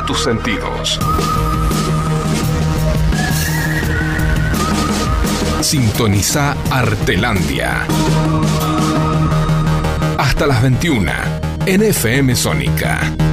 Tus 0.00 0.24
sentidos. 0.24 0.98
Sintoniza 5.60 6.56
Artelandia. 6.70 7.86
Hasta 10.16 10.46
las 10.46 10.62
21 10.62 11.12
en 11.66 11.82
FM 11.82 12.34
Sónica. 12.34 13.31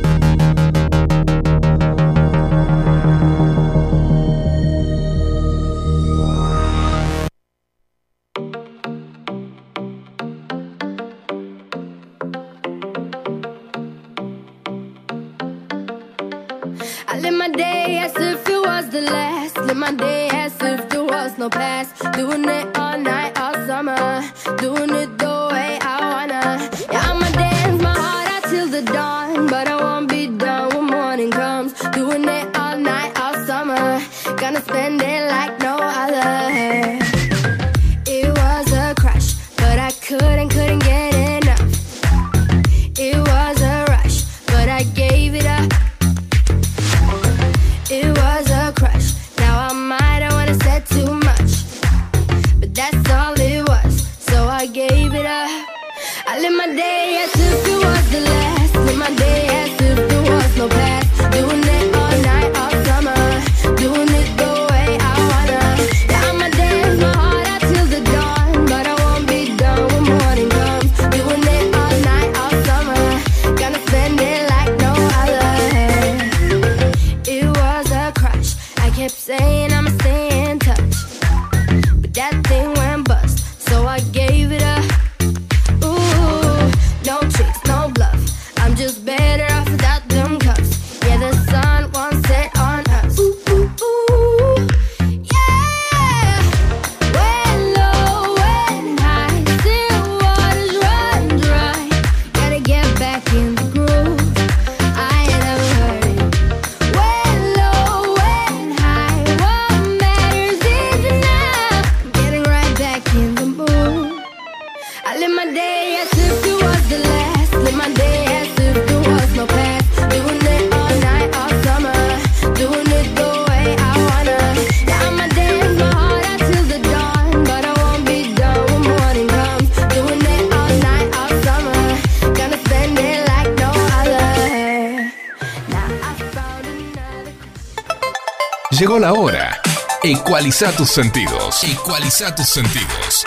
Ecualiza 140.39 140.71
tus 140.71 140.89
sentidos. 140.91 141.63
Ecualiza 141.65 142.33
tus 142.33 142.47
sentidos. 142.47 143.25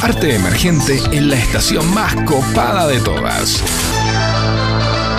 Arte 0.00 0.36
emergente 0.36 1.02
en 1.10 1.28
la 1.28 1.34
estación 1.34 1.92
más 1.92 2.14
copada 2.24 2.86
de 2.86 3.00
todas. 3.00 3.60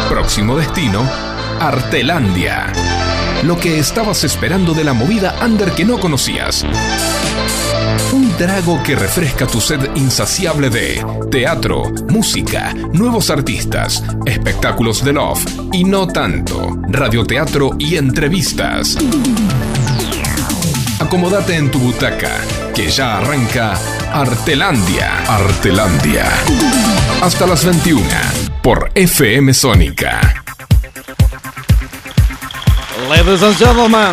Próximo 0.07 0.55
destino, 0.55 1.03
Artelandia. 1.59 2.71
Lo 3.43 3.59
que 3.59 3.77
estabas 3.77 4.23
esperando 4.23 4.73
de 4.73 4.85
la 4.85 4.93
movida 4.93 5.35
under 5.43 5.73
que 5.73 5.83
no 5.83 5.99
conocías. 5.99 6.63
Un 8.13 8.31
trago 8.37 8.81
que 8.83 8.95
refresca 8.95 9.47
tu 9.47 9.59
sed 9.59 9.81
insaciable 9.95 10.69
de 10.69 11.05
teatro, 11.29 11.83
música, 12.07 12.73
nuevos 12.93 13.29
artistas, 13.29 14.01
espectáculos 14.25 15.03
de 15.03 15.11
love 15.11 15.45
y 15.73 15.83
no 15.83 16.07
tanto, 16.07 16.77
radioteatro 16.87 17.71
y 17.77 17.97
entrevistas. 17.97 18.95
Acomódate 20.99 21.55
en 21.55 21.71
tu 21.71 21.79
butaca, 21.79 22.41
que 22.75 22.89
ya 22.89 23.17
arranca 23.17 23.73
Artelandia. 24.13 25.23
Artelandia. 25.27 26.25
Hasta 27.21 27.47
las 27.47 27.63
21 27.63 28.05
por 28.61 28.91
FM 28.93 29.53
Sónica. 29.53 30.19
Ladies 33.09 33.41
and 33.41 33.57
gentlemen, 33.57 34.11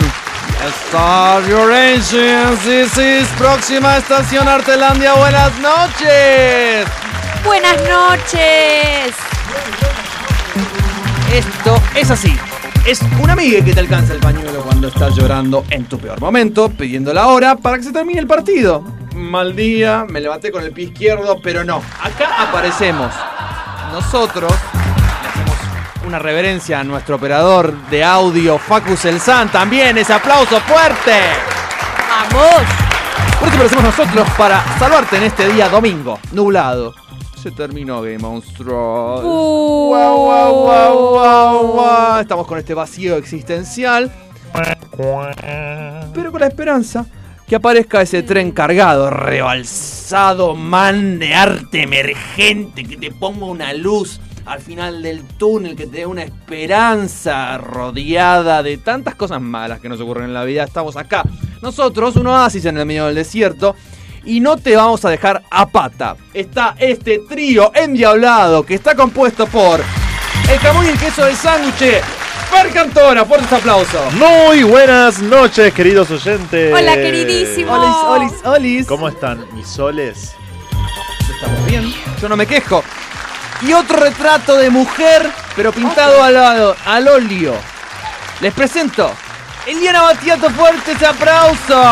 start 0.89 1.47
your 1.49 1.73
engines. 1.73 2.65
This 2.65 2.97
is 2.97 3.29
próxima 3.37 3.97
estación 3.99 4.47
Artelandia. 4.49 5.15
Buenas 5.15 5.53
noches. 5.59 6.87
Buenas 7.45 7.77
noches. 7.89 9.15
Esto 11.33 11.83
es 11.95 12.11
así. 12.11 12.46
Es 12.87 13.01
una 13.21 13.33
amiga 13.33 13.65
que 13.65 13.73
te 13.73 13.81
alcanza 13.81 14.13
el 14.13 14.21
pañuelo 14.21 14.61
cuando 14.63 14.87
estás 14.87 15.17
llorando 15.17 15.65
en 15.71 15.87
tu 15.87 15.99
peor 15.99 16.21
momento, 16.21 16.69
pidiendo 16.69 17.13
la 17.13 17.27
hora 17.27 17.57
para 17.57 17.79
que 17.79 17.83
se 17.83 17.93
termine 17.93 18.21
el 18.21 18.29
partido. 18.29 18.85
Mal 19.13 19.57
día, 19.57 20.07
me 20.09 20.21
levanté 20.21 20.53
con 20.53 20.63
el 20.63 20.71
pie 20.71 20.85
izquierdo, 20.85 21.41
pero 21.43 21.65
no. 21.65 21.83
Acá 22.01 22.45
aparecemos. 22.49 23.13
Nosotros 23.91 24.53
le 24.53 25.29
hacemos 25.29 25.57
una 26.07 26.21
reverencia 26.21 26.79
a 26.79 26.85
nuestro 26.85 27.17
operador 27.17 27.75
de 27.91 28.05
audio, 28.05 28.57
Facus 28.57 29.05
El 29.05 29.19
San. 29.19 29.49
También 29.51 29.99
ese 29.99 30.13
aplauso 30.13 30.61
fuerte. 30.61 31.19
Vamos. 32.09 32.63
Por 33.41 33.49
eso 33.49 33.57
aparecemos 33.57 33.85
nosotros 33.85 34.29
para 34.39 34.79
salvarte 34.79 35.17
en 35.17 35.25
este 35.25 35.49
día 35.49 35.69
domingo, 35.69 36.21
nublado. 36.31 36.95
Se 37.47 37.53
terminó 37.53 38.03
Game 38.03 38.27
of 38.27 38.45
Thrones. 38.55 39.25
Uh. 39.25 39.87
Guau, 39.87 40.17
guau, 40.19 40.65
guau, 40.65 41.11
guau, 41.13 41.73
guau. 41.75 42.21
Estamos 42.21 42.45
con 42.45 42.59
este 42.59 42.75
vacío 42.75 43.17
existencial. 43.19 44.11
Pero 46.13 46.33
con 46.33 46.41
la 46.41 46.49
esperanza 46.49 47.07
que 47.47 47.55
aparezca 47.55 48.03
ese 48.03 48.25
tren 48.25 48.51
cargado, 48.51 49.11
rebalsado, 49.11 50.57
man 50.57 51.21
de 51.21 51.37
arte 51.37 51.83
emergente, 51.83 52.83
que 52.83 52.97
te 52.97 53.13
ponga 53.13 53.47
una 53.47 53.73
luz 53.75 54.21
al 54.45 54.59
final 54.59 55.01
del 55.01 55.23
túnel, 55.23 55.77
que 55.77 55.87
te 55.87 55.99
dé 55.99 56.07
una 56.07 56.25
esperanza 56.25 57.59
rodeada 57.59 58.65
de 58.65 58.77
tantas 58.79 59.15
cosas 59.15 59.41
malas 59.41 59.79
que 59.79 59.89
nos 59.89 60.01
ocurren 60.01 60.25
en 60.25 60.35
la 60.35 60.43
vida. 60.43 60.65
Estamos 60.65 60.97
acá, 60.97 61.23
nosotros, 61.63 62.17
un 62.17 62.27
oasis 62.27 62.65
en 62.65 62.79
el 62.79 62.87
medio 62.87 63.07
del 63.07 63.15
desierto. 63.15 63.77
Y 64.27 64.41
no 64.41 64.57
te 64.57 64.77
vamos 64.77 65.05
a 65.05 65.11
dejar 65.11 65.43
a 65.51 65.67
pata. 65.69 66.17
Está 66.35 66.75
este 66.79 67.21
trío 67.21 67.71
endiablado 67.75 68.67
que 68.67 68.75
está 68.75 68.97
compuesto 68.97 69.47
por 69.47 69.81
el 70.51 70.59
jamón 70.59 70.85
y 70.85 70.89
el 70.89 70.99
queso 70.99 71.25
del 71.25 71.37
sándwich. 71.37 72.03
Fer 72.51 72.71
Cantora, 72.73 73.25
fuertes 73.25 73.53
aplausos. 73.53 74.13
Muy 74.15 74.65
buenas 74.65 75.21
noches, 75.21 75.73
queridos 75.73 76.11
oyentes. 76.11 76.75
Hola, 76.75 76.95
queridísimo. 76.97 77.73
Olis, 77.73 78.33
olis, 78.33 78.45
olis. 78.45 78.87
¿Cómo 78.87 79.09
están 79.09 79.47
mis 79.55 79.69
soles? 79.69 80.35
Estamos 81.33 81.67
bien, 81.67 81.95
yo 82.21 82.29
no 82.29 82.37
me 82.37 82.47
quejo. 82.47 82.83
Y 83.63 83.73
otro 83.73 83.97
retrato 83.97 84.57
de 84.57 84.71
mujer, 84.71 85.31
pero 85.55 85.73
pintado 85.73 86.23
al 86.23 86.35
lado, 86.35 86.77
al 86.85 87.07
óleo. 87.09 87.55
Les 88.41 88.53
presento, 88.53 89.13
Eliana 89.67 90.03
Batiato, 90.03 90.49
fuerte 90.51 90.93
ese 90.93 91.05
aplauso. 91.07 91.83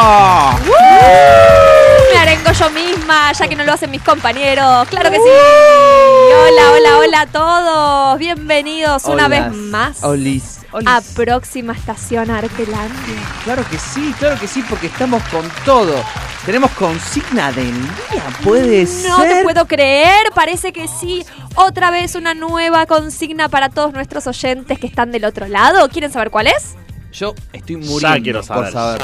me 2.12 2.18
arengo 2.20 2.52
yo 2.52 2.70
misma, 2.70 3.32
ya 3.32 3.48
que 3.48 3.56
no 3.56 3.64
lo 3.64 3.72
hacen 3.72 3.90
mis 3.90 4.02
compañeros. 4.02 4.86
Claro 4.88 5.10
que 5.10 5.16
sí. 5.16 5.22
Hola, 5.22 6.70
hola, 6.72 6.98
hola 6.98 7.20
a 7.22 7.26
todos. 7.26 8.18
Bienvenidos 8.20 9.04
una 9.06 9.26
Olas, 9.26 9.50
vez 9.50 9.52
más 9.58 10.04
Olis, 10.04 10.60
olis. 10.70 10.88
a 10.88 11.00
próxima 11.16 11.72
estación 11.72 12.30
Artelandia. 12.30 13.20
Claro 13.42 13.64
que 13.68 13.76
sí, 13.78 14.14
claro 14.20 14.38
que 14.38 14.46
sí, 14.46 14.62
porque 14.68 14.86
estamos 14.86 15.20
con 15.24 15.48
todo. 15.64 15.94
Tenemos 16.46 16.70
consigna 16.72 17.50
del 17.50 17.72
día, 17.72 18.22
puede 18.44 18.84
No 18.84 19.16
ser. 19.18 19.28
te 19.38 19.42
puedo 19.42 19.66
creer, 19.66 20.30
parece 20.32 20.72
que 20.72 20.86
sí. 20.86 21.24
Otra 21.56 21.90
vez 21.90 22.14
una 22.14 22.34
nueva 22.34 22.86
consigna 22.86 23.48
para 23.48 23.68
todos 23.70 23.92
nuestros 23.94 24.26
oyentes 24.28 24.78
que 24.78 24.86
están 24.86 25.10
del 25.10 25.24
otro 25.24 25.48
lado. 25.48 25.88
¿Quieren 25.88 26.12
saber 26.12 26.30
cuál 26.30 26.46
es? 26.46 26.76
Yo 27.14 27.34
estoy 27.52 27.76
muriendo 27.76 28.22
quiero 28.22 28.40
por 28.40 28.70
saber. 28.70 28.72
saber. 28.72 29.02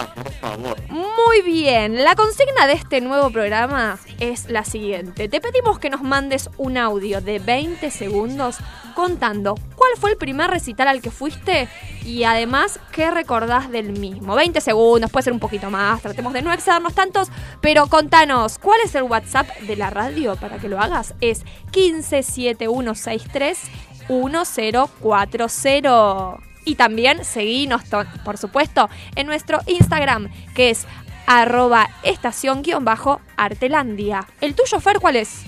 Muy 0.89 1.43
bien, 1.45 2.03
la 2.03 2.17
consigna 2.17 2.67
de 2.67 2.73
este 2.73 3.01
nuevo 3.01 3.31
programa 3.31 4.01
es 4.19 4.51
la 4.51 4.65
siguiente. 4.65 5.29
Te 5.29 5.41
pedimos 5.41 5.79
que 5.79 5.91
nos 5.91 6.03
mandes 6.03 6.51
un 6.57 6.77
audio 6.77 7.21
de 7.21 7.39
20 7.39 7.89
segundos 7.93 8.57
contando 8.97 9.55
cuál 9.77 9.93
fue 9.97 10.11
el 10.11 10.17
primer 10.17 10.51
recital 10.51 10.89
al 10.89 11.01
que 11.01 11.13
fuiste 11.13 11.69
y 12.05 12.25
además 12.25 12.81
qué 12.91 13.13
recordás 13.13 13.71
del 13.71 13.93
mismo. 13.93 14.35
20 14.35 14.61
segundos, 14.61 15.09
puede 15.13 15.23
ser 15.23 15.33
un 15.33 15.39
poquito 15.39 15.71
más, 15.71 16.03
tratemos 16.03 16.33
de 16.33 16.43
no 16.43 16.53
excedernos 16.53 16.95
tantos, 16.95 17.29
pero 17.61 17.87
contanos, 17.87 18.59
¿cuál 18.59 18.81
es 18.85 18.93
el 18.97 19.05
WhatsApp 19.05 19.49
de 19.61 19.77
la 19.77 19.91
radio 19.91 20.35
para 20.35 20.59
que 20.59 20.69
lo 20.69 20.81
hagas? 20.81 21.15
Es 21.21 21.45
157163 21.71 23.61
1040. 24.09 26.50
Y 26.65 26.75
también 26.75 27.25
seguinos, 27.25 27.83
por 28.25 28.39
supuesto, 28.39 28.91
en 29.17 29.27
nuestro 29.27 29.61
Instagram, 29.67 30.31
que 30.55 30.71
es 30.71 30.87
arroba 31.27 31.91
estación-artelandia. 32.03 34.27
¿El 34.41 34.55
tuyo, 34.55 34.81
Fer, 34.81 35.01
cuál 35.01 35.17
es? 35.17 35.43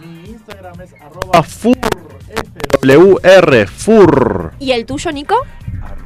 Mi 0.00 0.30
Instagram 0.30 0.80
es 0.80 0.94
arroba 0.94 1.42
fur, 1.42 1.76
F-W-R, 2.28 3.66
fur. 3.66 4.52
¿Y 4.58 4.72
el 4.72 4.86
tuyo, 4.86 5.12
Nico? 5.12 5.36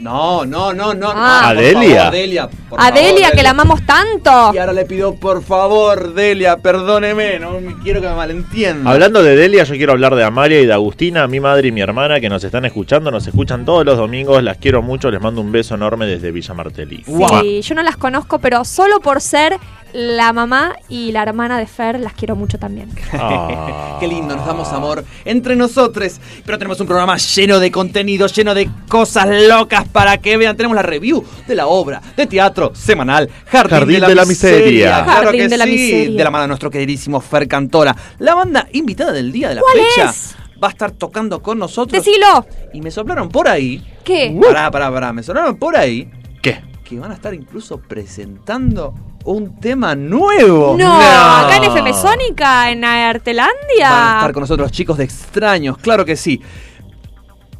No, 0.00 0.44
no, 0.44 0.72
no, 0.72 0.92
no. 0.92 1.12
Ah. 1.14 1.52
no, 1.54 1.60
por 1.60 1.64
¿A 1.64 1.72
favor, 1.72 2.12
Delia? 2.12 2.48
Por 2.68 2.80
A 2.80 2.84
favor, 2.84 3.00
Delia, 3.00 3.30
que 3.30 3.42
la 3.42 3.50
amamos 3.50 3.86
tanto. 3.86 4.52
Y 4.52 4.58
ahora 4.58 4.72
le 4.72 4.84
pido, 4.84 5.14
por 5.14 5.42
favor, 5.42 6.14
Delia, 6.14 6.56
perdóneme, 6.56 7.38
no 7.38 7.60
me 7.60 7.74
quiero 7.82 8.00
que 8.00 8.08
me 8.08 8.14
malentienda. 8.14 8.90
Hablando 8.90 9.22
de 9.22 9.36
Delia, 9.36 9.64
yo 9.64 9.74
quiero 9.76 9.92
hablar 9.92 10.14
de 10.16 10.24
Amalia 10.24 10.60
y 10.60 10.66
de 10.66 10.72
Agustina, 10.72 11.26
mi 11.28 11.38
madre 11.40 11.68
y 11.68 11.72
mi 11.72 11.80
hermana 11.80 12.20
que 12.20 12.28
nos 12.28 12.42
están 12.42 12.64
escuchando, 12.64 13.10
nos 13.10 13.26
escuchan 13.26 13.64
todos 13.64 13.84
los 13.84 13.96
domingos, 13.96 14.42
las 14.42 14.56
quiero 14.58 14.82
mucho, 14.82 15.10
les 15.10 15.20
mando 15.20 15.40
un 15.40 15.52
beso 15.52 15.74
enorme 15.76 16.06
desde 16.06 16.32
Villa 16.32 16.54
Martelli. 16.54 17.04
Sí, 17.06 17.62
yo 17.62 17.74
no 17.74 17.82
las 17.82 17.96
conozco, 17.96 18.38
pero 18.40 18.64
solo 18.64 19.00
por 19.00 19.20
ser 19.20 19.58
la 19.94 20.32
mamá 20.32 20.74
y 20.88 21.12
la 21.12 21.22
hermana 21.22 21.56
de 21.56 21.66
Fer, 21.66 22.00
las 22.00 22.14
quiero 22.14 22.34
mucho 22.34 22.58
también. 22.58 22.90
Ah. 23.12 23.96
Qué 24.00 24.08
lindo, 24.08 24.34
nos 24.34 24.44
damos 24.44 24.68
amor 24.72 25.04
entre 25.24 25.54
nosotros. 25.54 26.20
Pero 26.44 26.58
tenemos 26.58 26.80
un 26.80 26.86
programa 26.88 27.16
lleno 27.16 27.60
de 27.60 27.70
contenido, 27.70 28.26
lleno 28.26 28.54
de 28.54 28.68
cosas 28.88 29.28
locas 29.48 29.86
para 29.88 30.18
que 30.18 30.36
vean. 30.36 30.56
Tenemos 30.56 30.74
la 30.74 30.82
review 30.82 31.24
de 31.46 31.54
la 31.54 31.68
obra 31.68 32.02
de 32.16 32.26
teatro 32.26 32.74
semanal 32.74 33.30
Jardín, 33.46 33.78
Jardín 33.78 34.00
de 34.00 34.14
la 34.16 34.24
Miseria. 34.24 35.04
Claro 35.04 35.22
Jardín 35.26 35.40
que 35.42 35.48
de 35.48 35.56
la 35.56 35.64
sí, 35.64 35.70
Miseria. 35.70 36.16
de 36.18 36.24
la 36.24 36.30
mano 36.30 36.42
de 36.42 36.48
nuestro 36.48 36.70
queridísimo 36.70 37.20
Fer 37.20 37.46
Cantora. 37.46 37.94
La 38.18 38.34
banda 38.34 38.66
invitada 38.72 39.12
del 39.12 39.30
día 39.30 39.48
de 39.50 39.54
la 39.54 39.60
¿Cuál 39.60 39.78
fecha 39.78 40.10
es? 40.10 40.34
va 40.62 40.68
a 40.68 40.70
estar 40.72 40.90
tocando 40.90 41.40
con 41.40 41.56
nosotros. 41.58 42.04
Decilo. 42.04 42.44
Y 42.72 42.80
me 42.80 42.90
soplaron 42.90 43.28
por 43.28 43.46
ahí. 43.46 43.80
¿Qué? 44.02 44.36
Pará, 44.42 44.72
pará, 44.72 44.90
pará. 44.90 45.12
Me 45.12 45.22
soplaron 45.22 45.56
por 45.56 45.76
ahí 45.76 46.10
¿Qué? 46.42 46.60
que 46.82 46.98
van 46.98 47.12
a 47.12 47.14
estar 47.14 47.32
incluso 47.32 47.78
presentando 47.78 48.92
un 49.24 49.58
tema 49.58 49.94
nuevo. 49.94 50.76
No, 50.78 50.94
acá 50.94 51.56
en 51.56 51.64
FM 51.64 51.92
Sónica, 51.94 52.70
en 52.70 52.84
Artelandia. 52.84 53.90
Van 53.90 54.08
a 54.08 54.18
estar 54.18 54.32
con 54.32 54.40
nosotros 54.42 54.70
chicos 54.70 54.98
de 54.98 55.04
extraños, 55.04 55.78
claro 55.78 56.04
que 56.04 56.16
sí. 56.16 56.40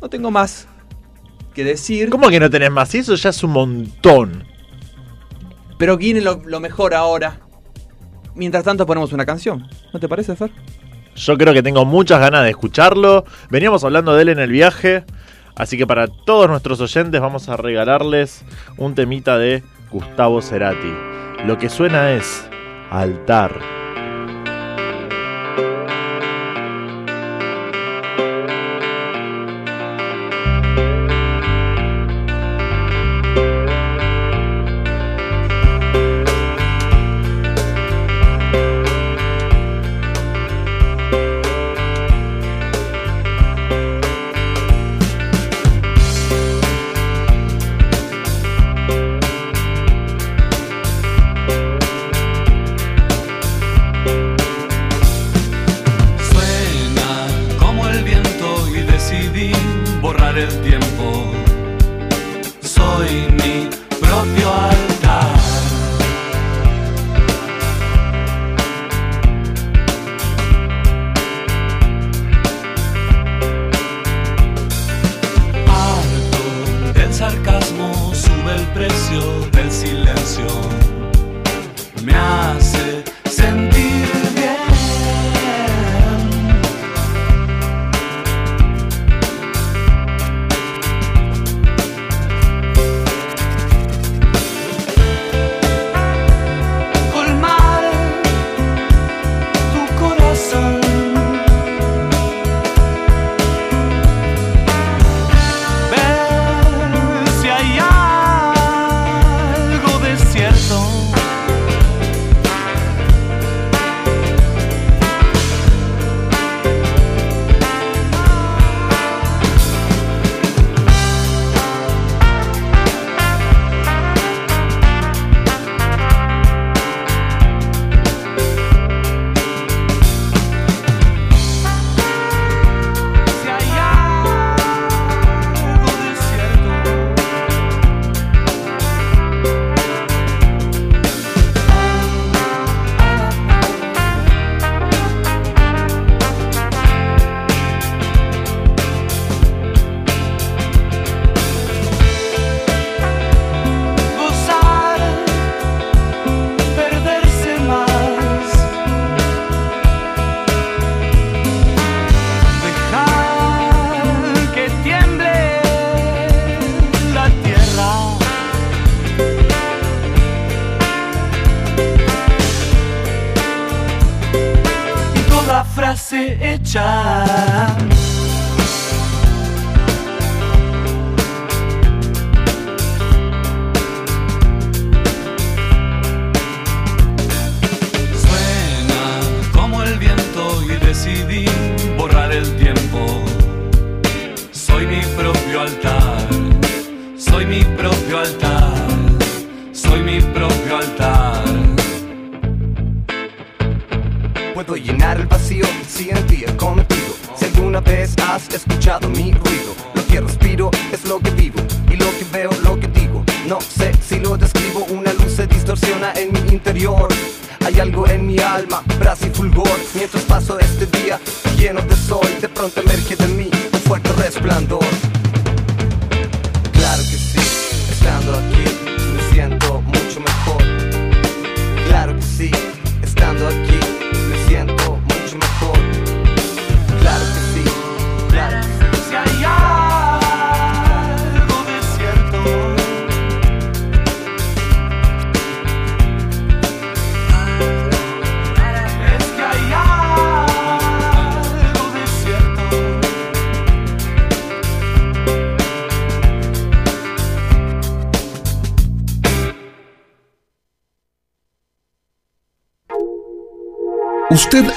No 0.00 0.08
tengo 0.08 0.30
más 0.30 0.68
que 1.54 1.64
decir. 1.64 2.10
¿Cómo 2.10 2.28
que 2.28 2.38
no 2.38 2.50
tenés 2.50 2.70
más? 2.70 2.94
Eso 2.94 3.14
ya 3.14 3.30
es 3.30 3.42
un 3.42 3.52
montón. 3.52 4.44
Pero 5.78 5.96
viene 5.96 6.20
lo, 6.20 6.42
lo 6.44 6.60
mejor 6.60 6.94
ahora. 6.94 7.40
Mientras 8.34 8.64
tanto 8.64 8.84
ponemos 8.86 9.12
una 9.12 9.24
canción. 9.24 9.68
¿No 9.92 10.00
te 10.00 10.08
parece, 10.08 10.36
Fer? 10.36 10.50
Yo 11.16 11.38
creo 11.38 11.52
que 11.52 11.62
tengo 11.62 11.84
muchas 11.84 12.20
ganas 12.20 12.42
de 12.42 12.50
escucharlo. 12.50 13.24
Veníamos 13.48 13.84
hablando 13.84 14.14
de 14.14 14.22
él 14.22 14.28
en 14.30 14.40
el 14.40 14.50
viaje. 14.50 15.04
Así 15.54 15.78
que 15.78 15.86
para 15.86 16.08
todos 16.08 16.48
nuestros 16.48 16.80
oyentes 16.80 17.20
vamos 17.20 17.48
a 17.48 17.56
regalarles 17.56 18.44
un 18.76 18.94
temita 18.94 19.38
de 19.38 19.62
Gustavo 19.90 20.42
Cerati. 20.42 20.92
Lo 21.46 21.58
que 21.58 21.68
suena 21.68 22.12
es 22.12 22.48
Altar. 22.90 23.83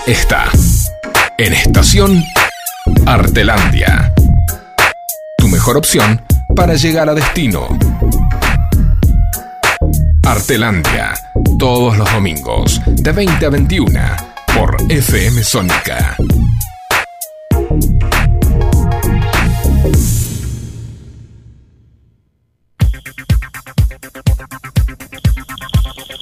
Está 0.08 0.50
en 1.38 1.54
estación 1.54 2.24
Artelandia. 3.06 4.12
Tu 5.38 5.48
mejor 5.50 5.78
opción 5.78 6.20
para 6.56 6.74
llegar 6.74 7.08
a 7.08 7.14
destino. 7.14 7.68
Artelandia, 10.26 11.14
todos 11.60 11.96
los 11.96 12.12
domingos, 12.12 12.82
de 12.88 13.12
20 13.12 13.46
a 13.46 13.50
21, 13.50 14.00
por 14.56 14.78
FM 14.90 15.44
Sónica. 15.44 16.18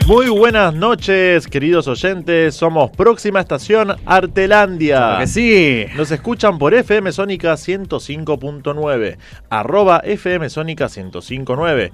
Muy 0.05 0.29
buenas 0.29 0.73
noches, 0.75 1.47
queridos 1.47 1.87
oyentes. 1.87 2.53
Somos 2.53 2.91
Próxima 2.91 3.39
Estación 3.39 3.95
Artelandia. 4.05 4.97
Claro 4.97 5.19
que 5.21 5.27
sí. 5.27 5.85
Nos 5.95 6.11
escuchan 6.11 6.59
por 6.59 6.75
FM 6.75 7.11
Sónica 7.11 7.53
105.9, 7.53 9.17
arroba 9.49 10.01
FM 10.03 10.47
Sónica 10.51 10.85
105.9, 10.85 11.91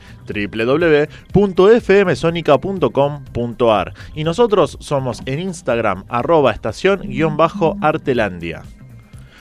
www.fmsonica.com.ar 1.34 3.94
y 4.14 4.26
nosotros 4.26 4.78
somos 4.82 5.22
en 5.26 5.40
Instagram, 5.40 6.04
arroba 6.10 6.52
estación-artelandia. 6.52 8.64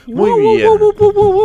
Muy 0.07 0.39
bien. 0.39 0.69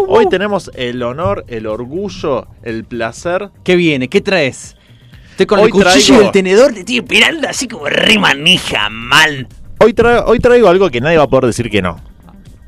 Hoy 0.06 0.28
tenemos 0.28 0.71
el 0.76 1.02
honor, 1.02 1.45
el 1.49 1.66
orgullo, 1.66 2.47
el 2.62 2.85
placer. 2.85 3.50
¿Qué 3.64 3.75
viene? 3.75 4.09
¿Qué 4.09 4.21
traes? 4.21 4.75
Estoy 5.37 5.47
con 5.47 5.59
Hoy 5.59 5.66
el 5.66 5.71
cuchillo 5.73 5.90
traigo- 6.14 6.23
y 6.23 6.25
el 6.26 6.33
tenedor, 6.33 6.73
te 6.73 6.81
estoy 6.81 6.97
esperando 6.99 7.47
así 7.49 7.69
como 7.69 7.87
re 7.87 8.19
manija, 8.19 8.88
mal. 8.88 9.47
Hoy, 9.81 9.93
tra- 9.93 10.25
hoy 10.26 10.40
traigo 10.40 10.69
algo 10.69 10.88
que 10.90 11.00
nadie 11.02 11.19
va 11.19 11.25
a 11.25 11.28
poder 11.28 11.45
decir 11.47 11.69
que 11.71 11.83
no. 11.83 12.00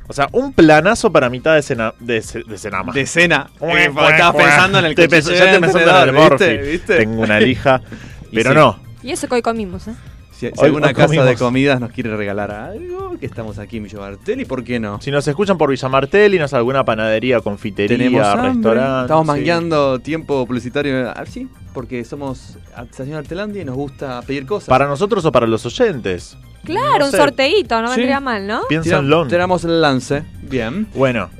O 0.06 0.12
sea, 0.12 0.28
un 0.32 0.52
planazo 0.52 1.10
para 1.10 1.30
mitad 1.30 1.54
de, 1.54 1.62
cena, 1.62 1.94
de, 1.98 2.20
ce- 2.20 2.42
de 2.46 2.58
cenama. 2.58 2.92
De 2.92 3.06
cena. 3.06 3.48
Ué, 3.60 3.84
Eh, 3.86 3.90
ué, 3.90 4.10
estabas 4.10 4.34
ué. 4.34 4.44
pensando 4.44 4.78
en 4.80 4.84
el 4.84 4.94
Te 4.94 5.06
cuchillo 5.08 5.10
pensó- 5.16 5.32
Ya 5.32 5.52
te 5.52 5.60
pensando 5.60 6.02
en 6.02 6.08
el. 6.08 6.14
¿viste? 6.30 6.56
¿Viste? 6.58 6.96
Tengo 6.98 7.22
una 7.22 7.40
lija. 7.40 7.80
Pero 8.32 8.50
sí. 8.50 8.56
no. 8.56 8.78
Y 9.02 9.12
eso 9.12 9.28
que 9.28 9.34
hoy 9.36 9.42
comimos, 9.42 9.88
¿eh? 9.88 9.94
Si, 10.38 10.46
si 10.46 10.52
Hoy- 10.56 10.66
alguna 10.66 10.86
hoy 10.88 10.94
casa 10.94 11.24
de 11.24 11.34
comidas 11.34 11.80
nos 11.80 11.90
quiere 11.90 12.16
regalar 12.16 12.52
algo, 12.52 13.18
que 13.18 13.26
estamos 13.26 13.58
aquí 13.58 13.78
en 13.78 13.82
Millo 13.82 13.98
Bartel, 13.98 14.40
¿y 14.40 14.44
por 14.44 14.62
qué 14.62 14.78
no? 14.78 15.00
Si 15.00 15.10
nos 15.10 15.26
escuchan 15.26 15.58
por 15.58 15.68
Villa 15.68 15.88
Martel 15.88 16.32
y 16.32 16.38
nos 16.38 16.54
alguna 16.54 16.84
panadería, 16.84 17.40
confitería, 17.40 17.98
Tenemos 17.98 18.24
hambre, 18.24 18.52
restaurante. 18.52 19.02
Estamos 19.06 19.24
sí. 19.24 19.26
mangueando 19.26 19.98
tiempo 19.98 20.46
publicitario 20.46 21.10
así, 21.10 21.48
porque 21.74 22.04
somos 22.04 22.56
Estación 22.80 23.16
Artelandia 23.16 23.62
y 23.62 23.64
nos 23.64 23.74
gusta 23.74 24.22
pedir 24.22 24.46
cosas. 24.46 24.68
¿Para 24.68 24.86
nosotros 24.86 25.24
o 25.24 25.32
para 25.32 25.48
los 25.48 25.66
oyentes? 25.66 26.36
Claro, 26.62 26.98
No 27.00 27.04
un 27.06 27.10
sé. 27.10 27.16
sorteíto, 27.16 27.80
no 27.82 27.88
Sí. 27.88 27.96
vendría 27.96 28.20
mal, 28.20 28.46
¿no? 28.46 28.60
Piénsenlo. 28.68 29.26
Tenemos 29.26 29.64
el 29.64 29.80
lance. 29.80 30.22
Bien. 30.42 30.86
Bueno, 30.94 31.30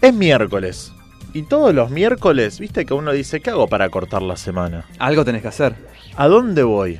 es 0.00 0.12
miércoles. 0.12 0.92
Y 1.32 1.42
todos 1.42 1.72
los 1.74 1.90
miércoles, 1.90 2.58
viste 2.58 2.84
que 2.86 2.94
uno 2.94 3.12
dice, 3.12 3.40
¿qué 3.40 3.50
hago 3.50 3.68
para 3.68 3.88
cortar 3.90 4.22
la 4.22 4.36
semana? 4.36 4.86
Algo 4.98 5.24
tenés 5.24 5.42
que 5.42 5.48
hacer. 5.48 5.76
¿A 6.16 6.26
dónde 6.26 6.64
voy? 6.64 6.98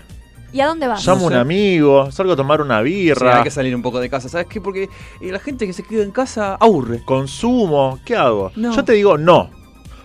¿Y 0.52 0.60
a 0.60 0.66
dónde 0.66 0.86
vas? 0.88 1.06
Llamo 1.06 1.24
a 1.24 1.26
un 1.26 1.32
sé. 1.32 1.38
amigo, 1.38 2.10
salgo 2.10 2.32
a 2.32 2.36
tomar 2.36 2.60
una 2.62 2.78
Sí, 2.78 2.84
birra, 2.84 3.38
hay 3.38 3.42
que 3.44 3.50
salir 3.50 3.74
un 3.76 3.82
poco 3.82 4.00
de 4.00 4.08
casa. 4.08 4.28
¿Sabes 4.28 4.46
qué? 4.46 4.60
Porque 4.60 4.84
eh, 5.20 5.30
la 5.30 5.38
gente 5.38 5.66
que 5.66 5.72
se 5.72 5.82
queda 5.82 6.02
en 6.02 6.10
casa 6.10 6.56
aburre. 6.58 7.02
consumo, 7.04 7.98
¿qué 8.04 8.16
hago? 8.16 8.50
No. 8.56 8.74
Yo 8.74 8.82
te 8.84 8.92
digo, 8.94 9.18
no. 9.18 9.50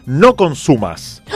No 0.05 0.35
consumas. 0.35 1.21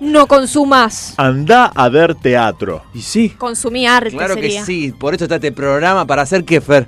No 0.00 0.26
consumas. 0.26 1.14
Anda 1.16 1.66
a 1.74 1.88
ver 1.88 2.14
teatro. 2.16 2.82
Y 2.92 3.00
sí. 3.00 3.30
Consumí 3.30 3.86
arte 3.86 4.10
Claro 4.10 4.34
sería. 4.34 4.60
que 4.60 4.66
sí. 4.66 4.92
Por 4.92 5.14
eso 5.14 5.24
está 5.24 5.36
este 5.36 5.50
programa 5.52 6.04
para 6.04 6.20
hacer 6.22 6.44
que 6.44 6.60
Fer. 6.60 6.86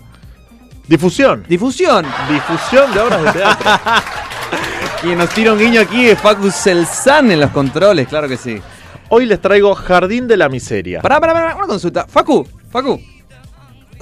Difusión. 0.86 1.44
Difusión. 1.48 2.04
Difusión 2.28 2.92
de 2.92 3.00
obras 3.00 3.24
de 3.24 3.32
teatro. 3.32 3.70
Y 5.04 5.14
nos 5.14 5.30
tira 5.30 5.52
un 5.52 5.58
guiño 5.58 5.80
aquí 5.82 6.04
de 6.04 6.16
Facu 6.16 6.50
Selsan 6.50 7.30
en 7.30 7.40
los 7.40 7.50
controles, 7.52 8.08
claro 8.08 8.28
que 8.28 8.36
sí. 8.36 8.60
Hoy 9.08 9.26
les 9.26 9.40
traigo 9.40 9.74
Jardín 9.74 10.26
de 10.26 10.36
la 10.36 10.48
Miseria. 10.48 11.00
Pará, 11.00 11.20
pará, 11.20 11.32
pará, 11.32 11.56
una 11.56 11.66
consulta. 11.66 12.06
Facu, 12.06 12.46
Facu. 12.70 13.00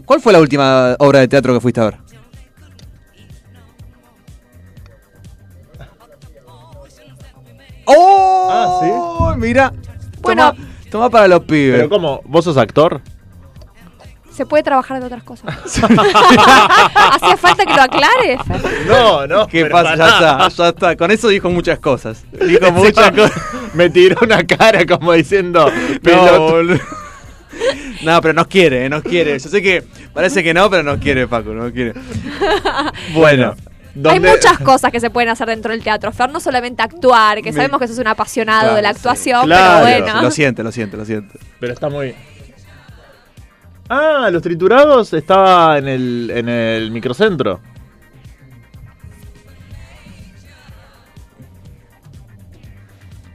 ¿Cuál 0.04 0.20
fue 0.20 0.32
la 0.32 0.40
última 0.40 0.96
obra 0.98 1.20
de 1.20 1.28
teatro 1.28 1.54
que 1.54 1.60
fuiste 1.60 1.80
a 1.80 1.84
ver? 1.84 1.98
¡Oh! 7.86 8.48
Ah, 8.50 9.34
Mira. 9.36 9.72
Bueno. 10.22 10.52
Toma, 10.52 10.66
toma 10.90 11.10
para 11.10 11.28
los 11.28 11.40
pibes. 11.44 11.76
Pero 11.76 11.88
¿cómo? 11.88 12.20
¿Vos 12.24 12.44
sos 12.44 12.56
actor? 12.56 13.02
Se 14.34 14.46
puede 14.46 14.62
trabajar 14.64 14.98
de 15.00 15.06
otras 15.06 15.22
cosas. 15.22 15.46
¿Hacía 15.84 17.36
falta 17.36 17.64
que 17.64 17.74
lo 17.74 17.82
aclares? 17.82 18.40
No, 18.88 19.26
no. 19.26 19.46
¿Qué 19.46 19.66
pasa? 19.66 19.94
Ya 19.96 20.08
está, 20.08 20.48
ya 20.48 20.68
está. 20.68 20.96
Con 20.96 21.10
eso 21.10 21.28
dijo 21.28 21.50
muchas 21.50 21.78
cosas. 21.78 22.24
Dijo 22.32 22.72
muchas 22.72 23.12
cosas. 23.12 23.32
Me 23.74 23.90
tiró 23.90 24.16
una 24.22 24.44
cara 24.44 24.84
como 24.86 25.12
diciendo. 25.12 25.70
No. 26.02 26.62
No, 28.02 28.20
pero 28.20 28.34
nos 28.34 28.48
quiere, 28.48 28.88
nos 28.88 29.02
quiere. 29.02 29.38
Yo 29.38 29.48
sé 29.48 29.62
que 29.62 29.84
parece 30.12 30.42
que 30.42 30.52
no, 30.52 30.68
pero 30.68 30.82
nos 30.82 30.98
quiere, 30.98 31.26
Facu, 31.28 31.50
nos 31.50 31.72
quiere. 31.72 31.94
Bueno. 33.14 33.54
Hay 33.96 34.02
¿dónde- 34.02 34.28
muchas 34.30 34.58
cosas 34.58 34.90
que 34.90 34.98
se 34.98 35.08
pueden 35.08 35.28
hacer 35.30 35.46
dentro 35.46 35.70
del 35.70 35.80
teatro. 35.84 36.10
Fer, 36.10 36.28
no 36.28 36.40
solamente 36.40 36.82
actuar, 36.82 37.40
que 37.42 37.52
sabemos 37.52 37.78
que 37.78 37.86
sos 37.86 37.98
un 37.98 38.08
apasionado 38.08 38.62
Claro, 38.62 38.74
de 38.76 38.82
la 38.82 38.90
sí. 38.90 38.96
actuación, 38.96 39.44
Claro, 39.46 39.84
pero 39.86 40.04
bueno. 40.04 40.22
Lo 40.22 40.30
siente, 40.32 40.64
lo 40.64 40.72
siente, 40.72 40.96
lo 40.96 41.04
siente. 41.04 41.38
Pero 41.60 41.72
está 41.72 41.88
muy. 41.88 42.12
Ah, 43.88 44.28
los 44.32 44.42
triturados 44.42 45.12
estaba 45.12 45.76
en 45.78 45.88
el, 45.88 46.30
en 46.34 46.48
el 46.48 46.90
microcentro. 46.90 47.60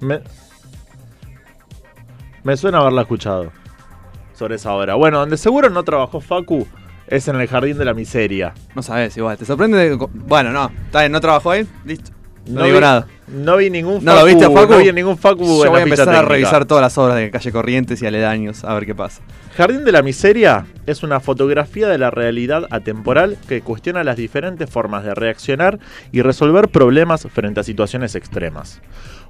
Me, 0.02 0.22
me 2.44 2.56
suena 2.58 2.80
haberla 2.80 3.02
escuchado 3.02 3.52
sobre 4.34 4.56
esa 4.56 4.74
obra. 4.74 4.96
Bueno, 4.96 5.20
donde 5.20 5.38
seguro 5.38 5.70
no 5.70 5.84
trabajó 5.84 6.22
Facu 6.22 6.66
es 7.08 7.28
en 7.28 7.36
el 7.36 7.48
Jardín 7.48 7.78
de 7.78 7.86
la 7.86 7.94
Miseria. 7.94 8.54
No 8.76 8.82
sabes, 8.84 9.18
igual. 9.18 9.38
¿Te 9.38 9.46
sorprende? 9.46 9.78
de- 9.90 9.96
Bueno, 9.96 10.52
no. 10.52 10.72
Está 10.86 11.00
bien, 11.02 11.12
no 11.12 11.20
trabajó 11.20 11.52
ahí. 11.52 11.68
Listo. 11.84 12.12
No, 12.48 12.60
No 12.62 12.66
digo 12.66 12.78
vi- 12.78 12.82
nada. 12.82 13.08
No 13.28 13.58
vi 13.58 13.70
ningún 13.70 14.04
¿No 14.04 14.16
lo 14.16 14.26
viste, 14.26 14.46
Facu? 14.50 14.72
No 14.74 14.78
vi 14.80 14.92
ningún 14.92 15.18
Facu 15.18 15.44
Yo 15.46 15.66
en 15.66 15.72
voy 15.72 15.80
a 15.82 15.84
empezar 15.84 16.10
a 16.10 16.12
técnica. 16.14 16.30
revisar 16.34 16.66
todas 16.66 16.82
las 16.82 16.98
obras 16.98 17.16
de 17.18 17.30
Calle 17.30 17.52
Corrientes 17.52 18.02
y 18.02 18.08
aledaños, 18.08 18.64
a 18.64 18.74
ver 18.74 18.88
qué 18.88 18.96
pasa. 18.96 19.22
Jardín 19.56 19.86
de 19.86 19.92
la 19.92 20.02
Miseria 20.02 20.66
es 20.88 21.04
una 21.04 21.20
fotografía 21.20 21.88
de 21.88 21.98
la 22.00 22.10
realidad 22.10 22.66
atemporal 22.72 23.38
que 23.48 23.62
cuestiona 23.62 24.04
las 24.04 24.18
diferentes 24.18 24.68
formas 24.70 25.04
de 25.04 25.14
reaccionar 25.14 25.78
y 26.12 26.22
resolver 26.24 26.70
problemas 26.70 27.28
frente 27.32 27.60
a 27.60 27.64
situaciones 27.64 28.16
extremas. 28.16 28.82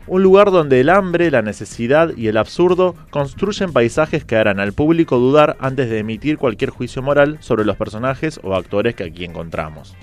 Un 0.07 0.23
lugar 0.23 0.49
donde 0.49 0.79
el 0.79 0.89
hambre, 0.89 1.29
la 1.29 1.41
necesidad 1.41 2.11
y 2.15 2.27
el 2.27 2.37
absurdo 2.37 2.95
construyen 3.09 3.73
paisajes 3.73 4.23
que 4.23 4.37
harán 4.37 4.59
al 4.61 4.71
público 4.73 5.17
dudar 5.17 5.57
antes 5.59 5.89
de 5.89 5.99
emitir 5.99 6.37
cualquier 6.37 6.69
juicio 6.69 7.01
moral 7.01 7.37
sobre 7.41 7.65
los 7.65 7.75
personajes 7.75 8.39
o 8.43 8.55
actores 8.55 8.95
que 8.95 9.03
aquí 9.03 9.25
encontramos. 9.25 9.95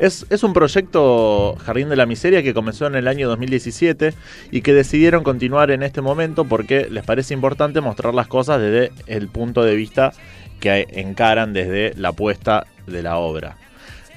Es, 0.00 0.26
es 0.30 0.42
un 0.42 0.52
proyecto 0.52 1.56
Jardín 1.64 1.88
de 1.88 1.96
la 1.96 2.06
Miseria 2.06 2.42
que 2.42 2.54
comenzó 2.54 2.86
en 2.86 2.94
el 2.94 3.08
año 3.08 3.28
2017 3.28 4.14
y 4.50 4.62
que 4.62 4.72
decidieron 4.72 5.24
continuar 5.24 5.70
en 5.70 5.82
este 5.82 6.00
momento 6.00 6.44
porque 6.44 6.88
les 6.90 7.04
parece 7.04 7.34
importante 7.34 7.80
mostrar 7.80 8.14
las 8.14 8.26
cosas 8.26 8.60
desde 8.60 8.92
el 9.06 9.28
punto 9.28 9.62
de 9.62 9.74
vista 9.74 10.12
que 10.60 10.86
encaran 10.92 11.52
desde 11.52 11.92
la 11.96 12.12
puesta 12.12 12.66
de 12.86 13.02
la 13.02 13.16
obra. 13.16 13.56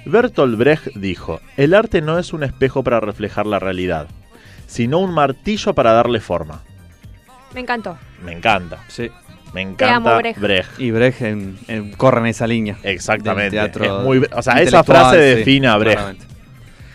Bertolt 0.06 0.58
Brecht 0.58 0.96
dijo, 0.96 1.42
el 1.58 1.74
arte 1.74 2.02
no 2.02 2.20
es 2.20 2.32
un 2.32 2.44
espejo 2.44 2.84
para 2.84 3.00
reflejar 3.00 3.48
la 3.48 3.58
realidad, 3.58 4.08
sino 4.68 5.00
un 5.00 5.12
martillo 5.12 5.74
para 5.74 5.94
darle 5.94 6.20
forma. 6.20 6.62
Me 7.54 7.62
encantó. 7.62 7.98
Me 8.24 8.34
encanta, 8.34 8.84
Sí. 8.88 9.10
Me 9.56 9.62
encanta 9.62 10.18
Brecht. 10.18 10.40
Brecht. 10.40 10.80
Y 10.80 10.92
Brecht 10.92 11.22
en- 11.22 11.58
en- 11.68 11.92
corre 11.94 12.20
en 12.20 12.26
esa 12.28 12.46
línea. 12.46 12.78
Exactamente. 12.84 13.56
del 13.56 13.72
teatro 13.72 14.00
Es 14.00 14.04
muy- 14.04 14.28
o 14.32 14.42
sea, 14.44 14.62
esa 14.62 14.84
frase 14.84 15.16
sí, 15.34 15.38
define 15.40 15.68
a 15.68 15.78
Brecht. 15.78 15.96
Claramente. 15.98 16.26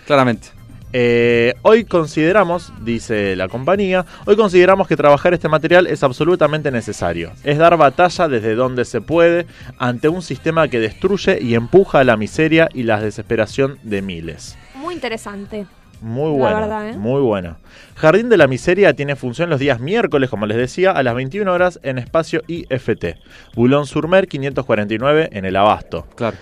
Claramente. 0.07 0.49
Eh, 0.93 1.55
hoy 1.63 1.85
consideramos, 1.85 2.73
dice 2.83 3.37
la 3.37 3.47
compañía, 3.49 4.05
hoy 4.27 4.35
consideramos 4.35 4.89
que 4.89 4.97
trabajar 4.97 5.33
este 5.33 5.49
material 5.49 5.87
es 5.87 6.03
absolutamente 6.03 6.73
necesario. 6.73 7.31
Es 7.45 7.59
dar 7.59 7.77
batalla 7.77 8.27
desde 8.27 8.57
donde 8.57 8.85
se 8.85 9.01
puede 9.01 9.47
ante 9.79 10.09
un 10.09 10.21
sistema 10.21 10.67
que 10.67 10.81
destruye 10.81 11.39
y 11.41 11.55
empuja 11.55 12.01
a 12.01 12.05
la 12.05 12.17
miseria 12.17 12.69
y 12.75 12.83
la 12.83 13.01
desesperación 13.01 13.79
de 13.85 14.03
miles. 14.03 14.59
Muy 14.75 14.95
interesante. 14.95 15.67
Muy 16.01 16.31
La 16.33 16.39
buena, 16.39 16.61
verdad, 16.61 16.89
¿eh? 16.91 16.97
muy 16.97 17.21
buena. 17.21 17.57
Jardín 17.97 18.29
de 18.31 18.37
la 18.39 18.47
Miseria 18.47 18.95
tiene 18.95 19.17
función 19.17 19.51
los 19.51 19.61
días 19.61 19.81
miércoles, 19.81 20.31
como 20.31 20.47
les 20.47 20.57
decía, 20.57 20.93
a 20.93 21.03
las 21.03 21.15
21 21.15 21.53
horas 21.53 21.79
en 21.83 21.99
espacio 21.99 22.43
IFT. 22.47 23.17
Boulogne-sur-Mer 23.55 24.27
549 24.27 25.29
en 25.33 25.45
el 25.45 25.57
Abasto. 25.57 26.07
Claro. 26.17 26.37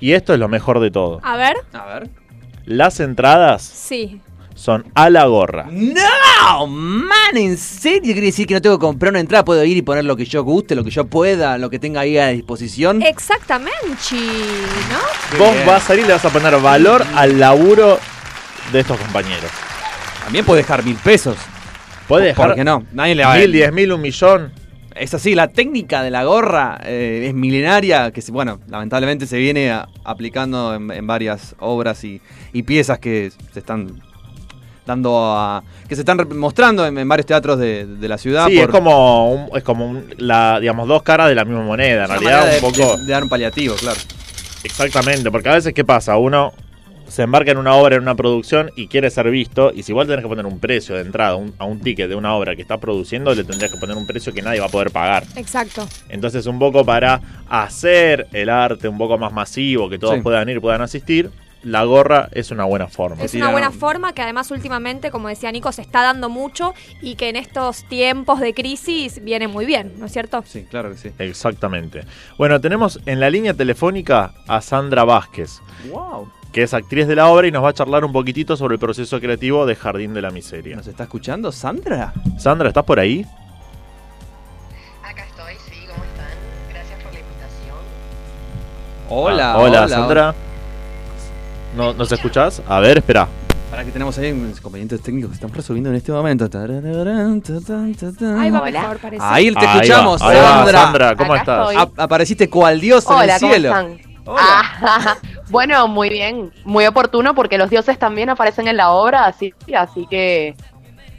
Y 0.00 0.12
esto 0.12 0.32
es 0.34 0.40
lo 0.40 0.48
mejor 0.48 0.80
de 0.80 0.90
todo. 0.90 1.20
A 1.22 1.36
ver. 1.36 1.54
A 1.72 1.86
ver. 1.86 2.08
Las 2.66 2.98
entradas 3.00 3.62
Sí. 3.62 4.20
son 4.54 4.84
a 4.94 5.10
la 5.10 5.26
gorra. 5.26 5.66
No, 5.70 6.66
man, 6.66 7.36
¿en 7.36 7.56
serio 7.58 8.00
quiere 8.12 8.22
decir 8.22 8.46
que 8.46 8.54
no 8.54 8.62
tengo 8.62 8.78
que 8.78 8.82
comprar 8.84 9.12
una 9.12 9.20
entrada? 9.20 9.44
Puedo 9.44 9.64
ir 9.64 9.76
y 9.76 9.82
poner 9.82 10.04
lo 10.04 10.16
que 10.16 10.24
yo 10.24 10.42
guste, 10.42 10.74
lo 10.74 10.82
que 10.84 10.90
yo 10.90 11.04
pueda, 11.06 11.58
lo 11.58 11.70
que 11.70 11.78
tenga 11.78 12.00
ahí 12.00 12.16
a 12.18 12.28
disposición. 12.28 13.02
Exactamente, 13.02 13.70
¿no? 14.90 15.38
Vos 15.38 15.52
bien. 15.54 15.66
vas 15.66 15.84
a 15.84 15.86
salir 15.88 16.04
y 16.04 16.06
le 16.08 16.14
vas 16.14 16.24
a 16.24 16.30
poner 16.30 16.58
valor 16.60 17.04
al 17.14 17.38
laburo 17.38 17.98
de 18.72 18.80
estos 18.80 18.98
compañeros. 18.98 19.50
También 20.24 20.44
puede 20.44 20.62
dejar 20.62 20.84
mil 20.84 20.96
pesos. 20.96 21.36
Puede 22.08 22.26
dejar 22.26 22.48
¿Por 22.48 22.54
qué 22.56 22.64
no? 22.64 22.84
Nadie 22.92 23.14
le 23.14 23.24
va 23.24 23.34
a 23.34 23.38
mil, 23.38 23.52
diez 23.52 23.72
mil, 23.72 23.92
un 23.92 24.00
millón. 24.00 24.52
Es 24.94 25.12
así, 25.12 25.34
la 25.34 25.48
técnica 25.48 26.02
de 26.02 26.10
la 26.10 26.22
gorra 26.24 26.78
eh, 26.84 27.24
es 27.28 27.34
milenaria, 27.34 28.10
que 28.12 28.22
bueno, 28.30 28.60
lamentablemente 28.68 29.26
se 29.26 29.38
viene 29.38 29.72
a- 29.72 29.88
aplicando 30.04 30.74
en, 30.74 30.90
en 30.92 31.06
varias 31.06 31.56
obras 31.58 32.04
y, 32.04 32.20
y 32.52 32.62
piezas 32.62 33.00
que 33.00 33.32
se 33.52 33.58
están 33.58 34.00
dando 34.86 35.18
a. 35.36 35.64
que 35.88 35.94
se 35.96 36.02
están 36.02 36.18
mostrando 36.36 36.86
en, 36.86 36.96
en 36.96 37.08
varios 37.08 37.26
teatros 37.26 37.58
de, 37.58 37.86
de 37.86 38.08
la 38.08 38.18
ciudad. 38.18 38.46
Sí, 38.46 38.58
es 38.58 38.68
como, 38.68 39.32
un- 39.34 39.56
es 39.56 39.64
como 39.64 39.88
un- 39.88 40.14
la, 40.18 40.60
digamos, 40.60 40.86
dos 40.86 41.02
caras 41.02 41.28
de 41.28 41.34
la 41.34 41.44
misma 41.44 41.62
moneda. 41.62 42.04
En 42.04 42.10
realidad, 42.10 42.44
un 42.44 42.50
de- 42.50 42.60
poco. 42.60 42.96
de, 42.98 43.04
de 43.04 43.12
dar 43.12 43.22
un 43.24 43.28
paliativo, 43.28 43.74
claro. 43.74 43.98
Exactamente, 44.62 45.30
porque 45.30 45.48
a 45.48 45.54
veces, 45.54 45.74
¿qué 45.74 45.84
pasa? 45.84 46.16
Uno 46.18 46.52
se 47.08 47.22
embarca 47.22 47.50
en 47.52 47.58
una 47.58 47.74
obra, 47.74 47.96
en 47.96 48.02
una 48.02 48.14
producción 48.14 48.70
y 48.76 48.88
quiere 48.88 49.10
ser 49.10 49.30
visto. 49.30 49.72
Y 49.74 49.82
si 49.82 49.92
igual 49.92 50.06
tenés 50.06 50.22
que 50.22 50.28
poner 50.28 50.46
un 50.46 50.58
precio 50.58 50.94
de 50.94 51.02
entrada 51.02 51.36
un- 51.36 51.54
a 51.58 51.64
un 51.64 51.80
ticket 51.80 52.08
de 52.08 52.14
una 52.14 52.34
obra 52.34 52.56
que 52.56 52.62
está 52.62 52.78
produciendo, 52.78 53.34
le 53.34 53.44
tendrías 53.44 53.72
que 53.72 53.78
poner 53.78 53.96
un 53.96 54.06
precio 54.06 54.32
que 54.32 54.42
nadie 54.42 54.60
va 54.60 54.66
a 54.66 54.70
poder 54.70 54.90
pagar. 54.90 55.24
Exacto. 55.36 55.86
Entonces, 56.08 56.46
un 56.46 56.58
poco 56.58 56.84
para 56.84 57.20
hacer 57.48 58.26
el 58.32 58.48
arte 58.48 58.88
un 58.88 58.98
poco 58.98 59.18
más 59.18 59.32
masivo, 59.32 59.88
que 59.88 59.98
todos 59.98 60.16
Sí. 60.16 60.20
puedan 60.22 60.48
ir, 60.48 60.60
puedan 60.60 60.82
asistir, 60.82 61.30
la 61.62 61.82
gorra 61.84 62.28
es 62.32 62.50
una 62.50 62.64
buena 62.64 62.88
forma. 62.88 63.22
Es 63.24 63.32
una 63.34 63.50
buena 63.50 63.70
forma 63.70 64.12
que 64.12 64.20
además 64.20 64.50
últimamente, 64.50 65.10
como 65.10 65.28
decía 65.28 65.50
Nico, 65.50 65.72
se 65.72 65.80
está 65.80 66.02
dando 66.02 66.28
mucho 66.28 66.74
y 67.00 67.14
que 67.14 67.30
en 67.30 67.36
estos 67.36 67.84
tiempos 67.88 68.40
de 68.40 68.52
crisis 68.52 69.24
viene 69.24 69.48
muy 69.48 69.64
bien, 69.64 69.92
¿no 69.98 70.04
es 70.06 70.12
cierto? 70.12 70.44
Sí, 70.46 70.64
claro 70.68 70.90
que 70.90 70.98
sí. 70.98 71.10
Exactamente. 71.18 72.02
Bueno, 72.36 72.60
tenemos 72.60 73.00
en 73.06 73.18
la 73.18 73.30
línea 73.30 73.54
telefónica 73.54 74.34
a 74.46 74.60
Sandra 74.60 75.04
Vázquez, 75.04 75.60
¡Wow! 75.90 76.28
Que 76.54 76.62
es 76.62 76.72
actriz 76.72 77.08
de 77.08 77.16
la 77.16 77.26
obra 77.28 77.48
y 77.48 77.50
nos 77.50 77.64
va 77.64 77.70
a 77.70 77.72
charlar 77.74 78.04
un 78.04 78.12
poquitito 78.12 78.56
sobre 78.56 78.74
el 78.74 78.78
proceso 78.78 79.18
creativo 79.20 79.66
de 79.66 79.74
Jardín 79.74 80.14
de 80.14 80.22
la 80.22 80.30
Miseria. 80.30 80.76
¿Nos 80.76 80.86
está 80.86 81.02
escuchando 81.02 81.50
Sandra? 81.50 82.12
Sandra, 82.38 82.68
¿estás 82.68 82.84
por 82.84 83.00
ahí? 83.00 83.26
Acá 85.02 85.24
estoy, 85.24 85.54
sí, 85.68 85.84
¿cómo 85.88 86.04
están? 86.04 86.26
Gracias 86.72 87.02
por 87.02 87.12
la 87.12 87.18
invitación. 87.18 87.76
Hola, 89.10 89.52
Ah, 89.52 89.58
hola, 89.58 89.88
Sandra. 89.88 90.34
¿No, 91.76 91.92
¿Nos 91.92 92.12
escuchás? 92.12 92.62
A 92.68 92.78
ver, 92.78 92.98
espera. 92.98 93.26
Para 93.68 93.84
que 93.84 93.90
tenemos 93.90 94.16
ahí 94.18 94.30
unos 94.30 94.56
inconvenientes 94.56 95.02
técnicos 95.02 95.30
que 95.30 95.34
estamos 95.34 95.56
resolviendo 95.56 95.90
en 95.90 95.96
este 95.96 96.12
momento. 96.12 96.44
Ahí 96.56 98.50
va 98.52 98.60
Hola. 98.60 98.80
mejor, 98.80 98.98
parece. 98.98 99.24
Ahí 99.26 99.52
te 99.52 99.58
Ahí 99.58 99.66
va, 99.66 99.74
escuchamos, 99.74 100.22
ahí 100.22 100.36
va, 100.36 100.42
Sandra. 100.58 100.80
Sandra, 100.80 101.16
¿cómo 101.16 101.32
Acá 101.34 101.40
estás? 101.40 101.76
Ap- 101.78 101.98
apareciste 102.00 102.48
cual 102.48 102.80
dios 102.80 103.04
en 103.06 103.12
Hola, 103.12 103.34
el 103.34 103.40
¿cómo 103.40 103.52
cielo. 103.52 103.68
están? 103.70 104.13
Hola. 104.26 104.40
Ah, 104.42 105.16
bueno, 105.50 105.86
muy 105.88 106.08
bien, 106.08 106.52
muy 106.64 106.86
oportuno 106.86 107.34
porque 107.34 107.58
los 107.58 107.70
dioses 107.70 107.98
también 107.98 108.30
aparecen 108.30 108.68
en 108.68 108.76
la 108.76 108.90
obra, 108.90 109.26
así, 109.26 109.52
así 109.76 110.06
que 110.08 110.54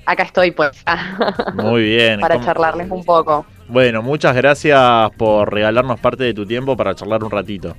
acá 0.05 0.23
estoy 0.23 0.51
pues 0.51 0.83
Muy 1.55 1.83
bien. 1.83 2.19
para 2.19 2.35
¿cómo- 2.35 2.45
charlarles 2.45 2.89
un 2.91 3.03
poco. 3.03 3.45
Bueno, 3.67 4.03
muchas 4.03 4.35
gracias 4.35 5.09
por 5.17 5.51
regalarnos 5.51 5.99
parte 5.99 6.23
de 6.23 6.33
tu 6.33 6.45
tiempo 6.45 6.77
para 6.77 6.93
charlar 6.93 7.23
un 7.23 7.31
ratito. 7.31 7.75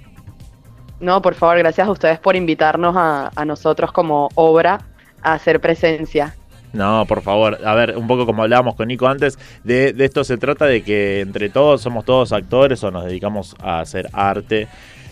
No, 0.99 1.21
por 1.23 1.35
favor, 1.35 1.59
gracias 1.59 1.87
a 1.87 1.91
ustedes 1.91 2.19
por 2.19 2.35
invitarnos 2.37 2.97
a, 2.97 3.31
a 3.37 3.45
nosotros 3.45 3.93
como 3.93 4.29
obra 4.35 4.81
a 5.23 5.35
hacer 5.35 5.61
presencia. 5.61 6.35
No, 6.73 7.05
por 7.07 7.23
favor. 7.23 7.59
A 7.65 7.75
ver, 7.75 7.97
un 7.97 8.07
poco 8.09 8.27
como 8.27 8.43
hablábamos 8.43 8.75
con 8.75 8.89
Nico 8.89 9.07
antes, 9.07 9.39
de, 9.63 9.93
de 9.93 10.05
esto 10.05 10.25
se 10.25 10.37
trata 10.39 10.67
de 10.67 10.83
que 10.83 11.21
entre 11.21 11.49
todos 11.51 11.81
somos 11.83 12.05
todos 12.05 12.33
actores 12.33 12.83
o 12.83 12.91
nos 12.91 13.05
dedicamos 13.05 13.55
a 13.63 13.81
hacer 13.81 14.09
arte 14.13 14.67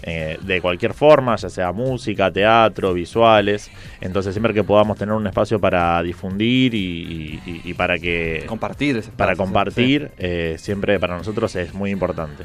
eh, 0.06 0.38
de 0.42 0.60
cualquier 0.60 0.92
forma, 0.94 1.34
ya 1.36 1.48
sea 1.48 1.72
música, 1.72 2.30
teatro, 2.30 2.92
visuales. 2.92 3.70
Entonces 4.00 4.34
siempre 4.34 4.52
que 4.54 4.62
podamos 4.62 4.98
tener 4.98 5.14
un 5.14 5.26
espacio 5.26 5.58
para 5.58 6.02
difundir 6.02 6.74
y, 6.74 7.40
y- 7.46 7.60
y 7.64 7.74
para 7.74 7.98
que... 7.98 8.44
Compartir. 8.46 8.98
ese 8.98 9.10
Para 9.10 9.34
compartir, 9.34 10.10
eh, 10.18 10.56
siempre 10.58 11.00
para 11.00 11.16
nosotros 11.16 11.56
es 11.56 11.72
muy 11.74 11.90
importante. 11.90 12.44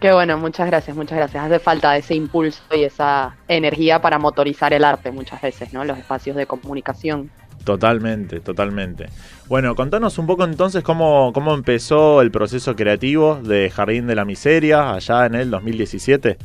Qué 0.00 0.12
bueno, 0.12 0.36
muchas 0.36 0.66
gracias, 0.66 0.96
muchas 0.96 1.16
gracias. 1.16 1.44
Hace 1.44 1.58
falta 1.60 1.96
ese 1.96 2.14
impulso 2.16 2.62
y 2.76 2.82
esa 2.82 3.36
energía 3.46 4.00
para 4.00 4.18
motorizar 4.18 4.72
el 4.72 4.84
arte 4.84 5.12
muchas 5.12 5.40
veces, 5.40 5.72
¿no? 5.72 5.84
Los 5.84 5.96
espacios 5.96 6.34
de 6.34 6.46
comunicación. 6.46 7.30
Totalmente, 7.64 8.40
totalmente. 8.40 9.06
Bueno, 9.48 9.74
contanos 9.74 10.18
un 10.18 10.26
poco 10.26 10.44
entonces 10.44 10.82
cómo, 10.82 11.32
cómo 11.32 11.54
empezó 11.54 12.20
el 12.20 12.30
proceso 12.30 12.74
creativo 12.74 13.36
de 13.36 13.70
Jardín 13.70 14.06
de 14.06 14.14
la 14.14 14.24
Miseria 14.24 14.94
allá 14.94 15.26
en 15.26 15.34
el 15.36 15.50
2017. 15.50 16.38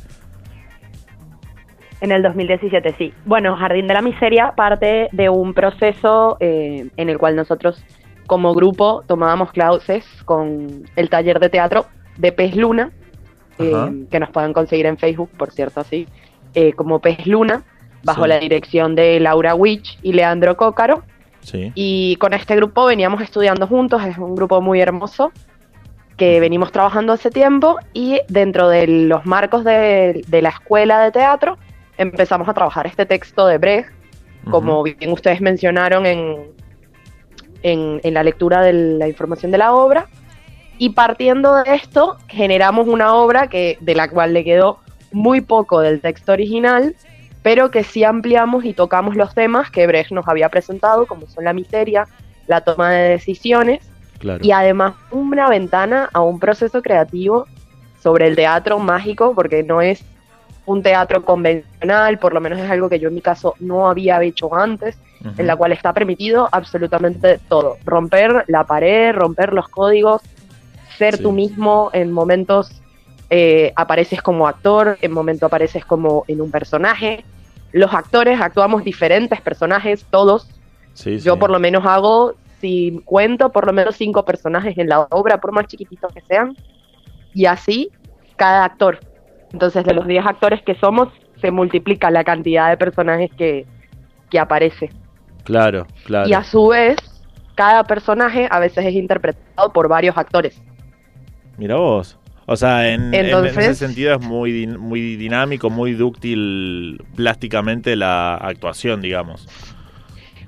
En 2.00 2.12
el 2.12 2.22
2017, 2.22 2.94
sí. 2.96 3.12
Bueno, 3.24 3.56
Jardín 3.56 3.88
de 3.88 3.94
la 3.94 4.02
Miseria 4.02 4.52
parte 4.54 5.08
de 5.10 5.28
un 5.28 5.52
proceso 5.52 6.36
eh, 6.38 6.88
en 6.96 7.08
el 7.08 7.18
cual 7.18 7.34
nosotros 7.34 7.82
como 8.28 8.54
grupo 8.54 9.02
tomábamos 9.06 9.50
clases 9.52 10.04
con 10.24 10.84
el 10.94 11.10
taller 11.10 11.40
de 11.40 11.48
teatro 11.48 11.86
de 12.18 12.30
Pez 12.30 12.54
Luna, 12.54 12.92
eh, 13.58 14.06
que 14.10 14.20
nos 14.20 14.30
pueden 14.30 14.52
conseguir 14.52 14.86
en 14.86 14.98
Facebook, 14.98 15.30
por 15.36 15.50
cierto, 15.50 15.80
así, 15.80 16.06
eh, 16.54 16.72
como 16.74 17.00
Pez 17.00 17.26
Luna, 17.26 17.64
bajo 18.02 18.22
Sí. 18.24 18.28
la 18.28 18.38
dirección 18.38 18.94
de 18.94 19.20
Laura 19.20 19.54
Witch 19.54 19.98
y 20.02 20.12
Leandro 20.12 20.56
Cócaro. 20.56 21.02
Sí. 21.40 21.72
Y 21.74 22.16
con 22.16 22.34
este 22.34 22.56
grupo 22.56 22.84
veníamos 22.86 23.22
estudiando 23.22 23.66
juntos, 23.66 24.02
es 24.04 24.18
un 24.18 24.34
grupo 24.34 24.60
muy 24.60 24.80
hermoso 24.80 25.32
que 26.16 26.40
venimos 26.40 26.72
trabajando 26.72 27.12
hace 27.12 27.30
tiempo 27.30 27.76
y 27.92 28.20
dentro 28.28 28.68
de 28.68 28.86
los 28.86 29.24
marcos 29.24 29.64
de, 29.64 30.24
de 30.26 30.42
la 30.42 30.48
escuela 30.48 31.00
de 31.00 31.12
teatro 31.12 31.58
empezamos 31.96 32.48
a 32.48 32.54
trabajar 32.54 32.86
este 32.86 33.06
texto 33.06 33.46
de 33.46 33.58
Brecht, 33.58 33.90
como 34.50 34.82
bien 34.82 35.12
ustedes 35.12 35.40
mencionaron 35.40 36.06
en, 36.06 36.36
en, 37.62 38.00
en 38.02 38.14
la 38.14 38.22
lectura 38.22 38.62
de 38.62 38.72
la 38.72 39.08
información 39.08 39.52
de 39.52 39.58
la 39.58 39.72
obra. 39.74 40.06
Y 40.78 40.90
partiendo 40.90 41.54
de 41.56 41.74
esto, 41.74 42.16
generamos 42.28 42.86
una 42.86 43.14
obra 43.14 43.48
que, 43.48 43.78
de 43.80 43.94
la 43.94 44.08
cual 44.08 44.32
le 44.32 44.44
quedó 44.44 44.78
muy 45.12 45.40
poco 45.40 45.80
del 45.80 46.00
texto 46.00 46.32
original, 46.32 46.94
pero 47.42 47.70
que 47.70 47.84
sí 47.84 48.04
ampliamos 48.04 48.64
y 48.64 48.72
tocamos 48.74 49.16
los 49.16 49.34
temas 49.34 49.70
que 49.70 49.86
Brecht 49.86 50.10
nos 50.12 50.26
había 50.28 50.48
presentado, 50.48 51.06
como 51.06 51.26
son 51.28 51.44
la 51.44 51.52
miseria, 51.52 52.06
la 52.46 52.60
toma 52.62 52.90
de 52.90 53.08
decisiones 53.10 53.80
Claro. 54.18 54.40
y 54.44 54.50
además 54.50 54.94
una 55.12 55.48
ventana 55.48 56.08
a 56.12 56.20
un 56.22 56.40
proceso 56.40 56.82
creativo 56.82 57.46
sobre 58.02 58.26
el 58.26 58.34
teatro 58.34 58.78
mágico, 58.80 59.32
porque 59.34 59.62
no 59.62 59.80
es 59.80 60.02
un 60.66 60.82
teatro 60.82 61.24
convencional, 61.24 62.18
por 62.18 62.34
lo 62.34 62.40
menos 62.40 62.58
es 62.58 62.68
algo 62.70 62.88
que 62.88 62.98
yo 62.98 63.08
en 63.08 63.14
mi 63.14 63.20
caso 63.22 63.54
no 63.60 63.88
había 63.88 64.20
hecho 64.22 64.54
antes, 64.54 64.98
en 65.36 65.46
la 65.46 65.56
cual 65.56 65.72
está 65.72 65.92
permitido 65.92 66.48
absolutamente 66.52 67.38
todo, 67.48 67.76
romper 67.84 68.44
la 68.48 68.64
pared, 68.64 69.12
romper 69.14 69.52
los 69.52 69.68
códigos, 69.68 70.20
ser 70.96 71.16
Sí. 71.16 71.22
tú 71.22 71.32
mismo 71.32 71.90
en 71.92 72.12
momentos 72.12 72.77
eh, 73.30 73.72
apareces 73.76 74.22
como 74.22 74.46
actor, 74.46 74.98
en 75.00 75.12
momentos 75.12 75.46
apareces 75.46 75.84
como 75.84 76.24
en 76.28 76.40
un 76.40 76.50
personaje. 76.50 77.24
Los 77.72 77.92
actores 77.92 78.40
actuamos 78.40 78.84
diferentes 78.84 79.40
personajes, 79.40 80.06
todos, 80.10 80.48
Sí, 80.94 81.18
yo 81.18 81.34
sí. 81.34 81.38
por 81.38 81.50
lo 81.50 81.60
menos 81.60 81.84
hago, 81.86 82.34
si 82.60 83.00
cuento, 83.04 83.50
por 83.52 83.66
lo 83.66 83.72
menos 83.72 83.94
cinco 83.96 84.24
personajes 84.24 84.76
en 84.78 84.88
la 84.88 85.00
obra, 85.10 85.40
por 85.40 85.52
más 85.52 85.66
chiquititos 85.66 86.12
que 86.12 86.22
sean. 86.22 86.56
Y 87.34 87.46
así, 87.46 87.90
cada 88.36 88.64
actor. 88.64 88.98
Entonces, 89.52 89.84
de 89.84 89.94
los 89.94 90.06
10 90.06 90.26
actores 90.26 90.62
que 90.62 90.74
somos, 90.74 91.08
se 91.40 91.50
multiplica 91.50 92.10
la 92.10 92.24
cantidad 92.24 92.68
de 92.68 92.76
personajes 92.76 93.30
que, 93.36 93.66
que 94.30 94.38
aparece. 94.38 94.90
Claro, 95.44 95.86
claro. 96.04 96.28
Y 96.28 96.32
a 96.34 96.42
su 96.42 96.66
vez, 96.68 96.96
cada 97.54 97.84
personaje 97.84 98.48
a 98.50 98.58
veces 98.58 98.84
es 98.86 98.94
interpretado 98.94 99.72
por 99.72 99.88
varios 99.88 100.16
actores. 100.18 100.60
Mira 101.56 101.76
vos. 101.76 102.18
O 102.50 102.56
sea, 102.56 102.88
en, 102.88 103.12
en- 103.12 103.14
en 103.14 103.26
Entonces- 103.26 103.58
ese 103.58 103.74
sentido 103.74 104.14
es 104.14 104.20
muy, 104.24 104.66
muy 104.66 105.16
dinámico, 105.16 105.68
muy 105.68 105.92
dúctil 105.92 107.04
plásticamente 107.14 107.94
la 107.94 108.36
actuación, 108.36 109.02
digamos. 109.02 109.46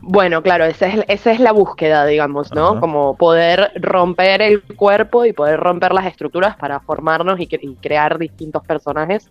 Bueno, 0.02 0.42
claro, 0.42 0.64
esa 0.64 0.86
es, 0.86 1.04
esa 1.08 1.30
es 1.30 1.40
la 1.40 1.52
búsqueda, 1.52 2.06
digamos, 2.06 2.52
¿no? 2.54 2.70
Ajá. 2.70 2.80
Como 2.80 3.16
poder 3.18 3.70
romper 3.76 4.40
el 4.40 4.62
cuerpo 4.62 5.26
y 5.26 5.34
poder 5.34 5.60
romper 5.60 5.92
las 5.92 6.06
estructuras 6.06 6.56
para 6.56 6.80
formarnos 6.80 7.38
y, 7.38 7.46
cre- 7.46 7.60
y 7.62 7.74
crear 7.74 8.18
distintos 8.18 8.64
personajes 8.64 9.28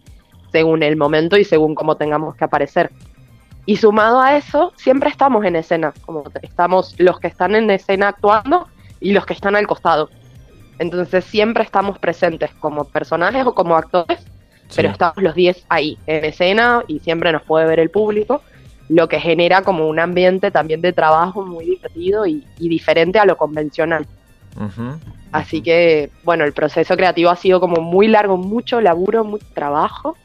según 0.51 0.83
el 0.83 0.95
momento 0.95 1.37
y 1.37 1.43
según 1.43 1.73
cómo 1.73 1.97
tengamos 1.97 2.35
que 2.35 2.43
aparecer. 2.45 2.91
Y 3.65 3.77
sumado 3.77 4.21
a 4.21 4.37
eso, 4.37 4.71
siempre 4.75 5.09
estamos 5.09 5.43
en 5.43 5.55
escena, 5.55 5.91
como 6.05 6.23
estamos 6.43 6.93
los 6.99 7.19
que 7.19 7.27
están 7.27 7.55
en 7.55 7.69
escena 7.71 8.09
actuando 8.09 8.67
y 8.99 9.13
los 9.13 9.25
que 9.25 9.33
están 9.33 9.55
al 9.55 9.65
costado. 9.65 10.09
Entonces 10.79 11.25
siempre 11.25 11.63
estamos 11.63 11.99
presentes 11.99 12.51
como 12.59 12.85
personajes 12.85 13.45
o 13.45 13.53
como 13.53 13.75
actores, 13.75 14.19
pero 14.75 14.89
estamos 14.89 15.17
los 15.17 15.35
10 15.35 15.65
ahí, 15.69 15.97
en 16.07 16.25
escena, 16.25 16.83
y 16.87 16.99
siempre 16.99 17.31
nos 17.31 17.43
puede 17.43 17.67
ver 17.67 17.79
el 17.79 17.89
público, 17.89 18.41
lo 18.87 19.07
que 19.07 19.19
genera 19.19 19.61
como 19.61 19.87
un 19.87 19.99
ambiente 19.99 20.51
también 20.51 20.81
de 20.81 20.93
trabajo 20.93 21.45
muy 21.45 21.65
divertido 21.65 22.25
y, 22.25 22.45
y 22.57 22.69
diferente 22.69 23.19
a 23.19 23.25
lo 23.25 23.37
convencional. 23.37 24.07
Así 25.31 25.61
que, 25.61 26.09
bueno, 26.23 26.43
el 26.43 26.53
proceso 26.53 26.95
creativo 26.95 27.29
ha 27.29 27.35
sido 27.35 27.59
como 27.59 27.81
muy 27.81 28.07
largo, 28.07 28.37
mucho 28.37 28.81
laburo, 28.81 29.23
mucho 29.23 29.45
trabajo 29.53 30.17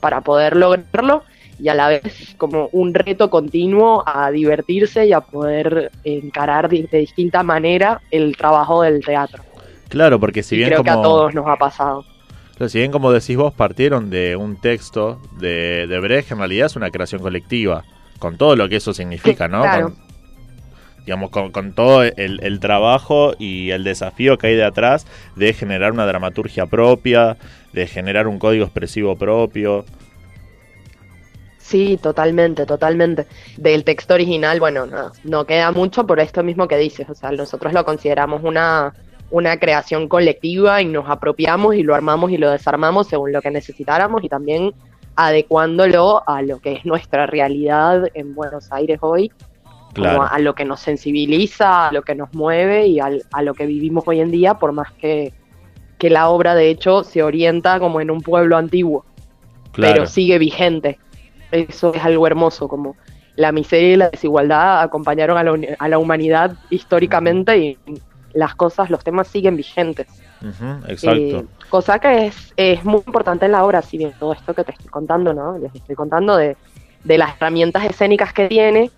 para 0.00 0.20
poder 0.20 0.56
lograrlo 0.56 1.22
y 1.58 1.68
a 1.68 1.74
la 1.74 1.88
vez 1.88 2.34
como 2.38 2.68
un 2.72 2.94
reto 2.94 3.30
continuo 3.30 4.04
a 4.06 4.30
divertirse 4.30 5.06
y 5.06 5.12
a 5.12 5.20
poder 5.20 5.90
encarar 6.04 6.68
de, 6.68 6.88
de 6.90 6.98
distinta 6.98 7.42
manera 7.42 8.00
el 8.10 8.36
trabajo 8.36 8.82
del 8.82 9.04
teatro. 9.04 9.42
Claro, 9.88 10.20
porque 10.20 10.42
si 10.42 10.54
Y 10.54 10.58
bien 10.58 10.70
creo 10.70 10.82
que 10.84 10.90
a 10.90 10.94
como, 10.94 11.04
todos 11.04 11.34
nos 11.34 11.46
ha 11.46 11.56
pasado. 11.56 12.04
Pero 12.56 12.68
si 12.68 12.78
bien 12.78 12.90
como 12.90 13.12
decís 13.12 13.36
vos, 13.36 13.52
partieron 13.54 14.10
de 14.10 14.36
un 14.36 14.60
texto 14.60 15.20
de, 15.38 15.86
de 15.86 16.00
Brecht, 16.00 16.32
en 16.32 16.38
realidad 16.38 16.66
es 16.66 16.76
una 16.76 16.90
creación 16.90 17.22
colectiva, 17.22 17.84
con 18.18 18.36
todo 18.36 18.56
lo 18.56 18.68
que 18.68 18.76
eso 18.76 18.92
significa, 18.92 19.48
¿no? 19.48 19.62
claro. 19.62 19.90
Con, 19.90 20.08
digamos, 21.06 21.30
con, 21.30 21.52
con 21.52 21.72
todo 21.72 22.02
el, 22.02 22.40
el 22.42 22.60
trabajo 22.60 23.32
y 23.38 23.70
el 23.70 23.82
desafío 23.82 24.36
que 24.36 24.48
hay 24.48 24.56
de 24.56 24.64
atrás 24.64 25.06
de 25.36 25.54
generar 25.54 25.92
una 25.92 26.04
dramaturgia 26.04 26.66
propia, 26.66 27.38
de 27.72 27.86
generar 27.86 28.26
un 28.26 28.38
código 28.38 28.64
expresivo 28.64 29.16
propio. 29.16 29.86
Sí, 31.56 31.98
totalmente, 32.02 32.66
totalmente. 32.66 33.26
Del 33.56 33.84
texto 33.84 34.14
original, 34.14 34.60
bueno, 34.60 34.86
no, 34.86 35.12
no 35.24 35.46
queda 35.46 35.70
mucho 35.72 36.06
por 36.06 36.20
esto 36.20 36.42
mismo 36.42 36.68
que 36.68 36.76
dices. 36.76 37.08
O 37.08 37.14
sea, 37.14 37.30
nosotros 37.30 37.72
lo 37.72 37.84
consideramos 37.84 38.42
una, 38.42 38.94
una 39.30 39.58
creación 39.58 40.08
colectiva 40.08 40.80
y 40.80 40.86
nos 40.86 41.08
apropiamos 41.08 41.74
y 41.74 41.82
lo 41.82 41.94
armamos 41.94 42.30
y 42.30 42.38
lo 42.38 42.50
desarmamos 42.50 43.08
según 43.08 43.32
lo 43.32 43.42
que 43.42 43.50
necesitáramos 43.50 44.24
y 44.24 44.28
también 44.28 44.72
adecuándolo 45.16 46.22
a 46.26 46.42
lo 46.42 46.60
que 46.60 46.72
es 46.74 46.84
nuestra 46.86 47.26
realidad 47.26 48.04
en 48.14 48.34
Buenos 48.34 48.72
Aires 48.72 48.98
hoy, 49.02 49.30
Claro. 49.92 50.18
como 50.18 50.28
a 50.30 50.38
lo 50.38 50.54
que 50.54 50.64
nos 50.64 50.80
sensibiliza, 50.80 51.88
a 51.88 51.92
lo 51.92 52.02
que 52.02 52.14
nos 52.14 52.32
mueve 52.34 52.86
y 52.86 53.00
al- 53.00 53.24
a 53.32 53.42
lo 53.42 53.54
que 53.54 53.66
vivimos 53.66 54.04
hoy 54.06 54.20
en 54.20 54.30
día, 54.30 54.54
por 54.54 54.72
más 54.72 54.92
que, 54.92 55.32
que 55.98 56.08
la 56.08 56.28
obra 56.28 56.54
de 56.54 56.70
hecho 56.70 57.02
se 57.04 57.22
orienta 57.22 57.80
como 57.80 58.00
en 58.00 58.10
un 58.10 58.20
pueblo 58.20 58.56
antiguo 58.56 59.04
Claro. 59.72 59.94
pero 59.94 60.06
sigue 60.06 60.38
vigente. 60.38 60.98
Eso 61.50 61.92
es 61.94 62.04
algo 62.04 62.26
hermoso, 62.26 62.68
como 62.68 62.96
la 63.36 63.50
miseria 63.52 63.92
y 63.92 63.96
la 63.96 64.10
desigualdad 64.10 64.82
acompañaron 64.82 65.36
a 65.38 65.42
la, 65.44 65.58
a 65.78 65.88
la 65.88 65.98
humanidad 65.98 66.56
históricamente 66.70 67.56
y 67.58 67.78
las 68.38 68.54
cosas, 68.54 68.88
los 68.88 69.02
temas 69.02 69.26
siguen 69.26 69.56
vigentes. 69.56 70.06
Exacto. 70.86 71.38
Eh, 71.38 71.44
cosa 71.68 71.98
que 71.98 72.26
es, 72.26 72.52
es 72.56 72.84
muy 72.84 73.02
importante 73.04 73.46
en 73.46 73.52
la 73.52 73.64
obra, 73.64 73.82
si 73.82 73.98
bien 73.98 74.12
todo 74.18 74.32
esto 74.32 74.54
que 74.54 74.62
te 74.62 74.72
estoy 74.72 74.86
contando, 74.88 75.34
¿no? 75.34 75.58
Les 75.58 75.74
estoy 75.74 75.96
contando 75.96 76.36
de, 76.36 76.56
de 77.02 77.18
las 77.18 77.36
herramientas 77.36 77.84
escénicas 77.84 78.32
que 78.32 78.46
tiene, 78.46 78.92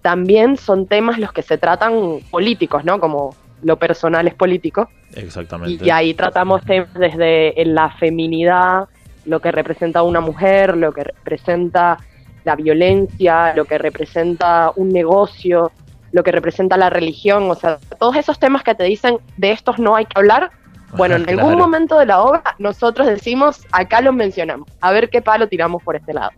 también 0.00 0.56
son 0.56 0.86
temas 0.86 1.18
los 1.18 1.32
que 1.32 1.42
se 1.42 1.58
tratan 1.58 2.20
políticos, 2.30 2.84
¿no? 2.84 3.00
Como 3.00 3.34
lo 3.62 3.76
personal 3.78 4.28
es 4.28 4.34
político. 4.34 4.88
Exactamente. 5.14 5.84
Y, 5.84 5.88
y 5.88 5.90
ahí 5.90 6.14
tratamos 6.14 6.62
temas 6.62 6.94
desde 6.94 7.60
en 7.60 7.74
la 7.74 7.90
feminidad, 7.90 8.88
lo 9.24 9.40
que 9.40 9.50
representa 9.50 10.02
una 10.02 10.20
mujer, 10.20 10.76
lo 10.76 10.92
que 10.92 11.02
representa 11.02 11.98
la 12.44 12.54
violencia, 12.54 13.54
lo 13.56 13.64
que 13.64 13.78
representa 13.78 14.70
un 14.76 14.90
negocio, 14.90 15.72
lo 16.14 16.22
que 16.22 16.30
representa 16.30 16.76
la 16.76 16.90
religión, 16.90 17.50
o 17.50 17.56
sea, 17.56 17.78
todos 17.98 18.14
esos 18.16 18.38
temas 18.38 18.62
que 18.62 18.74
te 18.76 18.84
dicen 18.84 19.18
de 19.36 19.50
estos 19.50 19.80
no 19.80 19.96
hay 19.96 20.06
que 20.06 20.12
hablar. 20.16 20.50
Bueno, 20.96 21.16
en 21.16 21.28
algún 21.28 21.58
momento 21.58 21.98
de 21.98 22.06
la 22.06 22.20
obra 22.22 22.42
nosotros 22.60 23.08
decimos, 23.08 23.66
acá 23.72 24.00
los 24.00 24.14
mencionamos, 24.14 24.68
a 24.80 24.92
ver 24.92 25.10
qué 25.10 25.20
palo 25.20 25.48
tiramos 25.48 25.82
por 25.82 25.96
este 25.96 26.14
lado. 26.14 26.30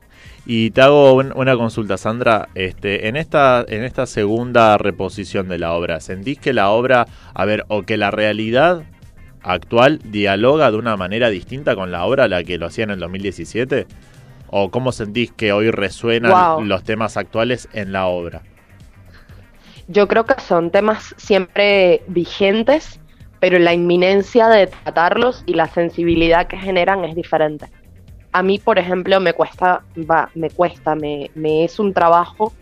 Y 0.47 0.71
te 0.71 0.81
hago 0.81 1.13
un- 1.13 1.33
una 1.37 1.57
consulta, 1.59 1.99
Sandra. 1.99 2.49
Este, 2.55 3.09
en 3.09 3.17
esta, 3.17 3.67
en 3.69 3.85
esta 3.85 4.07
segunda 4.07 4.79
reposición 4.79 5.47
de 5.49 5.59
la 5.59 5.75
obra, 5.75 6.01
¿sentís 6.01 6.39
que 6.39 6.55
la 6.55 6.71
obra, 6.71 7.07
a 7.35 7.45
ver, 7.45 7.65
o 7.69 7.83
que 7.83 7.99
la 7.99 8.11
realidad 8.11 8.83
actual 9.43 10.01
dialoga 10.05 10.71
de 10.71 10.79
una 10.79 10.97
manera 10.97 11.29
distinta 11.29 11.75
con 11.77 11.91
la 11.93 12.05
obra 12.07 12.25
a 12.25 12.29
la 12.29 12.43
que 12.45 12.57
lo 12.57 12.65
hacía 12.67 12.85
en 12.85 12.91
el 12.93 12.99
2017? 13.01 13.87
¿O 14.49 14.71
cómo 14.71 14.93
sentís 14.93 15.33
que 15.33 15.53
hoy 15.53 15.71
resuenan 15.71 16.55
Wow. 16.57 16.65
los 16.65 16.83
temas 16.83 17.17
actuales 17.19 17.69
en 17.75 17.93
la 17.93 18.07
obra? 18.07 18.41
Yo 19.89 20.09
creo 20.09 20.25
que 20.25 20.41
son 20.41 20.71
temas 20.71 21.15
siempre 21.17 22.03
vigentes, 22.09 23.01
pero 23.39 23.59
la 23.59 23.73
inminencia 23.73 24.49
de 24.49 24.67
tratarlos 24.67 25.45
y 25.47 25.55
la 25.55 25.69
sensibilidad 25.69 26.49
que 26.49 26.57
generan 26.57 27.05
es 27.05 27.15
diferente. 27.15 27.67
A 28.33 28.43
mí, 28.43 28.59
por 28.59 28.79
ejemplo, 28.79 29.21
me 29.21 29.33
cuesta, 29.33 29.83
va, 29.99 30.29
me 30.35 30.51
cuesta, 30.51 30.95
me, 30.95 31.31
me 31.35 31.65
es 31.65 31.79
un 31.79 31.95
trabajo 31.95 32.53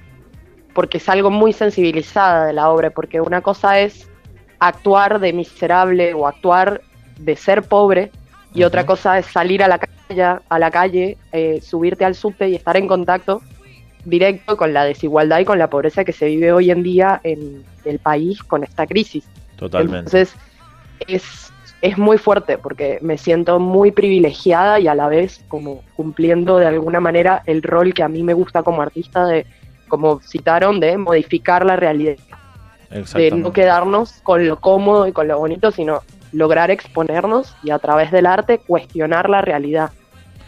porque 0.75 0.99
es 0.99 1.09
algo 1.09 1.31
muy 1.31 1.53
sensibilizada 1.53 2.47
de 2.47 2.53
la 2.53 2.69
obra, 2.69 2.91
porque 2.91 3.21
una 3.21 3.41
cosa 3.41 3.81
es 3.81 4.09
actuar 4.59 5.21
de 5.21 5.33
miserable 5.33 6.15
o 6.15 6.27
actuar 6.27 6.83
de 7.19 7.37
ser 7.37 7.63
pobre 7.63 8.11
y 8.53 8.65
otra 8.65 8.85
cosa 8.85 9.19
es 9.19 9.27
salir 9.27 9.63
a 9.63 9.69
la 9.69 9.79
calle, 9.79 10.23
a 10.23 10.59
la 10.59 10.71
calle, 10.71 11.17
eh, 11.33 11.61
subirte 11.63 12.05
al 12.05 12.15
subte 12.15 12.49
y 12.49 12.55
estar 12.55 12.77
en 12.77 12.87
contacto 12.87 13.41
directo 14.05 14.57
con 14.57 14.73
la 14.73 14.85
desigualdad 14.85 15.41
y 15.41 15.45
con 15.45 15.59
la 15.59 15.71
pobreza 15.71 16.05
que 16.05 16.13
se 16.13 16.27
vive 16.27 16.53
hoy 16.53 16.71
en 16.71 16.83
día 16.83 17.21
en 17.25 17.65
el 17.85 17.99
país 17.99 18.43
con 18.43 18.65
esta 18.65 18.87
crisis. 18.87 19.25
Totalmente. 19.57 19.99
Entonces, 19.99 20.35
es, 21.07 21.53
es 21.81 21.99
muy 21.99 22.19
fuerte 22.19 22.59
porque 22.59 22.99
me 23.03 23.19
siento 23.19 23.59
muy 23.59 23.91
privilegiada 23.91 24.81
y 24.81 24.89
a 24.89 24.95
la 24.95 25.09
vez 25.09 25.45
como 25.49 25.83
cumpliendo 25.97 26.59
de 26.59 26.67
alguna 26.67 27.01
manera 27.01 27.43
el 27.47 27.63
rol 27.63 27.95
que 27.95 28.03
a 28.03 28.09
mí 28.09 28.23
me 28.23 28.35
gusta 28.35 28.63
como 28.63 28.83
artista 28.83 29.27
de, 29.27 29.47
como 29.89 30.21
citaron, 30.21 30.81
de 30.81 30.97
modificar 30.97 31.65
la 31.65 31.77
realidad, 31.77 32.17
de 33.15 33.31
no 33.31 33.53
quedarnos 33.53 34.13
con 34.23 34.47
lo 34.47 34.61
cómodo 34.61 35.07
y 35.07 35.13
con 35.13 35.29
lo 35.29 35.39
bonito, 35.39 35.71
sino 35.71 36.03
lograr 36.33 36.71
exponernos 36.71 37.55
y 37.63 37.71
a 37.71 37.79
través 37.79 38.11
del 38.11 38.27
arte 38.27 38.59
cuestionar 38.59 39.31
la 39.31 39.41
realidad. 39.41 39.91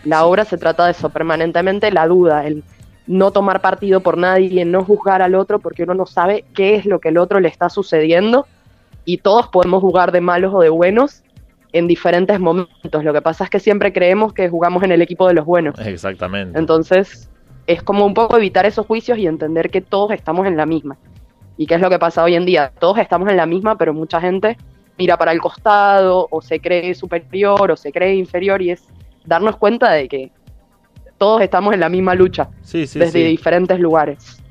La 0.05 0.25
obra 0.25 0.45
se 0.45 0.59
trata 0.59 0.85
de 0.85 0.93
eso 0.93 1.11
permanentemente, 1.11 1.91
la 1.91 2.07
duda, 2.07 2.47
el 2.47 2.63
no 3.07 3.31
tomar 3.31 3.61
partido 3.61 4.01
por 4.01 4.19
nadie, 4.19 4.65
no 4.65 4.85
juzgar 4.85 5.23
al 5.23 5.35
otro 5.35 5.59
porque 5.59 5.85
uno 5.85 5.95
no 5.95 6.07
sabe 6.07 6.45
qué 6.55 6.75
es 6.75 6.87
lo 6.87 7.01
que 7.01 7.09
el 7.11 7.19
otro 7.19 7.41
le 7.41 7.49
está 7.49 7.69
sucediendo 7.69 8.47
y 9.05 9.19
todos 9.19 9.49
podemos 9.49 9.81
jugar 9.81 10.13
de 10.13 10.21
malos 10.21 10.53
o 10.53 10.61
de 10.61 10.69
buenos 10.69 11.23
en 11.73 11.87
diferentes 11.87 12.41
momentos. 12.41 13.05
Lo 13.05 13.13
que 13.13 13.23
pasa 13.23 13.45
es 13.45 13.51
que 13.51 13.61
siempre 13.61 13.93
creemos 13.93 14.33
que 14.33 14.49
jugamos 14.49 14.83
en 14.83 14.93
el 14.93 15.03
equipo 15.03 15.29
de 15.29 15.35
los 15.35 15.45
buenos. 15.45 15.79
Exactamente. 15.79 16.59
Entonces, 16.59 17.31
es 17.67 17.83
como 17.83 18.07
un 18.07 18.15
poco 18.15 18.37
evitar 18.37 18.67
esos 18.67 18.87
juicios 18.87 19.19
y 19.19 19.27
entender 19.27 19.71
que 19.71 19.81
todos 19.81 20.13
estamos 20.13 20.47
en 20.47 20.57
la 20.57 20.67
misma. 20.67 20.97
¿Y 21.57 21.67
qué 21.67 21.75
es 21.75 21.81
lo 21.81 21.91
que 21.91 21.99
pasa 21.99 22.23
hoy 22.23 22.35
en 22.35 22.45
día? 22.45 22.73
Todos 22.79 22.99
estamos 22.99 23.29
en 23.29 23.37
la 23.37 23.47
misma, 23.47 23.77
pero 23.79 23.95
mucha 23.95 24.21
gente 24.21 24.57
mira 24.99 25.17
para 25.17 25.33
el 25.33 25.41
costado 25.41 26.27
o 26.31 26.41
se 26.41 26.61
cree 26.61 26.95
superior 26.95 27.71
o 27.71 27.77
se 27.77 27.93
cree 27.93 28.15
inferior 28.15 28.63
y 28.63 28.71
es 28.71 28.85
darnos 29.25 29.57
cuenta 29.57 29.93
de 29.93 30.09
que 30.09 30.31
todos 31.19 31.41
estamos 31.43 31.73
en 31.75 31.81
la 31.81 31.89
misma 31.89 32.15
lucha 32.15 32.49
Sí, 32.63 32.87
sí, 32.87 32.99
desde 32.99 33.21
sí. 33.21 33.25
diferentes 33.25 33.79
lugares. 33.81 34.43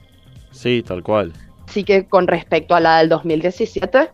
Sí, 0.51 0.83
tal 0.85 1.03
cual. 1.03 1.33
Así 1.67 1.83
que 1.83 2.05
con 2.05 2.27
respecto 2.27 2.75
a 2.75 2.79
la 2.79 2.99
del 2.99 3.09
2017, 3.09 4.09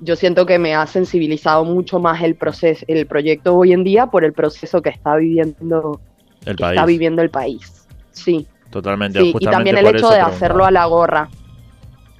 yo 0.00 0.16
siento 0.16 0.44
que 0.46 0.58
me 0.58 0.74
ha 0.74 0.86
sensibilizado 0.86 1.64
mucho 1.64 1.98
más 2.00 2.22
el 2.22 2.34
proceso, 2.34 2.84
el 2.88 3.06
proyecto 3.06 3.54
hoy 3.56 3.72
en 3.72 3.84
día 3.84 4.06
por 4.06 4.24
el 4.24 4.32
proceso 4.32 4.82
que 4.82 4.90
está 4.90 5.16
viviendo, 5.16 6.00
El 6.44 6.56
país. 6.56 6.72
está 6.76 6.86
viviendo 6.86 7.22
el 7.22 7.30
país. 7.30 7.86
Sí, 8.12 8.46
Totalmente. 8.70 9.20
sí. 9.20 9.34
y 9.38 9.44
también 9.46 9.78
el 9.78 9.86
hecho 9.86 10.10
de 10.10 10.20
hacerlo 10.20 10.64
a 10.64 10.70
la 10.70 10.84
gorra. 10.86 11.28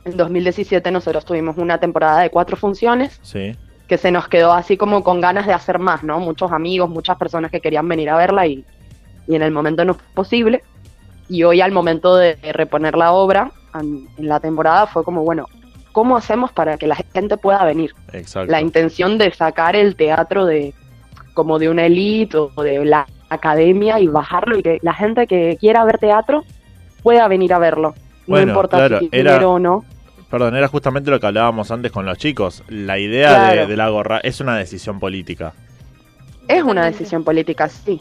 En 0.04 0.16
2017 0.16 0.90
nosotros 0.92 1.24
tuvimos 1.24 1.58
una 1.58 1.78
temporada 1.80 2.20
de 2.20 2.30
cuatro 2.30 2.56
funciones 2.56 3.18
Sí, 3.22 3.56
que 3.88 3.98
se 3.98 4.12
nos 4.12 4.28
quedó 4.28 4.52
así 4.52 4.76
como 4.76 5.02
con 5.02 5.20
ganas 5.20 5.46
de 5.46 5.52
hacer 5.52 5.78
más, 5.80 6.04
¿no? 6.04 6.20
Muchos 6.20 6.52
amigos, 6.52 6.88
muchas 6.88 7.16
personas 7.16 7.50
que 7.50 7.60
querían 7.60 7.88
venir 7.88 8.10
a 8.10 8.16
verla 8.16 8.46
y, 8.46 8.64
y 9.26 9.34
en 9.34 9.42
el 9.42 9.50
momento 9.50 9.84
no 9.84 9.94
fue 9.94 10.04
posible. 10.14 10.62
Y 11.28 11.42
hoy 11.42 11.60
al 11.60 11.72
momento 11.72 12.16
de 12.16 12.36
reponer 12.52 12.96
la 12.96 13.12
obra 13.12 13.50
en, 13.74 14.08
en 14.16 14.28
la 14.28 14.38
temporada 14.40 14.86
fue 14.86 15.02
como, 15.04 15.22
bueno, 15.24 15.46
¿cómo 15.92 16.16
hacemos 16.16 16.52
para 16.52 16.76
que 16.78 16.86
la 16.86 16.96
gente 17.12 17.36
pueda 17.36 17.64
venir? 17.64 17.92
exacto. 18.12 18.50
La 18.52 18.60
intención 18.60 19.18
de 19.18 19.32
sacar 19.32 19.74
el 19.76 19.96
teatro 19.96 20.44
de 20.46 20.72
como 21.34 21.58
de 21.58 21.68
una 21.68 21.84
elite 21.86 22.36
o 22.38 22.50
de 22.62 22.84
la 22.84 23.06
academia 23.28 23.98
y 24.00 24.06
bajarlo 24.06 24.56
y 24.58 24.62
que 24.62 24.78
la 24.82 24.94
gente 24.94 25.26
que 25.26 25.56
quiera 25.60 25.84
ver 25.84 25.98
teatro 25.98 26.44
pueda 27.02 27.26
venir 27.28 27.52
a 27.52 27.58
verlo. 27.58 27.94
Bueno, 28.26 28.46
no 28.46 28.52
importa 28.52 28.76
claro, 28.78 28.98
si 29.00 29.08
era- 29.12 29.32
dinero 29.32 29.52
o 29.54 29.58
no. 29.58 29.84
Perdón, 30.30 30.56
era 30.56 30.66
justamente 30.68 31.10
lo 31.10 31.20
que 31.20 31.26
hablábamos 31.26 31.70
antes 31.70 31.92
con 31.92 32.04
los 32.06 32.18
chicos. 32.18 32.62
La 32.68 32.98
idea 32.98 33.28
Claro. 33.28 33.60
de, 33.62 33.66
de 33.68 33.76
la 33.76 33.88
gorra 33.90 34.18
es 34.22 34.40
una 34.40 34.56
decisión 34.56 34.98
política. 34.98 35.52
Es 36.48 36.62
una 36.62 36.84
decisión 36.86 37.22
política, 37.24 37.68
sí, 37.68 38.00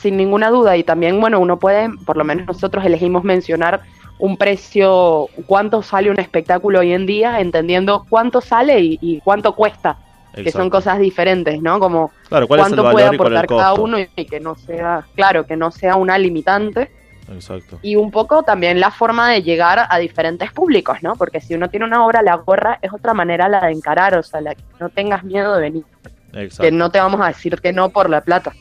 sin 0.00 0.16
ninguna 0.16 0.50
duda. 0.50 0.76
Y 0.76 0.84
también, 0.84 1.20
bueno, 1.20 1.40
uno 1.40 1.58
puede, 1.58 1.90
por 2.04 2.16
lo 2.16 2.24
menos 2.24 2.46
nosotros 2.46 2.84
elegimos 2.84 3.24
mencionar 3.24 3.82
un 4.18 4.36
precio, 4.36 5.28
cuánto 5.46 5.82
sale 5.82 6.10
un 6.10 6.18
espectáculo 6.18 6.80
hoy 6.80 6.92
en 6.92 7.06
día, 7.06 7.40
entendiendo 7.40 8.06
cuánto 8.08 8.40
sale 8.40 8.80
y, 8.80 8.98
y 9.00 9.20
cuánto 9.20 9.54
cuesta, 9.54 9.98
que 10.34 10.50
son 10.50 10.70
cosas 10.70 10.98
diferentes, 10.98 11.60
¿no? 11.60 11.78
Como 11.78 12.10
Claro, 12.28 12.46
¿cuál 12.48 12.60
es 12.60 12.66
el 12.66 12.74
cuánto 12.74 12.92
puede 12.92 13.06
aportar 13.06 13.46
cada 13.46 13.74
uno 13.74 13.98
y, 13.98 14.24
que 14.26 14.40
no 14.40 14.54
sea, 14.54 15.04
claro, 15.14 15.46
que 15.46 15.56
no 15.56 15.70
sea 15.70 15.96
una 15.96 16.18
limitante. 16.18 16.90
Exacto. 17.32 17.78
Y 17.82 17.96
un 17.96 18.10
poco 18.10 18.42
también 18.42 18.78
la 18.78 18.90
forma 18.90 19.30
de 19.30 19.42
llegar 19.42 19.86
a 19.88 19.98
diferentes 19.98 20.52
públicos, 20.52 20.98
¿no? 21.02 21.16
Porque 21.16 21.40
si 21.40 21.54
uno 21.54 21.68
tiene 21.68 21.86
una 21.86 22.04
obra, 22.04 22.22
la 22.22 22.36
gorra 22.36 22.78
es 22.82 22.92
otra 22.92 23.14
manera 23.14 23.48
la 23.48 23.66
de 23.66 23.72
encarar, 23.72 24.16
o 24.16 24.22
sea, 24.22 24.40
la 24.40 24.54
que 24.54 24.62
no 24.78 24.88
tengas 24.90 25.24
miedo 25.24 25.54
de 25.54 25.60
venir, 25.60 25.84
que 26.32 26.44
Exacto. 26.44 26.70
no 26.72 26.90
te 26.90 27.00
vamos 27.00 27.20
a 27.20 27.28
decir 27.28 27.60
que 27.60 27.72
no 27.72 27.88
por 27.88 28.08
la 28.10 28.20
plata. 28.20 28.52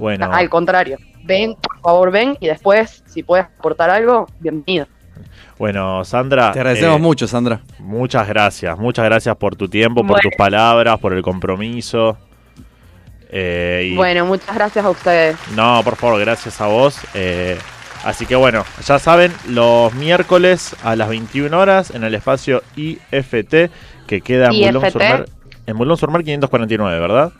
Bueno, 0.00 0.30
Al 0.32 0.48
contrario, 0.48 0.96
ven, 1.24 1.54
por 1.56 1.78
favor, 1.82 2.10
ven 2.10 2.34
y 2.40 2.46
después, 2.46 3.04
si 3.06 3.22
puedes 3.22 3.44
aportar 3.44 3.90
algo, 3.90 4.26
bienvenido. 4.40 4.86
bueno, 5.58 6.02
Sandra. 6.06 6.52
Te 6.52 6.58
agradecemos 6.60 6.96
eh, 6.96 7.02
mucho, 7.02 7.28
Sandra. 7.28 7.60
Muchas 7.78 8.26
gracias. 8.26 8.78
Muchas 8.78 9.04
gracias 9.04 9.36
por 9.36 9.56
tu 9.56 9.68
tiempo, 9.68 10.00
por 10.00 10.12
Bueno. 10.12 10.22
tus 10.22 10.32
palabras, 10.38 10.98
por 11.00 11.12
el 11.12 11.20
compromiso. 11.20 12.16
Eh, 13.30 13.90
y- 13.92 13.94
Bueno, 13.96 14.24
muchas 14.24 14.54
gracias 14.54 14.82
a 14.82 14.88
ustedes. 14.88 15.36
No, 15.54 15.82
por 15.84 15.96
favor, 15.96 16.18
gracias 16.18 16.58
a 16.62 16.66
vos. 16.68 16.98
Eh, 17.12 17.58
así 18.02 18.24
que 18.24 18.36
bueno, 18.36 18.64
ya 18.86 18.98
saben, 18.98 19.30
los 19.50 19.92
miércoles 19.92 20.74
a 20.82 20.96
las 20.96 21.10
21 21.10 21.52
horas 21.58 21.90
en 21.90 22.04
el 22.04 22.14
espacio 22.14 22.62
IFT 22.76 23.70
que 24.06 24.22
queda 24.22 24.48
en 24.50 24.72
Boulogne-sur-Mer 25.76 26.24
549, 26.24 26.98
¿verdad? 27.00 27.32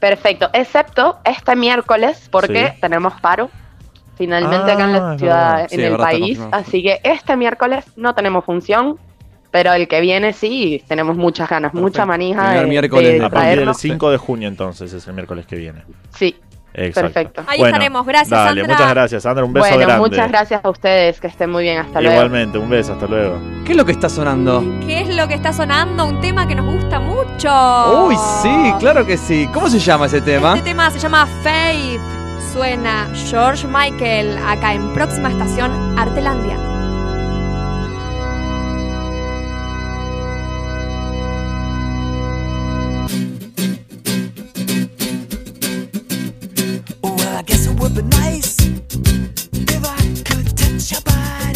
Perfecto, 0.00 0.48
excepto 0.52 1.18
este 1.24 1.54
miércoles, 1.54 2.28
porque 2.32 2.72
Sí. 2.74 2.80
tenemos 2.80 3.12
paro 3.20 3.50
finalmente 4.16 4.72
acá 4.72 4.84
en 4.84 4.90
Ah, 4.94 4.98
la 5.08 5.12
es 5.14 5.20
ciudad, 5.20 5.56
verdad. 5.56 5.68
en 5.72 5.80
el 5.80 5.96
país. 5.96 6.40
Así 6.52 6.82
que 6.82 7.00
este 7.04 7.36
miércoles 7.36 7.84
no 7.96 8.14
tenemos 8.14 8.44
función, 8.44 8.98
pero 9.50 9.72
el 9.72 9.88
que 9.88 10.00
viene 10.00 10.32
sí, 10.32 10.82
tenemos 10.88 11.16
muchas 11.16 11.48
ganas, 11.48 11.74
mucha 11.74 12.06
manija 12.06 12.42
Primer 12.46 12.60
de, 12.62 12.66
miércoles 12.68 13.06
de 13.12 13.18
de- 13.18 13.24
A 13.24 13.28
partir 13.30 13.40
del 13.48 13.54
traernos. 13.56 13.76
5 13.78 14.10
de 14.10 14.16
junio 14.18 14.48
entonces 14.48 14.92
es 14.92 15.06
el 15.06 15.12
miércoles 15.14 15.46
que 15.46 15.56
viene. 15.56 15.82
Sí, 16.16 16.36
Exacto. 16.72 17.00
perfecto. 17.12 17.42
Ahí 17.48 17.60
estaremos. 17.62 18.06
Gracias, 18.06 18.30
dale, 18.30 18.60
Sandra. 18.60 18.76
muchas 18.76 18.90
gracias, 18.94 19.22
Sandra. 19.24 19.44
Un 19.44 19.52
beso 19.52 19.66
Bueno, 19.68 19.86
grande. 19.86 20.08
muchas 20.08 20.28
gracias 20.30 20.64
a 20.64 20.68
ustedes, 20.70 21.20
que 21.20 21.26
estén 21.26 21.50
muy 21.50 21.64
bien, 21.64 21.78
hasta 21.78 22.00
luego. 22.00 22.14
Igualmente, 22.16 22.58
un 22.58 22.70
beso, 22.70 22.92
hasta 22.92 23.06
luego. 23.06 23.38
¿Qué 23.64 23.72
es 23.72 23.76
lo 23.76 23.84
que 23.84 23.92
está 23.92 24.08
sonando? 24.08 24.62
¿Qué 24.86 25.00
es 25.00 25.14
lo 25.14 25.26
que 25.28 25.34
está 25.34 25.52
sonando? 25.52 26.04
Un 26.06 26.20
tema 26.20 26.46
que 26.46 26.54
nos 26.54 26.66
gusta 26.72 27.00
mucho. 27.00 27.19
Uy, 27.42 28.16
sí, 28.42 28.74
claro 28.78 29.06
que 29.06 29.16
sí. 29.16 29.48
¿Cómo 29.54 29.70
se 29.70 29.78
llama 29.78 30.06
ese 30.06 30.20
tema? 30.20 30.56
Este 30.56 30.70
tema 30.70 30.90
se 30.90 30.98
llama 30.98 31.26
Faith. 31.42 32.00
Suena 32.52 33.08
George 33.30 33.66
Michael 33.66 34.36
acá 34.46 34.74
en 34.74 34.92
próxima 34.92 35.30
estación 35.30 35.70
Artelandia. 35.98 36.58
Well, 47.02 47.36
I 47.38 47.42
guess 47.46 47.66
it 47.66 47.80
would 47.80 47.94
be 47.94 48.02
nice 48.02 48.58
if 48.60 49.84
I 49.84 50.22
could 50.24 50.56
touch 50.58 50.92
your 50.92 51.00
body. 51.02 51.49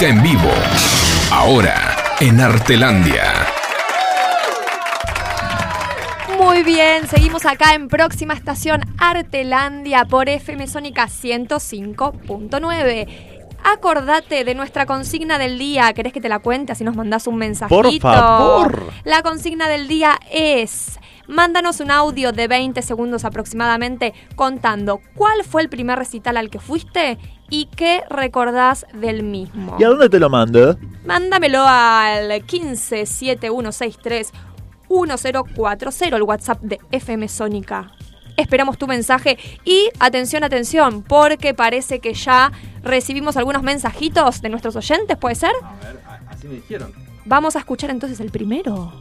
Música 0.00 0.02
en 0.02 0.22
vivo. 0.22 0.50
Ahora, 1.30 1.94
en 2.20 2.40
Artelandia. 2.40 3.34
Muy 6.38 6.62
bien, 6.62 7.06
seguimos 7.06 7.44
acá 7.44 7.74
en 7.74 7.88
próxima 7.88 8.32
estación 8.32 8.80
Artelandia 8.98 10.06
por 10.06 10.30
FM 10.30 10.66
Sónica 10.68 11.06
105.9. 11.06 13.08
Acordate 13.62 14.44
de 14.44 14.54
nuestra 14.54 14.86
consigna 14.86 15.36
del 15.36 15.58
día. 15.58 15.92
¿Querés 15.92 16.14
que 16.14 16.22
te 16.22 16.30
la 16.30 16.38
cuente? 16.38 16.72
Así 16.72 16.82
nos 16.82 16.96
mandás 16.96 17.26
un 17.26 17.36
mensajito. 17.36 17.82
Por 17.82 18.00
favor. 18.00 18.90
La 19.04 19.20
consigna 19.22 19.68
del 19.68 19.86
día 19.86 20.18
es. 20.32 20.98
Mándanos 21.28 21.80
un 21.80 21.90
audio 21.90 22.32
de 22.32 22.48
20 22.48 22.80
segundos 22.82 23.24
aproximadamente 23.24 24.14
contando 24.34 25.00
cuál 25.14 25.44
fue 25.44 25.62
el 25.62 25.68
primer 25.68 25.96
recital 25.96 26.36
al 26.38 26.50
que 26.50 26.58
fuiste 26.58 27.18
y 27.50 27.66
qué 27.76 28.02
recordás 28.08 28.86
del 28.94 29.22
mismo. 29.22 29.76
¿Y 29.78 29.84
a 29.84 29.88
dónde 29.88 30.08
te 30.08 30.18
lo 30.18 30.30
mando? 30.30 30.78
Mándamelo 31.04 31.64
al 31.66 32.44
15 32.44 33.04
7163 33.04 34.32
1040, 34.88 36.16
el 36.16 36.22
WhatsApp 36.22 36.60
de 36.62 36.80
FM 36.90 37.28
Sónica. 37.28 37.92
Esperamos 38.36 38.78
tu 38.78 38.86
mensaje 38.86 39.38
y 39.64 39.90
atención, 39.98 40.44
atención, 40.44 41.02
porque 41.02 41.52
parece 41.52 42.00
que 42.00 42.14
ya 42.14 42.50
recibimos 42.82 43.36
algunos 43.36 43.62
mensajitos 43.62 44.40
de 44.40 44.48
nuestros 44.48 44.76
oyentes, 44.76 45.16
¿puede 45.18 45.34
ser? 45.34 45.52
A 45.62 45.84
ver, 45.84 46.00
así 46.28 46.48
me 46.48 46.54
dijeron. 46.54 46.92
Vamos 47.26 47.54
a 47.56 47.58
escuchar 47.58 47.90
entonces 47.90 48.18
el 48.20 48.30
primero. 48.30 48.92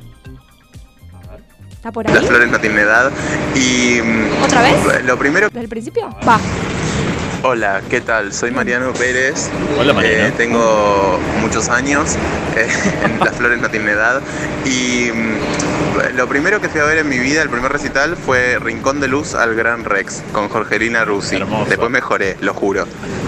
¿Está 1.72 1.92
por 1.94 2.06
ahí? 2.10 2.28
No 2.52 2.60
tienen 2.60 2.80
edad. 2.80 3.12
Y 3.56 4.02
mm, 4.02 4.44
¿Otra 4.44 4.62
vez? 4.62 5.06
lo 5.06 5.18
primero, 5.18 5.48
¿Desde 5.48 5.62
el 5.62 5.70
principio? 5.70 6.10
Va. 6.28 6.38
Hola, 7.44 7.82
¿qué 7.90 8.02
tal? 8.02 8.34
Soy 8.34 8.52
Mariano 8.52 8.94
Pérez. 8.94 9.50
Hola, 9.80 9.94
Mariano. 9.94 10.28
Eh, 10.28 10.34
tengo 10.38 11.20
muchos 11.42 11.70
años. 11.70 12.16
eh, 12.56 12.68
en 13.06 13.20
Las 13.20 13.36
flores 13.36 13.60
no 13.62 13.70
tienen 13.70 13.90
edad. 13.90 14.22
Y 14.66 15.10
mm, 15.12 16.16
lo 16.16 16.28
primero 16.28 16.60
que 16.62 16.70
fui 16.70 16.82
a 16.82 16.86
ver 16.86 17.00
en 17.00 17.10
mi 17.10 17.20
vida, 17.20 17.42
el 17.42 17.50
primer 17.50 17.72
recital, 17.72 18.16
fue 18.16 18.58
Rincón 18.60 19.00
de 19.00 19.08
Luz 19.08 19.36
al 19.36 19.56
Gran 19.56 19.86
Rex 19.86 20.24
con 20.34 20.50
Jorgelina 20.50 21.06
Rusi. 21.06 21.38
Hermoso. 21.38 21.70
Después 21.70 21.90
mejoré, 21.90 22.38
lo 22.42 22.54
juro. 22.54 22.86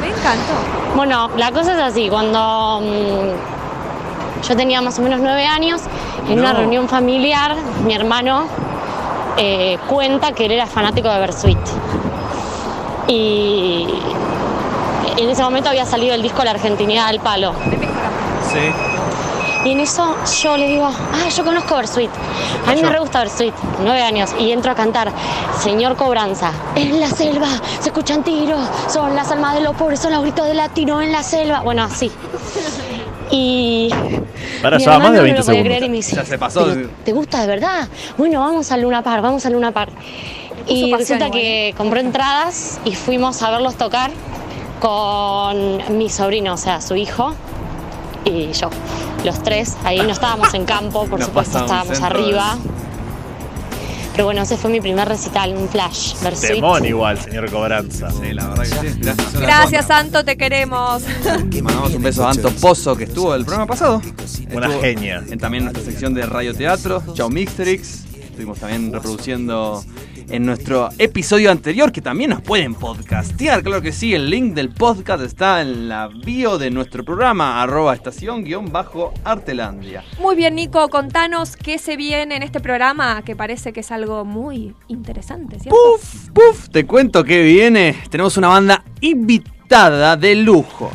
Me 0.00 0.08
encantó. 0.08 0.54
Bueno, 0.94 1.30
la 1.36 1.50
cosa 1.52 1.74
es 1.74 1.80
así, 1.80 2.08
cuando 2.08 2.80
mm, 2.82 4.46
yo 4.48 4.56
tenía 4.56 4.80
más 4.80 4.98
o 4.98 5.02
menos 5.02 5.20
nueve 5.20 5.44
años, 5.44 5.82
en 6.28 6.38
una 6.38 6.52
reunión 6.52 6.88
familiar, 6.88 7.56
mi 7.84 7.94
hermano 7.94 8.46
eh, 9.36 9.78
cuenta 9.88 10.32
que 10.32 10.46
él 10.46 10.52
era 10.52 10.66
fanático 10.66 11.08
de 11.08 11.20
Bersuit. 11.20 11.58
Y 13.08 13.86
en 15.16 15.28
ese 15.28 15.42
momento 15.42 15.68
había 15.70 15.84
salido 15.86 16.14
el 16.14 16.22
disco 16.22 16.44
La 16.44 16.52
Argentinidad 16.52 17.06
al 17.08 17.20
Palo. 17.20 17.52
Sí. 18.52 18.70
Y 19.64 19.72
en 19.72 19.80
eso 19.80 20.14
yo 20.42 20.56
le 20.56 20.68
digo, 20.68 20.84
ah, 20.86 21.28
yo 21.34 21.44
conozco 21.44 21.74
Bersuit. 21.76 22.10
A 22.66 22.74
mí 22.74 22.82
me 22.82 22.90
re 22.90 23.00
gusta 23.00 23.18
Bersuit, 23.20 23.52
nueve 23.82 24.00
años. 24.02 24.30
Y 24.38 24.52
entro 24.52 24.70
a 24.70 24.74
cantar, 24.74 25.10
Señor 25.58 25.96
Cobranza. 25.96 26.52
En 26.76 27.00
la 27.00 27.08
selva 27.08 27.48
se 27.80 27.88
escuchan 27.88 28.22
tiros, 28.22 28.60
son 28.88 29.16
las 29.16 29.30
almas 29.32 29.54
de 29.54 29.62
los 29.62 29.74
pobres, 29.74 29.98
son 30.00 30.12
los 30.12 30.22
gritos 30.22 30.46
de 30.46 30.54
latino 30.54 31.02
en 31.02 31.10
la 31.10 31.22
selva. 31.24 31.60
Bueno, 31.60 31.82
así. 31.82 32.10
Y. 33.30 33.90
Para, 34.62 34.78
ya 34.78 34.98
más 34.98 35.12
de 35.12 35.18
hermano 35.18 35.18
no 35.18 35.22
20 35.22 35.40
lo 35.40 35.44
podía 35.44 35.44
segundos. 35.44 35.64
creer 35.64 35.82
y 35.82 35.88
me 35.90 35.96
dice, 35.96 36.16
Ya 36.16 36.24
se 36.24 36.38
pasó. 36.38 36.64
"¿Pero 36.66 36.88
¿Te 37.04 37.12
gusta 37.12 37.40
de 37.40 37.46
verdad? 37.48 37.88
Bueno, 38.16 38.40
vamos 38.40 38.70
al 38.72 38.82
Luna 38.82 39.02
Park, 39.02 39.22
vamos 39.22 39.44
al 39.44 39.52
Luna 39.52 39.72
Park. 39.72 39.92
Y 40.68 40.92
resulta 40.92 41.30
que 41.30 41.74
compró 41.76 42.00
entradas 42.00 42.80
y 42.84 42.94
fuimos 42.94 43.42
a 43.42 43.50
verlos 43.50 43.76
tocar 43.76 44.10
con 44.80 45.98
mi 45.98 46.08
sobrino, 46.08 46.54
o 46.54 46.56
sea, 46.56 46.80
su 46.80 46.94
hijo 46.94 47.34
y 48.24 48.52
yo. 48.52 48.70
Los 49.24 49.42
tres, 49.42 49.76
ahí 49.84 49.98
no 49.98 50.10
estábamos 50.10 50.54
en 50.54 50.64
campo, 50.64 51.06
por 51.06 51.22
supuesto, 51.24 51.58
estábamos 51.58 52.00
arriba. 52.00 52.58
Pero 54.12 54.26
bueno, 54.26 54.42
ese 54.42 54.56
fue 54.56 54.70
mi 54.70 54.80
primer 54.80 55.06
recital, 55.06 55.56
un 55.56 55.68
flash. 55.68 56.14
Temón 56.40 56.84
igual, 56.84 57.20
señor 57.20 57.48
Cobranza. 57.52 58.10
Sí, 58.10 58.32
la 58.32 58.48
verdad 58.48 58.64
que 58.64 58.90
sí. 58.90 58.98
Gracias, 59.00 59.40
Gracias. 59.40 59.86
Santo, 59.86 60.24
te 60.24 60.36
queremos. 60.36 61.04
Mandamos 61.62 61.94
un 61.94 62.02
beso 62.02 62.26
a 62.26 62.30
Anto 62.32 62.50
Pozo 62.50 62.96
que 62.96 63.04
estuvo 63.04 63.32
el 63.36 63.44
programa 63.44 63.68
pasado. 63.68 64.02
Una 64.52 64.66
Estuvo 64.66 64.80
genia. 64.82 65.22
En 65.30 65.38
también 65.38 65.64
nuestra 65.64 65.84
sección 65.84 66.14
de 66.14 66.26
Radio 66.26 66.52
Teatro, 66.52 67.00
Chao 67.14 67.30
Mixtrix. 67.30 68.06
Estuvimos 68.20 68.58
también 68.58 68.92
reproduciendo 68.92 69.84
en 70.30 70.44
nuestro 70.46 70.90
episodio 70.98 71.50
anterior, 71.50 71.92
que 71.92 72.00
también 72.00 72.30
nos 72.30 72.42
pueden 72.42 72.74
podcastear. 72.74 73.62
Claro 73.62 73.82
que 73.82 73.92
sí, 73.92 74.14
el 74.14 74.30
link 74.30 74.54
del 74.54 74.70
podcast 74.70 75.22
está 75.22 75.60
en 75.60 75.88
la 75.88 76.08
bio 76.08 76.58
de 76.58 76.70
nuestro 76.70 77.04
programa, 77.04 77.62
arroba 77.62 77.94
estación 77.94 78.44
guion 78.44 78.70
bajo 78.70 79.12
Artelandia. 79.24 80.04
Muy 80.18 80.36
bien, 80.36 80.54
Nico, 80.54 80.88
contanos 80.88 81.56
qué 81.56 81.78
se 81.78 81.96
viene 81.96 82.36
en 82.36 82.42
este 82.42 82.60
programa, 82.60 83.22
que 83.22 83.36
parece 83.36 83.72
que 83.72 83.80
es 83.80 83.90
algo 83.90 84.24
muy 84.24 84.74
interesante, 84.88 85.58
¿cierto? 85.58 85.76
Puf, 85.76 86.30
puf, 86.30 86.68
te 86.70 86.86
cuento 86.86 87.24
que 87.24 87.42
viene. 87.42 87.96
Tenemos 88.10 88.36
una 88.36 88.48
banda 88.48 88.84
invitada 89.00 90.16
de 90.16 90.34
lujo. 90.34 90.90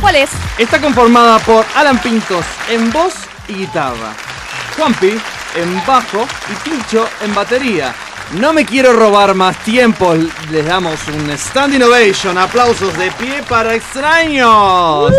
¿Cuál 0.00 0.16
es? 0.16 0.30
Está 0.58 0.80
conformada 0.80 1.38
por 1.38 1.64
Alan 1.74 1.98
Pintos 1.98 2.44
en 2.70 2.90
voz 2.92 3.14
y 3.48 3.54
guitarra, 3.54 4.14
Juanpi 4.76 5.14
en 5.54 5.86
bajo 5.86 6.26
y 6.52 6.68
Pincho 6.68 7.06
en 7.22 7.34
batería. 7.34 7.94
No 8.40 8.52
me 8.52 8.64
quiero 8.64 8.92
robar 8.92 9.34
más 9.34 9.56
tiempo, 9.64 10.14
les 10.50 10.66
damos 10.66 10.98
un 11.08 11.30
stand 11.30 11.74
innovation, 11.74 12.36
aplausos 12.38 12.96
de 12.98 13.10
pie 13.12 13.42
para 13.48 13.74
extraños. 13.74 15.12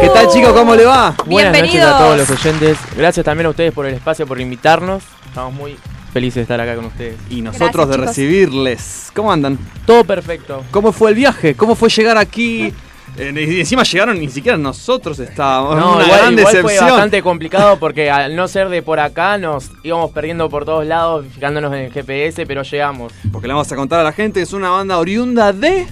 ¿Qué 0.00 0.08
tal 0.08 0.28
chicos? 0.28 0.52
¿Cómo 0.52 0.74
le 0.74 0.84
va? 0.84 1.14
Buenas 1.26 1.52
noches 1.52 1.70
Bienvenidos. 1.72 1.94
a 1.94 1.98
todos 1.98 2.16
los 2.18 2.30
oyentes. 2.30 2.78
Gracias 2.96 3.24
también 3.24 3.46
a 3.46 3.50
ustedes 3.50 3.72
por 3.72 3.86
el 3.86 3.94
espacio, 3.94 4.26
por 4.26 4.40
invitarnos. 4.40 5.04
Estamos 5.26 5.54
muy 5.54 5.76
felices 6.12 6.34
de 6.36 6.42
estar 6.42 6.60
acá 6.60 6.74
con 6.74 6.86
ustedes. 6.86 7.16
Y 7.30 7.40
nosotros 7.40 7.72
Gracias, 7.72 7.88
de 7.88 7.94
chicos. 7.94 8.06
recibirles. 8.08 9.10
¿Cómo 9.14 9.32
andan? 9.32 9.56
Todo 9.86 10.04
perfecto. 10.04 10.64
¿Cómo 10.72 10.92
fue 10.92 11.10
el 11.10 11.16
viaje? 11.16 11.54
¿Cómo 11.54 11.74
fue 11.76 11.88
llegar 11.88 12.18
aquí? 12.18 12.74
Eh, 13.16 13.32
y 13.48 13.60
encima 13.60 13.82
llegaron, 13.82 14.18
ni 14.18 14.28
siquiera 14.28 14.56
nosotros 14.56 15.18
estábamos. 15.18 15.76
No, 15.76 15.96
una 15.96 16.04
igual, 16.04 16.20
gran 16.20 16.38
igual 16.38 16.56
fue 16.62 16.78
bastante 16.78 17.22
complicado 17.22 17.78
porque 17.78 18.10
al 18.10 18.34
no 18.34 18.48
ser 18.48 18.68
de 18.68 18.82
por 18.82 19.00
acá 19.00 19.38
nos 19.38 19.70
íbamos 19.82 20.10
perdiendo 20.12 20.48
por 20.48 20.64
todos 20.64 20.86
lados, 20.86 21.26
fijándonos 21.34 21.72
en 21.72 21.80
el 21.80 21.92
GPS, 21.92 22.46
pero 22.46 22.62
llegamos. 22.62 23.12
Porque 23.30 23.48
le 23.48 23.54
vamos 23.54 23.70
a 23.70 23.76
contar 23.76 24.00
a 24.00 24.04
la 24.04 24.12
gente, 24.12 24.40
es 24.40 24.52
una 24.52 24.70
banda 24.70 24.98
oriunda 24.98 25.52
de... 25.52 25.86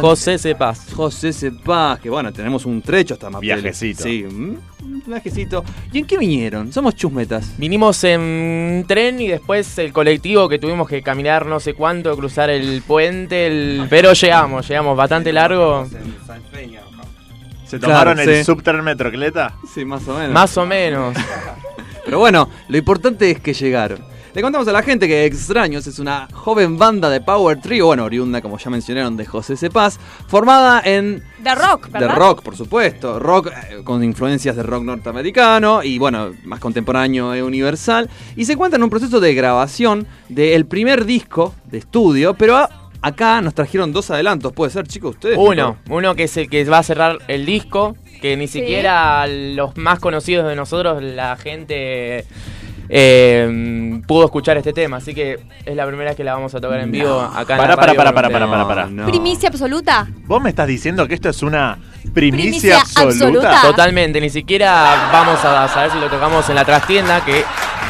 José 0.00 0.38
Cepaz. 0.38 0.92
José 0.94 1.32
Cepaz, 1.32 2.00
que 2.00 2.10
bueno, 2.10 2.32
tenemos 2.32 2.64
un 2.66 2.82
trecho 2.82 3.14
hasta 3.14 3.30
más 3.30 3.40
Viajecito. 3.40 4.02
Sí, 4.02 4.24
mm, 4.24 4.56
un 4.82 5.02
viajecito. 5.06 5.64
¿Y 5.92 5.98
en 5.98 6.06
qué 6.06 6.18
vinieron? 6.18 6.72
Somos 6.72 6.94
chusmetas. 6.94 7.56
Vinimos 7.58 8.02
en 8.04 8.84
tren 8.88 9.20
y 9.20 9.28
después 9.28 9.78
el 9.78 9.92
colectivo 9.92 10.48
que 10.48 10.58
tuvimos 10.58 10.88
que 10.88 11.02
caminar 11.02 11.46
no 11.46 11.60
sé 11.60 11.74
cuánto, 11.74 12.16
cruzar 12.16 12.50
el 12.50 12.82
puente, 12.82 13.46
el... 13.46 13.86
pero 13.90 14.12
llegamos, 14.12 14.68
llegamos 14.68 14.96
bastante 14.96 15.32
largo. 15.32 15.86
¿Se 17.66 17.78
Claro, 17.80 17.92
tomaron 18.14 18.20
el 18.20 18.36
sí. 18.38 18.44
subtren 18.44 18.84
metrocleta? 18.84 19.54
Sí, 19.74 19.84
más 19.84 20.06
o 20.06 20.14
menos. 20.16 20.30
Más 20.32 20.56
o 20.56 20.64
menos. 20.66 21.16
Pero 22.04 22.20
bueno, 22.20 22.48
lo 22.68 22.76
importante 22.78 23.28
es 23.32 23.40
que 23.40 23.52
llegaron. 23.52 23.98
Le 24.36 24.42
contamos 24.42 24.68
a 24.68 24.72
la 24.72 24.82
gente 24.82 25.08
que 25.08 25.24
Extraños 25.24 25.86
es 25.86 25.98
una 25.98 26.28
joven 26.30 26.76
banda 26.76 27.08
de 27.08 27.22
Power 27.22 27.58
Trio, 27.58 27.86
bueno, 27.86 28.04
oriunda, 28.04 28.42
como 28.42 28.58
ya 28.58 28.68
mencionaron, 28.68 29.16
de 29.16 29.24
José 29.24 29.56
Cepaz, 29.56 29.98
formada 30.28 30.82
en 30.84 31.22
De 31.38 31.54
rock, 31.54 31.86
De 31.86 32.00
¿verdad? 32.00 32.16
rock, 32.16 32.42
por 32.42 32.54
supuesto. 32.54 33.18
Rock 33.18 33.46
eh, 33.46 33.78
con 33.82 34.04
influencias 34.04 34.54
de 34.54 34.62
rock 34.62 34.84
norteamericano 34.84 35.82
y, 35.82 35.98
bueno, 35.98 36.34
más 36.44 36.60
contemporáneo 36.60 37.32
e 37.32 37.42
universal. 37.42 38.10
Y 38.36 38.44
se 38.44 38.52
encuentra 38.52 38.76
en 38.76 38.82
un 38.82 38.90
proceso 38.90 39.20
de 39.20 39.32
grabación 39.34 40.06
del 40.28 40.66
primer 40.66 41.06
disco 41.06 41.54
de 41.64 41.78
estudio, 41.78 42.34
pero 42.34 42.56
a- 42.58 42.90
acá 43.00 43.40
nos 43.40 43.54
trajeron 43.54 43.90
dos 43.90 44.10
adelantos. 44.10 44.52
¿Puede 44.52 44.70
ser, 44.70 44.86
chicos, 44.86 45.14
ustedes? 45.14 45.38
Uno, 45.40 45.78
uno 45.88 46.14
que 46.14 46.24
es 46.24 46.36
el 46.36 46.50
que 46.50 46.62
va 46.66 46.76
a 46.78 46.82
cerrar 46.82 47.20
el 47.28 47.46
disco, 47.46 47.96
que 48.20 48.36
ni 48.36 48.48
siquiera 48.48 49.26
los 49.26 49.78
más 49.78 49.98
conocidos 49.98 50.46
de 50.46 50.56
nosotros, 50.56 51.02
la 51.02 51.36
gente 51.36 52.26
eh, 52.88 54.00
pudo 54.06 54.24
escuchar 54.24 54.56
este 54.56 54.72
tema, 54.72 54.98
así 54.98 55.14
que 55.14 55.38
es 55.64 55.76
la 55.76 55.86
primera 55.86 56.10
vez 56.10 56.16
que 56.16 56.24
la 56.24 56.34
vamos 56.34 56.54
a 56.54 56.60
tocar 56.60 56.80
en 56.80 56.90
vivo 56.90 57.20
acá 57.20 57.54
en 57.54 57.58
Pará, 57.58 57.68
la 57.70 57.76
pará, 57.76 57.92
radio 57.92 58.00
ustedes. 58.00 58.30
pará, 58.32 58.50
pará, 58.50 58.68
pará. 58.68 58.86
No. 58.86 59.06
Primicia 59.06 59.48
absoluta. 59.48 60.06
¿Vos 60.26 60.40
me 60.42 60.50
estás 60.50 60.66
diciendo 60.66 61.06
que 61.08 61.14
esto 61.14 61.28
es 61.28 61.42
una 61.42 61.78
Primicia 62.14 62.40
primicia, 62.40 62.76
absoluta? 63.02 63.48
absoluta. 63.50 63.62
Totalmente, 63.62 64.20
ni 64.20 64.30
siquiera 64.30 65.08
vamos 65.12 65.44
a 65.44 65.66
saber 65.68 65.90
si 65.90 65.98
lo 65.98 66.08
tocamos 66.08 66.48
en 66.48 66.54
la 66.54 66.64
trastienda, 66.64 67.24
que 67.24 67.44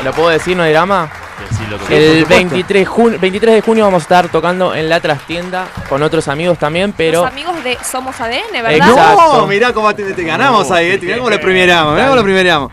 lo 0.04 0.12
puedo 0.12 0.30
decir, 0.30 0.56
no 0.56 0.62
hay 0.62 0.72
drama. 0.72 1.10
Tuti. 1.36 1.92
El 1.92 2.24
por 2.24 2.28
supuesto. 2.28 2.28
23, 2.28 2.88
jun- 2.88 3.20
23 3.20 3.54
de 3.56 3.60
junio 3.60 3.84
vamos 3.84 4.02
a 4.02 4.04
estar 4.04 4.28
tocando 4.30 4.74
en 4.74 4.88
la 4.88 5.00
trastienda 5.00 5.66
con 5.88 6.02
otros 6.02 6.28
amigos 6.28 6.56
también, 6.58 6.94
pero 6.96 7.22
Los 7.24 7.30
amigos 7.32 7.62
de 7.62 7.76
Somos 7.84 8.18
ADN, 8.20 8.52
¿verdad? 8.52 8.72
Exacto. 8.72 9.36
No, 9.40 9.46
mirá 9.46 9.72
cómo 9.74 9.94
te, 9.94 10.14
te 10.14 10.22
ganamos 10.24 10.70
ahí, 10.70 10.92
eh. 10.92 10.98
mirá 11.02 11.18
cómo 11.18 11.28
le 11.28 11.38
primeramos, 11.38 11.92
mirá 11.94 12.04
cómo 12.06 12.16
le 12.16 12.22
primeramos. 12.22 12.72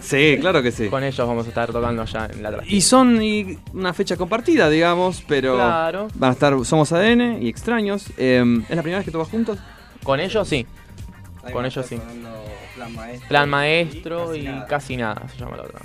Sí, 0.00 0.36
claro 0.40 0.62
que 0.62 0.70
sí. 0.72 0.88
con 0.88 1.02
ellos 1.04 1.26
vamos 1.26 1.46
a 1.46 1.48
estar 1.48 1.70
tocando 1.72 2.02
allá 2.02 2.28
en 2.32 2.42
la 2.42 2.50
trastienda. 2.50 2.76
Y 2.76 2.80
son 2.80 3.22
y 3.22 3.58
una 3.74 3.92
fecha 3.92 4.16
compartida, 4.16 4.68
digamos, 4.70 5.22
pero 5.26 5.54
Claro. 5.56 6.08
van 6.14 6.30
a 6.30 6.32
estar 6.32 6.64
Somos 6.64 6.92
ADN 6.92 7.38
y 7.42 7.48
Extraños. 7.48 8.06
Eh, 8.16 8.42
¿Es 8.68 8.76
la 8.76 8.82
primera 8.82 8.98
vez 8.98 9.04
que 9.04 9.10
tomas 9.12 9.28
juntos? 9.28 9.58
Con 10.04 10.20
ellos 10.20 10.46
sí. 10.48 10.66
Con 11.52 11.64
ellos 11.66 11.86
sí. 11.86 11.98
Plan 13.28 13.48
maestro 13.50 14.34
y 14.34 14.46
casi 14.68 14.96
nada 14.96 15.22
se 15.28 15.38
llama 15.38 15.56
la 15.56 15.62
otra. 15.64 15.80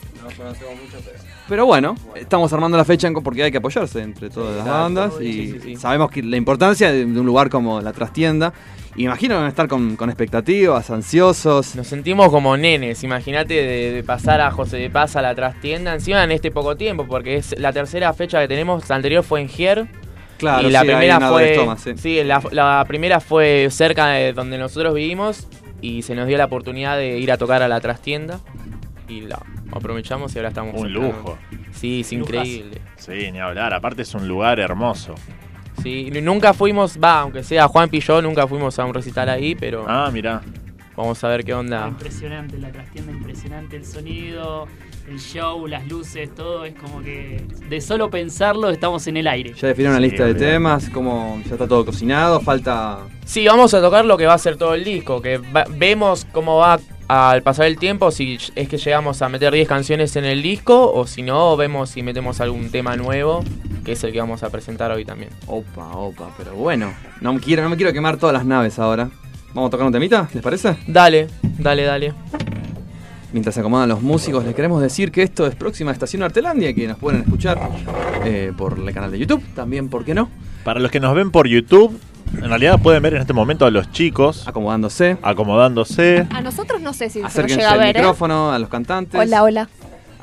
Pero 1.47 1.65
bueno, 1.65 1.95
estamos 2.15 2.51
armando 2.53 2.77
la 2.77 2.85
fecha 2.85 3.09
porque 3.23 3.43
hay 3.43 3.51
que 3.51 3.57
apoyarse 3.57 4.01
entre 4.01 4.29
todas 4.29 4.55
las 4.57 4.65
bandas 4.65 5.13
y 5.21 5.31
Sí, 5.33 5.51
sí, 5.51 5.59
sí. 5.61 5.75
sabemos 5.75 6.09
que 6.09 6.23
la 6.23 6.37
importancia 6.37 6.91
de, 6.91 7.05
de 7.05 7.19
un 7.19 7.25
lugar 7.25 7.49
como 7.49 7.81
la 7.81 7.93
trastienda. 7.93 8.53
Imagino 8.97 9.33
que 9.35 9.37
van 9.39 9.45
a 9.45 9.49
estar 9.49 9.67
con, 9.67 9.95
con 9.97 10.09
expectativas, 10.09 10.89
ansiosos. 10.89 11.75
Nos 11.75 11.87
sentimos 11.87 12.29
como 12.29 12.55
nenes, 12.55 13.03
imagínate 13.03 13.53
de, 13.55 13.91
de 13.91 14.03
pasar 14.03 14.39
a 14.39 14.51
José 14.51 14.77
de 14.77 14.89
Paz 14.89 15.15
a 15.17 15.21
la 15.21 15.35
trastienda, 15.35 15.93
encima 15.93 16.23
en 16.23 16.31
este 16.31 16.49
poco 16.51 16.77
tiempo, 16.77 17.05
porque 17.05 17.35
es 17.35 17.59
la 17.59 17.73
tercera 17.73 18.13
fecha 18.13 18.39
que 18.39 18.47
tenemos, 18.47 18.87
la 18.87 18.95
anterior 18.95 19.23
fue 19.23 19.41
en 19.41 19.49
Gier. 19.49 19.87
Claro, 20.37 20.67
y 20.67 20.71
la 20.71 20.81
sí, 20.81 20.87
primera 20.87 21.19
fue 21.29 21.55
Thomas, 21.55 21.81
sí. 21.81 21.93
sí, 21.97 22.23
la, 22.23 22.41
la 22.51 22.83
primera 22.87 23.19
fue 23.21 23.67
cerca 23.71 24.07
de 24.07 24.33
donde 24.33 24.57
nosotros 24.57 24.93
vivimos 24.93 25.47
y 25.81 26.01
se 26.01 26.13
nos 26.15 26.27
dio 26.27 26.37
la 26.37 26.45
oportunidad 26.45 26.97
de 26.97 27.17
ir 27.19 27.31
a 27.31 27.37
tocar 27.37 27.61
a 27.63 27.67
la 27.69 27.79
trastienda 27.79 28.39
y 29.07 29.21
la 29.21 29.39
aprovechamos 29.71 30.33
y 30.35 30.39
ahora 30.39 30.49
estamos 30.49 30.73
Un 30.75 30.87
acá. 30.87 30.93
lujo. 30.93 31.37
Sí, 31.71 32.01
es 32.01 32.11
increíble. 32.11 32.81
Sí, 32.97 33.31
ni 33.31 33.39
hablar. 33.39 33.73
Aparte 33.73 34.01
es 34.01 34.13
un 34.13 34.27
lugar 34.27 34.59
hermoso. 34.59 35.15
Sí, 35.83 36.09
nunca 36.21 36.53
fuimos, 36.53 36.97
va, 37.03 37.19
aunque 37.21 37.43
sea 37.43 37.67
Juan 37.67 37.89
y 37.91 37.99
yo, 37.99 38.21
nunca 38.21 38.47
fuimos 38.47 38.77
a 38.79 38.85
un 38.85 38.93
recital 38.93 39.29
ahí, 39.29 39.55
pero 39.55 39.85
Ah, 39.87 40.09
mirá. 40.11 40.41
vamos 40.95 41.23
a 41.23 41.27
ver 41.27 41.43
qué 41.43 41.53
onda. 41.53 41.87
Impresionante, 41.87 42.57
la 42.57 42.71
trastienda 42.71 43.11
impresionante, 43.11 43.75
el 43.75 43.85
sonido, 43.85 44.67
el 45.07 45.19
show, 45.19 45.67
las 45.67 45.85
luces, 45.87 46.33
todo 46.33 46.65
es 46.65 46.73
como 46.73 47.01
que 47.01 47.45
de 47.69 47.81
solo 47.81 48.09
pensarlo 48.09 48.69
estamos 48.69 49.05
en 49.07 49.17
el 49.17 49.27
aire. 49.27 49.53
Ya 49.53 49.67
definieron 49.67 49.97
una 49.97 50.05
Sí, 50.05 50.09
lista 50.11 50.25
de 50.25 50.33
temas, 50.33 50.89
como 50.89 51.39
ya 51.45 51.51
está 51.53 51.67
todo 51.67 51.85
cocinado, 51.85 52.39
falta... 52.39 52.99
Sí, 53.25 53.45
vamos 53.47 53.73
a 53.73 53.81
tocar 53.81 54.05
lo 54.05 54.17
que 54.17 54.25
va 54.25 54.33
a 54.33 54.37
ser 54.39 54.55
todo 54.57 54.73
el 54.73 54.83
disco, 54.83 55.21
que 55.21 55.37
va- 55.37 55.65
vemos 55.69 56.25
cómo 56.31 56.57
va 56.57 56.79
al 57.07 57.43
pasar 57.43 57.67
el 57.67 57.77
tiempo, 57.77 58.09
si 58.09 58.39
es 58.55 58.67
que 58.67 58.77
llegamos 58.77 59.21
a 59.21 59.29
meter 59.29 59.53
10 59.53 59.67
canciones 59.67 60.15
en 60.15 60.25
el 60.25 60.41
disco, 60.41 60.91
o 60.91 61.05
si 61.05 61.21
no, 61.21 61.55
vemos 61.55 61.91
si 61.91 62.01
metemos 62.01 62.41
algún 62.41 62.71
tema 62.71 62.95
nuevo, 62.95 63.43
que 63.85 63.91
es 63.93 64.03
el 64.03 64.11
que 64.11 64.19
vamos 64.19 64.43
a 64.43 64.49
presentar 64.49 64.91
hoy 64.91 65.05
también. 65.05 65.29
Opa, 65.45 65.95
opa, 65.95 66.31
pero 66.37 66.55
bueno, 66.55 66.91
no 67.21 67.33
me 67.33 67.39
quiero, 67.39 67.63
no 67.63 67.69
me 67.69 67.77
quiero 67.77 67.93
quemar 67.93 68.17
todas 68.17 68.33
las 68.33 68.43
naves 68.43 68.79
ahora. 68.79 69.09
¿Vamos 69.53 69.69
a 69.69 69.71
tocar 69.71 69.85
un 69.85 69.93
temita? 69.93 70.27
¿Les 70.33 70.43
parece? 70.43 70.75
Dale, 70.87 71.27
dale, 71.59 71.83
dale. 71.83 72.13
Mientras 73.31 73.53
se 73.53 73.61
acomodan 73.61 73.87
los 73.87 74.01
músicos, 74.01 74.43
les 74.43 74.55
queremos 74.55 74.81
decir 74.81 75.11
que 75.11 75.21
esto 75.21 75.45
es 75.45 75.55
próxima 75.55 75.91
Estación 75.91 76.23
Artelandia, 76.23 76.73
que 76.73 76.87
nos 76.87 76.97
pueden 76.97 77.21
escuchar 77.21 77.59
eh, 78.25 78.51
por 78.57 78.79
el 78.79 78.93
canal 78.93 79.11
de 79.11 79.19
YouTube, 79.19 79.43
también, 79.53 79.89
¿por 79.89 80.03
qué 80.03 80.13
no? 80.13 80.29
Para 80.63 80.79
los 80.79 80.89
que 80.89 80.99
nos 80.99 81.13
ven 81.13 81.31
por 81.31 81.47
YouTube, 81.47 81.99
en 82.33 82.49
realidad 82.49 82.81
pueden 82.81 83.03
ver 83.03 83.13
en 83.15 83.21
este 83.21 83.33
momento 83.33 83.65
a 83.65 83.71
los 83.71 83.91
chicos 83.91 84.47
Acomodándose, 84.47 85.17
acomodándose. 85.21 86.27
A 86.31 86.41
nosotros 86.41 86.81
no 86.81 86.93
sé 86.93 87.09
si 87.09 87.21
se 87.29 87.41
nos 87.41 87.51
llega 87.51 87.69
a 87.69 87.73
al 87.73 87.79
ver, 87.79 87.97
¿eh? 87.97 87.99
micrófono, 87.99 88.51
a 88.51 88.57
los 88.57 88.69
cantantes. 88.69 89.19
Hola, 89.19 89.43
hola. 89.43 89.69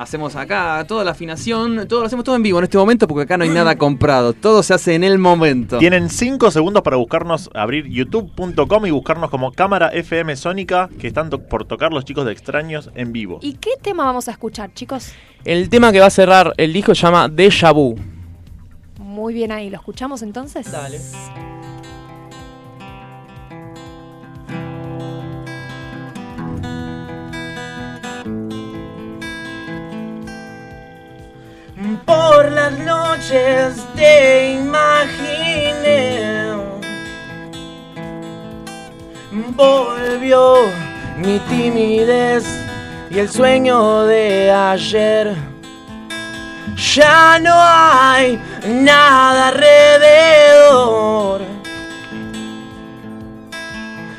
Hacemos 0.03 0.35
acá 0.35 0.83
toda 0.87 1.03
la 1.03 1.11
afinación, 1.11 1.87
todo 1.87 2.01
lo 2.01 2.05
hacemos 2.05 2.23
todo 2.25 2.35
en 2.35 2.43
vivo 2.43 2.57
en 2.59 2.65
este 2.65 2.77
momento 2.77 3.07
porque 3.07 3.23
acá 3.23 3.37
no 3.37 3.43
hay 3.45 3.49
nada 3.49 3.77
comprado, 3.77 4.33
todo 4.33 4.61
se 4.61 4.73
hace 4.73 4.95
en 4.95 5.03
el 5.03 5.17
momento. 5.17 5.77
Tienen 5.79 6.09
5 6.09 6.51
segundos 6.51 6.83
para 6.83 6.97
buscarnos, 6.97 7.49
abrir 7.53 7.87
youtube.com 7.87 8.85
y 8.85 8.91
buscarnos 8.91 9.29
como 9.29 9.51
Cámara 9.53 9.87
FM 9.89 10.35
Sónica, 10.35 10.89
que 10.99 11.07
están 11.07 11.29
to- 11.29 11.39
por 11.43 11.65
tocar 11.65 11.91
los 11.93 12.05
chicos 12.05 12.25
de 12.25 12.31
extraños 12.33 12.89
en 12.95 13.11
vivo. 13.13 13.39
¿Y 13.41 13.53
qué 13.53 13.71
tema 13.81 14.03
vamos 14.05 14.27
a 14.27 14.31
escuchar, 14.31 14.73
chicos? 14.73 15.13
El 15.45 15.69
tema 15.69 15.91
que 15.91 15.99
va 15.99 16.07
a 16.07 16.11
cerrar 16.11 16.53
el 16.57 16.73
disco 16.73 16.93
se 16.93 17.01
llama 17.03 17.29
Deja 17.29 17.71
Vu. 17.71 17.95
Muy 18.99 19.33
bien 19.33 19.51
ahí, 19.51 19.69
¿lo 19.69 19.77
escuchamos 19.77 20.21
entonces? 20.21 20.71
Dale. 20.71 20.99
Por 32.05 32.51
las 32.51 32.71
noches 32.79 33.75
te 33.95 34.53
imaginé. 34.53 36.23
Volvió 39.55 40.55
mi 41.17 41.39
timidez 41.49 42.43
y 43.09 43.19
el 43.19 43.29
sueño 43.29 44.03
de 44.03 44.51
ayer. 44.51 45.35
Ya 46.93 47.39
no 47.39 47.53
hay 47.55 48.39
nada 48.67 49.49
alrededor. 49.49 51.41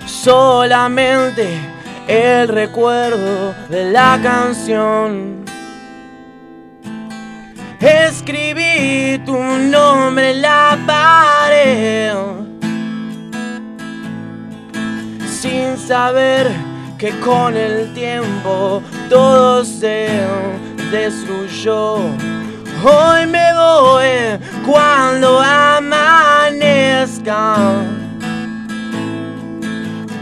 Solamente 0.07 1.49
el 2.07 2.49
recuerdo 2.49 3.55
de 3.69 3.91
la 3.91 4.19
canción. 4.23 5.44
Escribí 7.85 9.19
tu 9.27 9.37
nombre 9.37 10.31
en 10.31 10.41
la 10.41 10.79
pared. 10.87 12.15
Sin 15.27 15.77
saber 15.77 16.51
que 16.97 17.11
con 17.21 17.55
el 17.55 17.93
tiempo 17.93 18.83
todo 19.11 19.63
se 19.67 20.09
destruyó. 20.91 21.97
Hoy 22.83 23.27
me 23.27 23.53
voy 23.53 24.39
cuando 24.65 25.39
amanezca. 25.41 26.25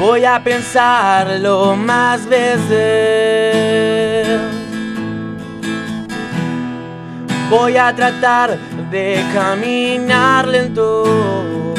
Voy 0.00 0.24
a 0.24 0.42
pensarlo 0.42 1.76
más 1.76 2.24
veces. 2.24 2.70
Voy 7.50 7.76
a 7.76 7.94
tratar 7.94 8.56
de 8.90 9.22
caminar 9.34 10.48
lento. 10.48 11.74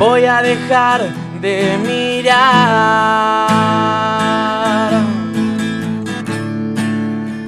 Voy 0.00 0.24
a 0.24 0.42
dejar 0.42 1.02
de 1.40 1.78
mirar 1.86 3.46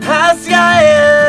hacia 0.08 0.82
el 0.82 1.19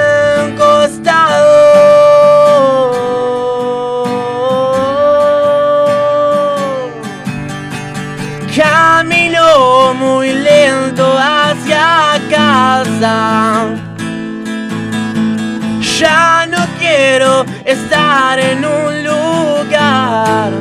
Ya 16.00 16.46
no 16.50 16.66
quiero 16.78 17.46
estar 17.64 18.40
en 18.40 18.66
un 18.66 19.04
lugar 19.04 20.52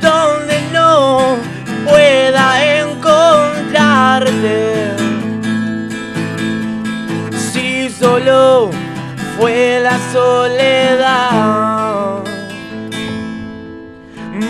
donde 0.00 0.62
no 0.72 1.36
pueda 1.86 2.46
encontrarte. 2.80 4.56
Si 7.52 7.90
solo 7.90 8.70
fue 9.38 9.80
la 9.80 9.98
soledad. 10.12 11.38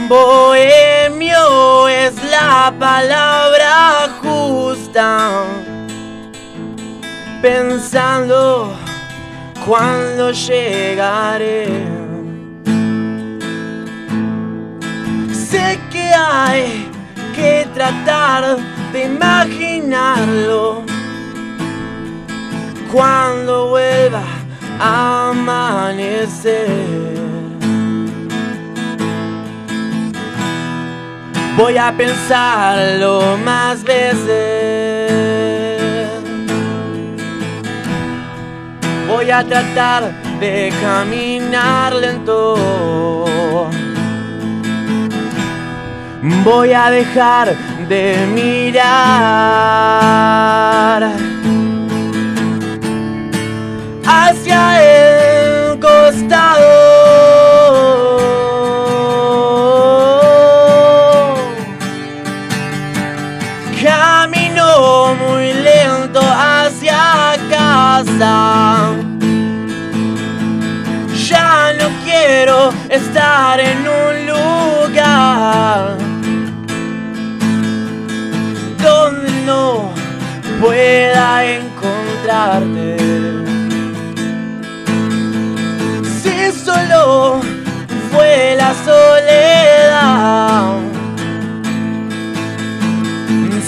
Bohemio 0.09 1.89
es 1.89 2.18
la 2.41 2.73
palabra 2.79 4.09
justa. 4.23 5.09
Pensando 7.43 8.73
cuando 9.67 10.31
llegaré. 10.31 11.67
Sé 15.51 15.67
que 15.93 16.07
hay 16.15 16.89
que 17.37 17.67
tratar 17.75 18.43
de 18.93 19.01
imaginarlo. 19.05 20.83
Cuando 22.93 23.69
vuelva 23.69 24.23
amanecer. 24.81 25.69
Voy 31.59 31.77
a 31.77 31.93
pensarlo 31.97 33.37
más 33.45 33.83
veces. 33.83 35.11
Voy 39.09 39.29
a 39.33 39.43
tratar 39.43 40.13
de 40.39 40.73
caminar 40.81 41.97
lento. 41.97 42.55
Voy 46.45 46.73
a 46.73 46.91
dejar 46.91 47.57
de 47.89 48.25
mirar 48.33 48.79
hacia 54.07 54.61
el 54.81 55.81
costado. 55.81 56.58
Ya 71.27 71.73
no 71.81 71.89
quiero 72.05 72.73
estar 72.89 73.59
en 73.59 73.79
un 73.79 74.27
lugar 74.27 75.97
donde 78.81 79.31
no 79.45 79.91
pueda 80.61 81.45
encontrarte. 81.45 82.99
Si 86.23 86.53
solo 86.53 87.41
fue 88.13 88.55
la 88.57 88.75
soledad. 88.85 90.77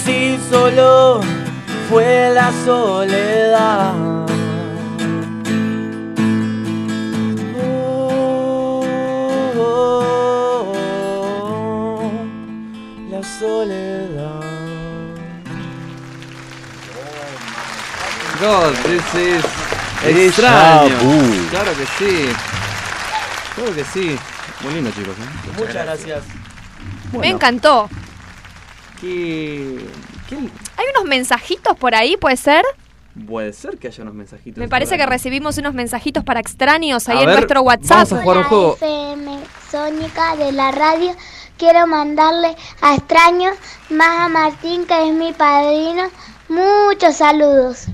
Si 0.04 0.38
solo 0.48 1.20
fue 1.88 2.30
la 2.32 2.52
soledad. 2.64 4.09
God, 18.40 18.72
this 18.84 19.14
is 19.14 19.44
Déjà 20.02 20.26
extraño. 20.26 20.96
Claro 21.50 21.72
que 21.76 21.86
sí. 21.98 22.28
Claro 23.54 23.74
que 23.74 23.84
sí. 23.84 24.16
Muy 24.62 24.74
lindo, 24.74 24.90
chicos. 24.92 25.14
¿eh? 25.18 25.50
Muchas 25.58 25.74
gracias. 25.84 26.22
Me 27.12 27.28
encantó. 27.28 27.88
¿Qué, 29.00 29.78
qué- 30.28 30.36
Hay 30.36 30.86
unos 30.94 31.04
mensajitos 31.08 31.76
por 31.76 31.94
ahí, 31.94 32.16
¿puede 32.16 32.36
ser? 32.36 32.64
Puede 33.28 33.52
ser 33.52 33.76
que 33.78 33.88
haya 33.88 34.02
unos 34.02 34.14
mensajitos. 34.14 34.58
Me 34.58 34.68
parece 34.68 34.96
que 34.96 35.04
recibimos 35.04 35.58
unos 35.58 35.74
mensajitos 35.74 36.24
para 36.24 36.40
extraños 36.40 37.08
ahí 37.08 37.18
A 37.18 37.20
en 37.22 37.26
ver, 37.26 37.36
nuestro 37.36 37.62
WhatsApp. 37.62 38.08
vamos 38.08 38.12
a 38.12 38.22
jugar 38.22 38.36
un 38.38 38.44
juego. 38.44 38.74
FM 38.76 39.38
Sónica 39.70 40.36
de 40.36 40.52
la 40.52 40.70
radio. 40.70 41.14
Quiero 41.58 41.86
mandarle 41.86 42.56
a 42.80 42.94
extraños 42.94 43.54
más 43.90 44.20
a 44.20 44.28
Martín, 44.28 44.86
que 44.86 45.08
es 45.08 45.12
mi 45.14 45.32
padrino, 45.34 46.04
muchos 46.48 47.16
saludos. 47.16 47.86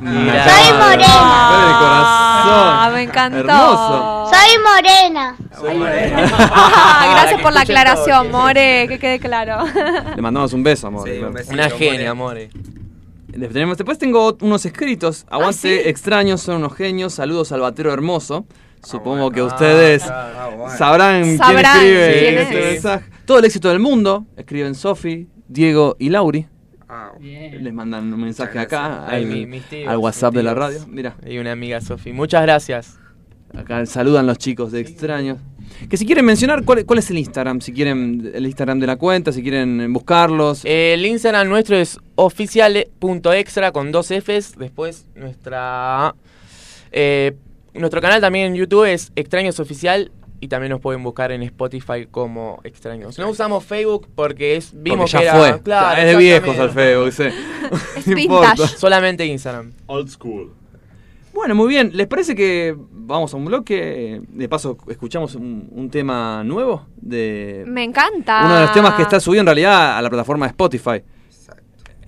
Mira. 0.00 0.44
Soy 0.48 0.72
morena. 0.72 1.48
Con 1.50 1.60
el 1.60 1.76
corazón. 1.78 2.68
Ah, 2.70 2.90
me 2.94 3.02
encantó. 3.02 3.38
Hermoso. 3.38 4.30
Soy 4.32 4.58
morena. 4.62 5.36
Ah, 6.50 7.08
gracias 7.20 7.40
por 7.42 7.52
la 7.52 7.60
todo, 7.64 7.72
aclaración, 7.72 8.30
More, 8.30 8.86
que 8.88 8.98
quede 8.98 9.18
claro. 9.18 9.64
Le 10.14 10.22
mandamos 10.22 10.52
un 10.52 10.62
beso, 10.62 10.86
amor. 10.86 11.08
Sí, 11.08 11.18
un 11.18 11.32
besito, 11.32 11.54
Una 11.54 12.14
more. 12.14 12.50
genia. 12.50 13.48
Tenemos, 13.52 13.76
después 13.76 13.98
tengo 13.98 14.36
unos 14.40 14.64
escritos. 14.66 15.26
Aguante, 15.30 15.58
¿sí? 15.82 15.88
extraños, 15.88 16.40
son 16.40 16.56
unos 16.56 16.74
genios. 16.74 17.14
Saludos 17.14 17.52
al 17.52 17.60
batero 17.60 17.92
hermoso. 17.92 18.46
Supongo 18.82 19.30
que 19.30 19.40
Ah, 19.40 19.44
ustedes 19.44 20.02
sabrán, 20.78 21.22
quién 21.24 21.38
Sabrán 21.38 21.76
escribe 21.76 22.18
quién 22.20 22.38
este 22.38 22.58
es. 22.60 22.72
mensaje. 22.84 23.10
Todo 23.26 23.38
el 23.40 23.44
éxito 23.44 23.68
del 23.68 23.80
mundo. 23.80 24.24
Escriben 24.36 24.74
Sofi, 24.74 25.28
Diego 25.48 25.96
y 25.98 26.08
Lauri. 26.10 26.46
Bien. 27.20 27.62
Les 27.62 27.72
mandan 27.72 28.12
un 28.12 28.20
mensaje 28.20 28.58
acá 28.58 29.06
Ay, 29.06 29.24
al, 29.24 29.28
mi- 29.30 29.46
mis 29.46 29.62
tíos, 29.64 29.88
al 29.88 29.98
WhatsApp 29.98 30.34
de 30.34 30.42
la 30.42 30.54
radio. 30.54 30.78
Mira, 30.88 31.16
Y 31.26 31.38
una 31.38 31.52
amiga 31.52 31.80
Sofi. 31.80 32.12
Muchas 32.12 32.42
gracias. 32.42 32.98
acá 33.54 33.84
saludan 33.86 34.26
los 34.26 34.38
chicos 34.38 34.72
de 34.72 34.80
extraños. 34.80 35.38
Que 35.90 35.98
si 35.98 36.06
quieren 36.06 36.24
mencionar, 36.24 36.64
¿cuál, 36.64 36.86
cuál 36.86 36.98
es 36.98 37.10
el 37.10 37.18
Instagram? 37.18 37.60
Si 37.60 37.72
quieren 37.74 38.30
el 38.34 38.46
Instagram 38.46 38.80
de 38.80 38.86
la 38.86 38.96
cuenta, 38.96 39.32
si 39.32 39.42
quieren 39.42 39.92
buscarlos. 39.92 40.62
El 40.64 41.04
Instagram 41.04 41.46
nuestro 41.48 41.76
es 41.76 41.98
oficiale.extra 42.14 43.72
con 43.72 43.92
dos 43.92 44.08
Fs. 44.10 44.54
Después 44.58 45.06
nuestra 45.14 46.14
eh, 46.90 47.34
nuestro 47.74 48.00
canal 48.00 48.20
también 48.20 48.46
en 48.46 48.54
YouTube 48.54 48.84
es 48.90 49.12
Extraños 49.14 49.60
Oficial. 49.60 50.10
Y 50.40 50.48
también 50.48 50.70
nos 50.70 50.80
pueden 50.80 51.02
buscar 51.02 51.32
en 51.32 51.42
Spotify 51.42 52.06
como 52.10 52.60
Extraños. 52.62 53.18
No 53.18 53.28
usamos 53.28 53.64
Facebook 53.64 54.08
porque 54.14 54.56
es, 54.56 54.72
vimos 54.74 55.10
Porque 55.10 55.12
ya 55.12 55.32
que 55.32 55.38
era. 55.38 55.52
fue. 55.54 55.62
Claro, 55.62 55.96
Ya 55.96 56.02
es 56.04 56.12
de 56.12 56.16
viejos 56.16 56.58
al 56.58 56.70
Facebook, 56.70 57.12
sí. 57.12 57.24
Es 57.96 58.06
vintage. 58.06 58.68
Solamente 58.76 59.26
Instagram. 59.26 59.72
Old 59.86 60.08
school. 60.08 60.52
Bueno, 61.34 61.54
muy 61.54 61.68
bien. 61.68 61.90
¿Les 61.94 62.06
parece 62.06 62.34
que 62.34 62.74
vamos 62.92 63.32
a 63.34 63.36
un 63.36 63.44
bloque? 63.44 64.20
De 64.28 64.48
paso, 64.48 64.76
escuchamos 64.88 65.34
un, 65.34 65.68
un 65.72 65.90
tema 65.90 66.42
nuevo 66.44 66.86
de 66.96 67.64
Me 67.66 67.84
encanta. 67.84 68.42
uno 68.44 68.54
de 68.54 68.60
los 68.62 68.72
temas 68.72 68.94
que 68.94 69.02
está 69.02 69.20
subido 69.20 69.40
en 69.40 69.46
realidad 69.46 69.98
a 69.98 70.02
la 70.02 70.08
plataforma 70.08 70.46
de 70.46 70.50
Spotify. 70.50 71.02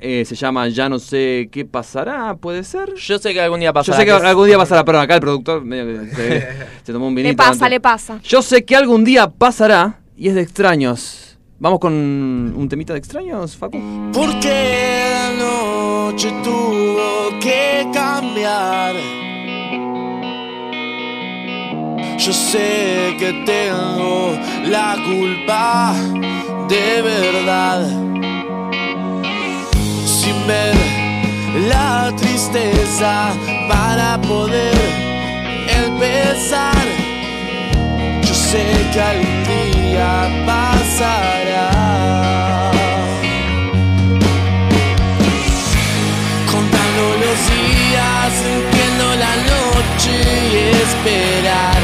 Eh, 0.02 0.24
se 0.24 0.34
llama 0.34 0.68
Ya 0.68 0.88
no 0.88 0.98
sé 0.98 1.48
qué 1.52 1.64
pasará, 1.64 2.34
¿puede 2.36 2.64
ser? 2.64 2.94
Yo 2.94 3.18
sé 3.18 3.32
que 3.34 3.40
algún 3.40 3.60
día 3.60 3.68
Yo 3.68 3.74
pasará. 3.74 3.98
sé 3.98 4.04
que 4.06 4.12
algún 4.12 4.46
día 4.46 4.56
pasará, 4.56 4.84
perdón, 4.84 5.02
acá 5.02 5.14
el 5.16 5.20
productor 5.20 5.62
medio 5.64 6.00
que 6.04 6.10
se, 6.10 6.48
se 6.84 6.92
tomó 6.92 7.08
un 7.08 7.14
vinito. 7.14 7.30
Le 7.32 7.36
pasa, 7.36 7.50
antes. 7.52 7.70
le 7.70 7.80
pasa. 7.80 8.20
Yo 8.22 8.40
sé 8.42 8.64
que 8.64 8.76
algún 8.76 9.04
día 9.04 9.28
pasará 9.28 10.00
y 10.16 10.28
es 10.28 10.34
de 10.34 10.40
extraños. 10.42 11.36
Vamos 11.58 11.78
con 11.78 11.92
un 11.92 12.68
temita 12.70 12.94
de 12.94 12.98
extraños, 12.98 13.54
Facu. 13.56 13.78
Porque 14.14 14.48
la 15.12 15.44
noche 15.44 16.32
tuvo 16.42 17.38
que 17.38 17.86
cambiar. 17.92 18.96
Yo 22.18 22.32
sé 22.32 23.14
que 23.18 23.42
tengo 23.46 24.32
la 24.66 24.96
culpa 25.06 25.94
de 26.68 27.02
verdad. 27.02 28.19
Sin 30.30 30.46
ver 30.46 30.76
la 31.68 32.12
tristeza 32.16 33.32
para 33.68 34.16
poder 34.20 34.78
empezar. 35.84 36.86
Yo 38.22 38.34
sé 38.34 38.64
que 38.92 39.00
algún 39.00 39.42
día 39.50 40.28
pasará. 40.46 41.70
Contando 46.52 47.04
los 47.24 47.38
días, 47.50 48.26
sintiendo 48.44 49.06
la 49.24 49.34
noche 49.52 50.14
y 50.52 50.60
esperar. 50.86 51.80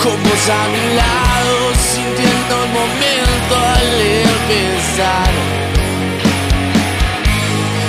Con 0.00 0.16
vos 0.22 0.44
a 0.60 0.62
mi 0.74 0.84
lado, 1.02 1.54
sintiendo 1.92 2.54
el 2.62 2.70
momento 2.78 3.54
al 3.74 3.90
empezar. 4.30 5.31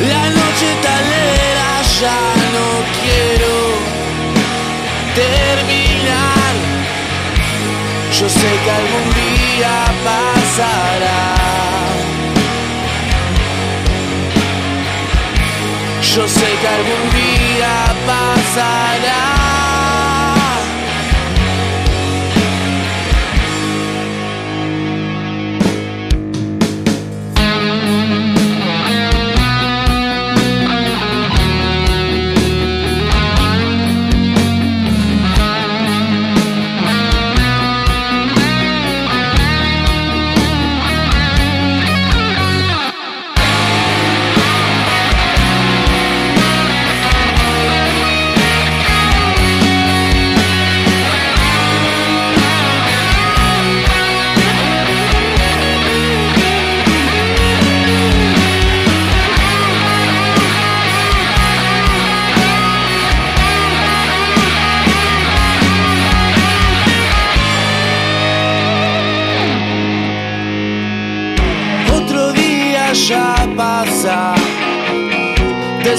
La 0.09 0.29
noche 0.29 0.69
talera 0.81 1.81
ya 2.01 2.21
no 2.53 2.67
quiero 2.99 3.53
terminar. 5.15 6.53
Yo 8.11 8.27
sé 8.27 8.49
que 8.63 8.71
algún 8.71 9.07
día 9.21 9.75
pasará. 10.03 11.21
Yo 16.01 16.27
sé 16.27 16.47
que 16.61 16.67
algún 16.67 17.03
día 17.11 17.73
pasará. 18.05 19.52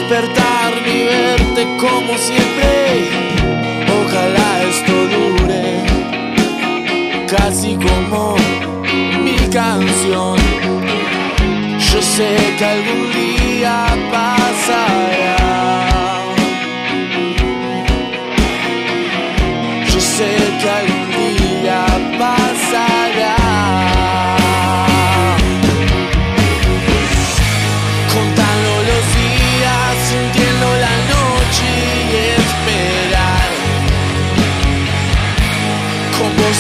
Despertar 0.05 0.73
ni 0.85 1.05
verte 1.05 1.77
como 1.79 2.17
siempre. 2.19 3.09
Ojalá 4.03 4.63
esto 4.65 4.93
dure, 5.15 5.65
casi 7.27 7.77
como 7.77 8.37
mi 9.23 9.37
canción. 9.51 10.37
Yo 11.79 12.03
sé 12.03 12.37
que 12.59 12.65
algún 12.65 13.13
día 13.13 13.87
pasará. 14.13 15.37
Yo 19.93 20.01
sé 20.01 20.31
que 20.61 20.71
algún 20.71 21.04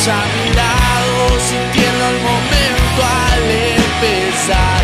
a 0.07 0.25
mi 0.37 0.53
lado, 0.53 1.41
sintiendo 1.41 2.05
el 2.11 2.19
momento 2.21 3.01
al 3.27 3.45
empezar. 3.81 4.83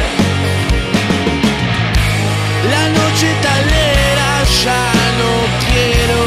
La 2.70 2.88
noche 2.88 3.28
talera 3.42 4.30
ya 4.64 4.92
no 5.20 5.32
quiero 5.66 6.22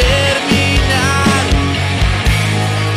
terminar. 0.00 1.44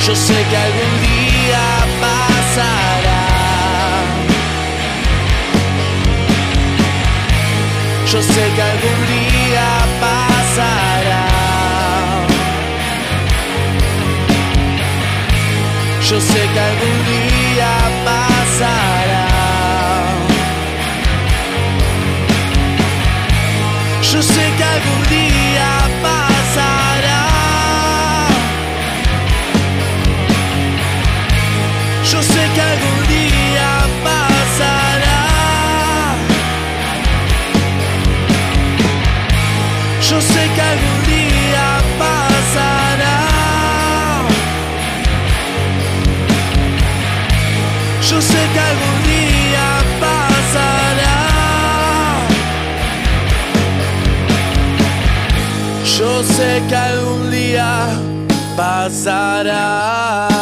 Yo 0.05 0.15
sé 0.15 0.37
que 0.49 0.57
algún 0.57 0.93
día 1.01 1.65
pasará. 1.99 3.23
Yo 8.09 8.21
sé 8.21 8.43
que 8.55 8.61
algún 8.61 8.99
día 9.07 9.44
Yo 16.09 16.21
sé 16.21 16.47
que 16.53 16.59
algún 16.59 16.97
día 17.07 17.71
pasará. 18.05 19.27
Yo 24.03 24.21
sé 24.21 24.53
que 24.54 24.54
sé 56.35 56.61
que 56.67 56.75
algún 56.75 57.31
día 57.31 57.87
pasará. 58.57 60.34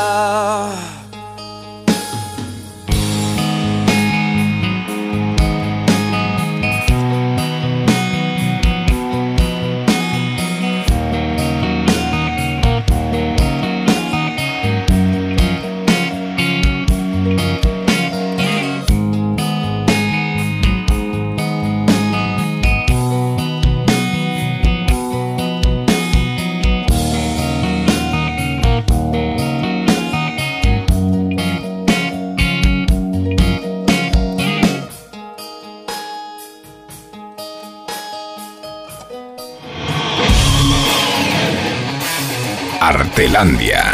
Artelandia. 42.86 43.93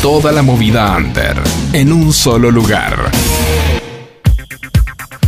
Toda 0.00 0.30
la 0.30 0.42
movida 0.42 0.96
under 0.96 1.34
en 1.72 1.92
un 1.92 2.12
solo 2.12 2.52
lugar. 2.52 3.10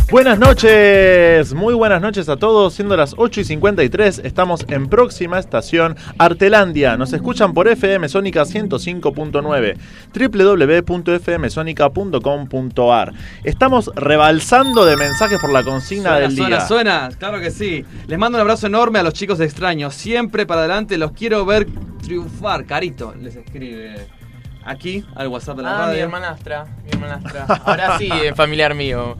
Buenas 0.09 0.39
noches, 0.39 1.53
muy 1.53 1.73
buenas 1.73 2.01
noches 2.01 2.29
a 2.29 2.37
todos. 2.37 2.73
Siendo 2.73 2.95
las 2.95 3.15
8 3.17 3.41
y 3.41 3.43
53, 3.43 4.21
estamos 4.23 4.65
en 4.69 4.87
próxima 4.87 5.39
estación 5.39 5.97
Artelandia. 6.17 6.95
Nos 6.95 7.11
escuchan 7.11 7.53
por 7.53 7.67
FM 7.67 8.07
Sónica 8.07 8.43
105.9, 8.43 9.75
www.fmsonica.com.ar. 10.87 13.13
Estamos 13.43 13.91
rebalsando 13.93 14.85
de 14.85 14.95
mensajes 14.95 15.37
por 15.41 15.51
la 15.51 15.63
consigna 15.63 16.11
Suena, 16.11 16.19
del 16.21 16.33
día. 16.33 16.45
suena, 16.45 16.65
suena, 16.65 17.09
claro 17.19 17.41
que 17.41 17.51
sí. 17.51 17.83
Les 18.07 18.17
mando 18.17 18.37
un 18.37 18.41
abrazo 18.41 18.67
enorme 18.67 18.99
a 18.99 19.03
los 19.03 19.13
chicos 19.13 19.37
de 19.37 19.43
extraños. 19.43 19.93
Siempre 19.93 20.45
para 20.45 20.61
adelante, 20.61 20.97
los 20.97 21.11
quiero 21.11 21.45
ver 21.45 21.67
triunfar. 22.07 22.65
Carito 22.65 23.13
les 23.21 23.35
escribe 23.35 24.07
aquí 24.65 25.03
al 25.15 25.27
WhatsApp 25.27 25.57
de 25.57 25.63
la 25.63 25.75
Ah, 25.75 25.79
radio. 25.79 25.93
mi 25.95 25.99
hermanastra, 26.01 26.65
mi 26.83 26.89
hermanastra. 26.91 27.45
Ahora 27.65 27.97
sí, 27.97 28.09
es 28.11 28.33
familiar 28.35 28.73
mío. 28.75 29.17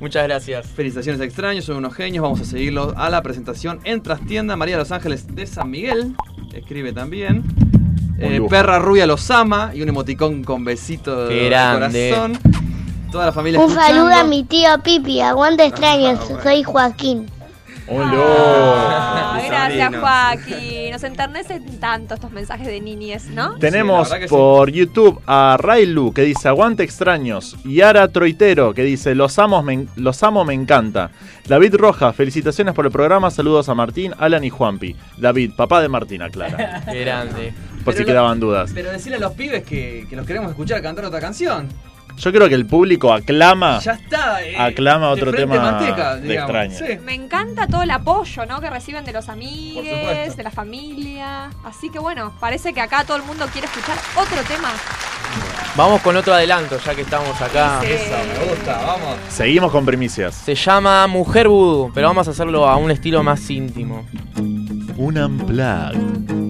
Muchas 0.00 0.24
gracias. 0.24 0.66
Felicitaciones 0.66 1.20
a 1.20 1.24
extraños, 1.24 1.64
son 1.64 1.76
unos 1.76 1.94
genios. 1.94 2.22
Vamos 2.22 2.40
a 2.40 2.44
seguirlos 2.44 2.94
a 2.96 3.10
la 3.10 3.20
presentación 3.22 3.80
en 3.84 4.02
Trastienda. 4.02 4.56
María 4.56 4.76
de 4.76 4.80
Los 4.80 4.92
Ángeles 4.92 5.34
de 5.34 5.46
San 5.46 5.70
Miguel 5.70 6.14
escribe 6.54 6.92
también. 6.92 7.44
Eh. 8.18 8.40
Perra 8.50 8.78
Rubia 8.78 9.06
los 9.06 9.30
ama 9.30 9.70
y 9.74 9.82
un 9.82 9.88
emoticón 9.90 10.42
con 10.44 10.64
besito 10.64 11.26
de 11.26 11.46
grande. 11.46 12.10
corazón. 12.10 12.38
Toda 13.10 13.26
la 13.26 13.32
familia 13.32 13.58
Un 13.60 13.70
escuchando. 13.70 13.96
saludo 14.04 14.14
a 14.20 14.24
mi 14.24 14.44
tío 14.44 14.68
Pipi, 14.84 15.20
aguante 15.20 15.64
extraños, 15.64 16.20
soy 16.42 16.62
Joaquín. 16.62 17.26
Ah, 17.92 19.40
gracias. 19.46 19.94
Joaquín. 19.96 20.90
Nos 20.92 21.02
enternecen 21.04 21.78
tanto 21.78 22.14
estos 22.14 22.30
mensajes 22.30 22.66
de 22.66 22.80
niñes, 22.80 23.26
¿no? 23.26 23.56
Tenemos 23.58 24.08
Sí, 24.08 24.14
por 24.28 24.70
YouTube 24.70 25.20
a 25.26 25.56
Railu 25.58 26.12
que 26.12 26.22
dice 26.22 26.48
Aguante 26.48 26.82
extraños. 26.82 27.56
Yara 27.64 28.08
Troitero 28.08 28.74
que 28.74 28.82
dice 28.82 29.14
Los 29.14 29.38
amo, 29.38 29.62
me, 29.62 29.86
los 29.96 30.22
amo, 30.22 30.44
me 30.44 30.54
encanta. 30.54 31.10
David 31.46 31.74
Roja, 31.76 32.12
felicitaciones 32.12 32.74
por 32.74 32.86
el 32.86 32.92
programa. 32.92 33.30
Saludos 33.30 33.68
a 33.68 33.74
Martín, 33.74 34.12
Alan 34.18 34.44
y 34.44 34.50
Juanpi. 34.50 34.94
David, 35.16 35.52
papá 35.56 35.80
de 35.80 35.88
Martín, 35.88 36.22
aclara. 36.22 36.82
Qué 36.90 37.00
grande. 37.00 37.52
Por 37.84 37.94
si 37.94 38.00
lo- 38.00 38.06
quedaban 38.06 38.38
dudas. 38.40 38.70
Pero 38.74 38.90
decirle 38.92 39.16
a 39.16 39.20
los 39.20 39.32
pibes 39.32 39.64
que, 39.64 40.06
que 40.08 40.14
los 40.16 40.26
queremos 40.26 40.50
escuchar 40.50 40.82
cantar 40.82 41.04
otra 41.06 41.20
canción. 41.20 41.68
Yo 42.16 42.32
creo 42.32 42.48
que 42.48 42.54
el 42.54 42.66
público 42.66 43.12
aclama. 43.12 43.78
Ya 43.80 43.92
está. 43.92 44.42
eh, 44.44 44.56
Aclama 44.58 45.08
otro 45.10 45.32
tema 45.32 45.56
manteca, 45.58 46.16
de 46.16 46.34
extraño. 46.34 46.76
Sí. 46.76 46.98
Me 47.04 47.14
encanta 47.14 47.66
todo 47.66 47.82
el 47.82 47.90
apoyo, 47.90 48.44
¿no? 48.46 48.60
Que 48.60 48.68
reciben 48.70 49.04
de 49.04 49.12
los 49.12 49.28
amigos, 49.28 50.36
de 50.36 50.42
la 50.42 50.50
familia. 50.50 51.50
Así 51.64 51.90
que 51.90 51.98
bueno, 51.98 52.32
parece 52.40 52.72
que 52.72 52.80
acá 52.80 53.04
todo 53.04 53.16
el 53.16 53.22
mundo 53.22 53.46
quiere 53.52 53.66
escuchar 53.66 53.96
otro 54.16 54.42
tema. 54.48 54.70
Vamos 55.76 56.00
con 56.02 56.16
otro 56.16 56.34
adelanto, 56.34 56.78
ya 56.84 56.94
que 56.94 57.02
estamos 57.02 57.40
acá. 57.40 57.78
Sí. 57.82 57.86
Eso, 57.92 58.16
me 58.38 58.50
gusta, 58.50 58.76
vamos. 58.84 59.16
Seguimos 59.28 59.70
con 59.70 59.86
primicias. 59.86 60.34
Se 60.34 60.54
llama 60.54 61.06
Mujer 61.06 61.48
Vudú, 61.48 61.92
pero 61.94 62.08
vamos 62.08 62.26
a 62.26 62.32
hacerlo 62.32 62.68
a 62.68 62.76
un 62.76 62.90
estilo 62.90 63.22
más 63.22 63.48
íntimo. 63.48 64.04
Un 64.96 65.16
unplug. 65.16 66.49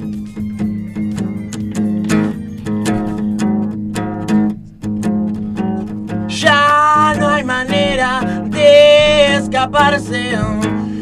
Escaparse 9.61 10.39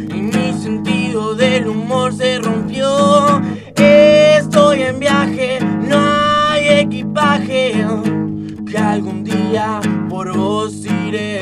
y 0.09 0.21
mi 0.21 0.53
sentido 0.53 1.37
del 1.37 1.69
humor 1.69 2.13
se 2.13 2.41
rompió. 2.41 3.41
Estoy 3.77 4.83
en 4.83 4.99
viaje, 4.99 5.61
no 5.61 5.97
hay 5.97 6.81
equipaje 6.81 7.87
que 8.69 8.77
algún 8.77 9.23
día 9.23 9.81
por 10.09 10.37
vos 10.37 10.75
iré. 10.85 11.41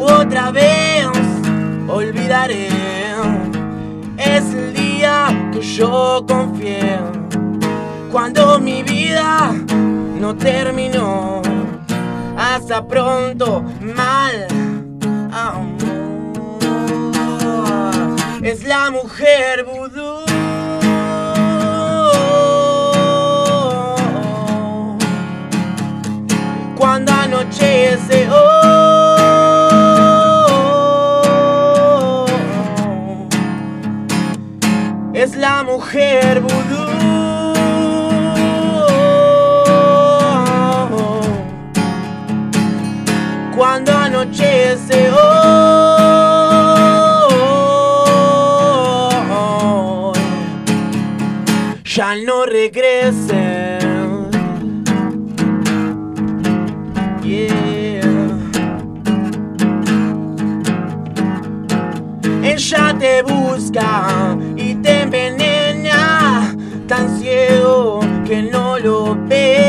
Otra 0.00 0.50
vez 0.52 1.06
olvidaré. 1.86 2.68
Es 4.16 4.54
el 4.54 4.72
día 4.72 5.50
que 5.52 5.60
yo 5.60 6.24
confié 6.26 6.98
cuando 8.10 8.58
mi 8.58 8.82
vida 8.82 9.52
no 10.18 10.34
terminó. 10.34 11.42
Hasta 12.38 12.86
pronto, 12.86 13.62
mal 13.82 14.67
es 18.42 18.64
la 18.64 18.90
mujer 18.90 19.64
vudú. 19.64 20.24
Cuando 26.76 27.12
anochece, 27.12 28.28
oh, 28.30 29.06
es 35.12 35.36
la 35.36 35.62
mujer 35.64 36.40
vudú. 36.40 36.88
Cuando 43.56 43.97
anochece, 44.18 45.10
oh, 45.12 46.12
ya 51.84 52.16
no 52.26 52.44
regresen. 52.46 53.78
Yeah. 57.22 58.02
Ella 62.42 62.96
te 62.98 63.22
busca 63.22 64.36
y 64.56 64.74
te 64.76 65.02
envenena, 65.02 66.56
tan 66.88 67.18
ciego 67.18 68.00
que 68.26 68.42
no 68.42 68.78
lo 68.78 69.16
ves. 69.26 69.68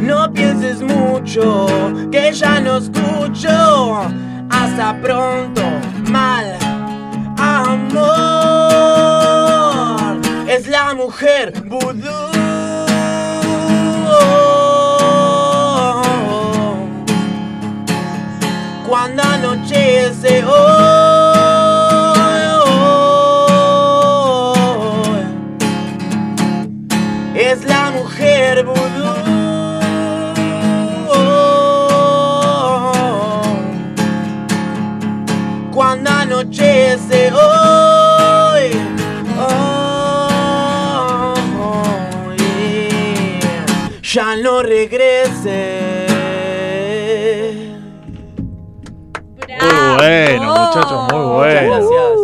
No 0.00 0.30
pienses 0.32 0.82
mucho, 0.82 1.66
que 2.12 2.32
ya 2.32 2.60
no 2.60 2.76
Hasta 3.46 4.96
pronto, 5.02 5.60
mal 6.10 6.56
amor. 7.36 8.04
Es 10.48 10.66
la 10.66 10.94
mujer 10.94 11.52
vudú. 11.66 12.30
Cuando 18.88 19.22
anochece, 19.22 20.42
oh, 20.46 22.14
es 27.34 27.64
la 27.64 27.90
mujer 27.90 28.64
vudú. 28.64 29.53
Anochece 36.24 37.30
hoy, 37.32 38.70
oh, 39.38 41.34
yeah. 42.36 44.00
ya 44.02 44.36
no 44.36 44.62
regrese. 44.62 46.06
Muy 49.46 49.96
bueno, 49.96 50.46
muchachos, 50.46 51.12
muy 51.12 51.24
bueno. 51.36 51.68
Gracias. 51.68 52.18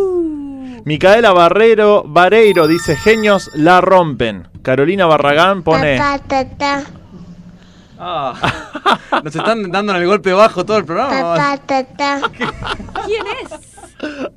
Micaela 0.85 1.33
Barrero, 1.33 2.05
Vareiro 2.07 2.67
dice, 2.67 2.97
genios 2.97 3.51
la 3.55 3.83
rompen. 3.83 4.49
Carolina 4.63 5.05
Barragán 5.07 5.63
pone... 5.63 5.99
Papá, 5.99 6.85
Ah, 8.03 8.33
nos 9.23 9.37
están 9.37 9.71
dando 9.71 9.93
en 9.95 10.01
el 10.01 10.07
golpe 10.07 10.33
bajo 10.33 10.65
todo 10.65 10.79
el 10.79 10.87
programa. 10.87 11.59
Tata. 11.67 12.23
¿Quién 13.05 13.27
es? 13.45 13.70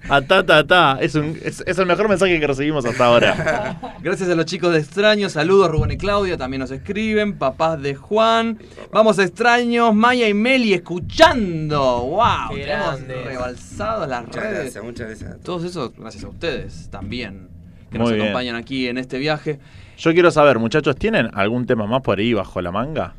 A 0.09 0.21
ta, 0.21 0.45
ta, 0.45 0.65
ta. 0.67 0.97
Es, 1.01 1.15
un- 1.15 1.37
es- 1.43 1.63
es 1.65 1.77
el 1.79 1.85
mejor 1.85 2.09
mensaje 2.09 2.39
que 2.39 2.45
recibimos 2.47 2.85
hasta 2.85 3.05
ahora. 3.05 3.79
Gracias 4.01 4.29
a 4.29 4.35
los 4.35 4.45
chicos 4.45 4.73
de 4.73 4.79
Extraños. 4.79 5.31
Saludos, 5.31 5.71
Rubén 5.71 5.91
y 5.91 5.97
Claudia. 5.97 6.37
También 6.37 6.59
nos 6.61 6.71
escriben. 6.71 7.37
Papás 7.37 7.81
de 7.81 7.95
Juan. 7.95 8.59
Vamos, 8.91 9.17
Extraños. 9.19 9.93
Maya 9.95 10.27
y 10.27 10.33
Meli 10.33 10.73
escuchando. 10.73 11.79
¡Wow! 12.01 12.55
Qué 12.55 12.63
Tenemos 12.65 13.01
rebalsado 13.25 14.05
las 14.07 14.25
Muchas 14.25 14.43
redes. 14.43 14.59
gracias, 14.59 14.83
muchas 14.83 15.07
gracias. 15.07 15.39
Todos 15.41 15.63
esos, 15.63 15.95
gracias 15.97 16.23
a 16.23 16.27
ustedes 16.27 16.89
también. 16.91 17.47
Que 17.91 17.97
Muy 17.99 18.05
nos 18.07 18.13
bien. 18.13 18.25
acompañan 18.27 18.55
aquí 18.55 18.87
en 18.87 18.97
este 18.97 19.17
viaje. 19.19 19.59
Yo 19.97 20.11
quiero 20.13 20.31
saber, 20.31 20.59
muchachos, 20.59 20.95
¿tienen 20.97 21.29
algún 21.33 21.65
tema 21.65 21.85
más 21.87 22.01
por 22.01 22.19
ahí 22.19 22.33
bajo 22.33 22.59
la 22.61 22.71
manga? 22.71 23.13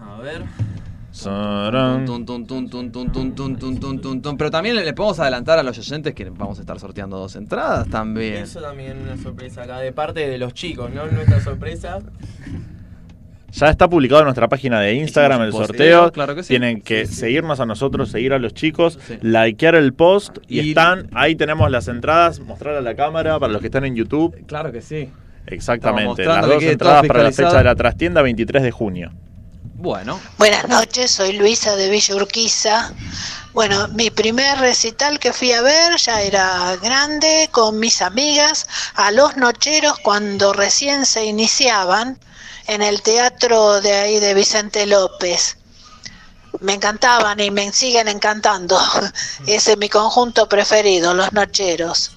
A 0.00 0.20
ver. 0.20 0.42
Pero 4.38 4.50
también 4.50 4.76
le 4.76 4.92
podemos 4.92 5.18
adelantar 5.18 5.58
a 5.58 5.62
los 5.62 5.78
oyentes 5.78 6.14
que 6.14 6.28
vamos 6.30 6.58
a 6.58 6.60
estar 6.60 6.78
sorteando 6.78 7.16
dos 7.18 7.36
entradas 7.36 7.88
también. 7.88 8.36
Eso 8.36 8.60
también 8.60 8.98
es 8.98 9.02
una 9.02 9.16
sorpresa 9.22 9.62
acá, 9.62 9.78
de 9.78 9.92
parte 9.92 10.28
de 10.28 10.38
los 10.38 10.52
chicos, 10.54 10.90
¿no? 10.92 11.06
Nuestra 11.06 11.40
sorpresa. 11.40 12.00
Ya 13.52 13.70
está 13.70 13.88
publicado 13.88 14.20
en 14.20 14.26
nuestra 14.26 14.48
página 14.48 14.80
de 14.80 14.94
Instagram 14.94 15.40
el 15.42 15.52
sorteo. 15.52 16.12
Tienen 16.46 16.82
que 16.82 17.06
sí, 17.06 17.14
sí. 17.14 17.20
seguirnos 17.20 17.58
a 17.58 17.64
nosotros, 17.64 18.10
seguir 18.10 18.34
a 18.34 18.38
los 18.38 18.52
chicos, 18.52 18.98
likear 19.22 19.76
el 19.76 19.94
post 19.94 20.38
y, 20.46 20.68
están. 20.70 21.08
Ahí 21.14 21.36
tenemos 21.36 21.70
las 21.70 21.88
entradas, 21.88 22.40
mostrar 22.40 22.74
a 22.74 22.82
la 22.82 22.94
cámara 22.94 23.38
para 23.38 23.52
los 23.52 23.62
que 23.62 23.68
están 23.68 23.86
en 23.86 23.96
YouTube. 23.96 24.44
Claro 24.46 24.72
que 24.72 24.82
sí. 24.82 25.08
Exactamente. 25.46 26.24
Las 26.24 26.46
dos 26.46 26.62
entradas 26.62 27.06
para 27.06 27.22
la 27.22 27.32
fecha 27.32 27.56
de 27.56 27.64
la 27.64 27.74
trastienda, 27.74 28.20
23 28.20 28.62
de 28.62 28.70
junio. 28.70 29.12
Bueno. 29.78 30.18
Buenas 30.38 30.66
noches, 30.68 31.10
soy 31.10 31.32
Luisa 31.32 31.76
de 31.76 31.90
Villa 31.90 32.14
Urquiza. 32.14 32.94
Bueno, 33.52 33.88
mi 33.88 34.10
primer 34.10 34.58
recital 34.58 35.18
que 35.18 35.34
fui 35.34 35.52
a 35.52 35.60
ver 35.60 35.98
ya 35.98 36.22
era 36.22 36.74
grande 36.76 37.50
con 37.52 37.78
mis 37.78 38.00
amigas 38.00 38.66
a 38.94 39.10
los 39.10 39.36
nocheros 39.36 39.98
cuando 39.98 40.54
recién 40.54 41.04
se 41.04 41.26
iniciaban 41.26 42.18
en 42.68 42.80
el 42.80 43.02
teatro 43.02 43.82
de 43.82 43.92
ahí 43.92 44.18
de 44.18 44.32
Vicente 44.32 44.86
López. 44.86 45.58
Me 46.60 46.72
encantaban 46.72 47.38
y 47.38 47.50
me 47.50 47.70
siguen 47.70 48.08
encantando. 48.08 48.80
Ese 49.46 49.72
es 49.72 49.78
mi 49.78 49.90
conjunto 49.90 50.48
preferido, 50.48 51.12
los 51.12 51.34
nocheros. 51.34 52.15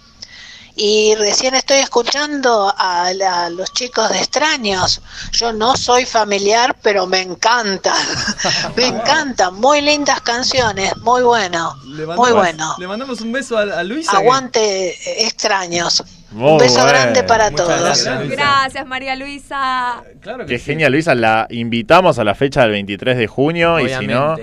Y 0.82 1.14
recién 1.16 1.56
estoy 1.56 1.80
escuchando 1.80 2.74
a, 2.78 3.12
la- 3.14 3.46
a 3.46 3.50
los 3.50 3.74
chicos 3.74 4.10
de 4.10 4.18
extraños. 4.20 5.02
Yo 5.34 5.52
no 5.52 5.76
soy 5.76 6.06
familiar, 6.06 6.74
pero 6.82 7.06
me 7.06 7.20
encantan. 7.22 7.98
me 8.78 8.88
encantan. 8.88 9.56
Muy 9.56 9.82
lindas 9.82 10.22
canciones. 10.22 10.96
Muy 11.00 11.22
bueno. 11.24 11.76
Muy 11.84 12.32
bueno. 12.32 12.76
Le 12.78 12.88
mandamos 12.88 13.20
un 13.20 13.34
beso 13.34 13.58
a, 13.58 13.64
a 13.64 13.84
Luisa. 13.84 14.14
Aguante 14.16 14.92
eh, 14.92 15.26
extraños. 15.28 16.02
Muy 16.32 16.52
Un 16.52 16.58
beso 16.60 16.76
bueno. 16.82 16.90
grande 16.90 17.24
para 17.24 17.50
Muchas 17.50 17.66
todos. 17.68 17.82
gracias, 17.82 18.20
Luisa. 18.20 18.36
Gracias, 18.36 18.86
María 18.86 19.16
Luisa. 19.16 20.04
Claro 20.22 20.46
Qué 20.46 20.60
genial, 20.60 20.92
Luisa. 20.92 21.16
La 21.16 21.48
invitamos 21.50 22.20
a 22.20 22.24
la 22.24 22.36
fecha 22.36 22.62
del 22.64 22.72
23 22.72 23.18
de 23.18 23.26
junio 23.28 23.80
y 23.80 23.90
si 23.90 24.06
no, 24.06 24.36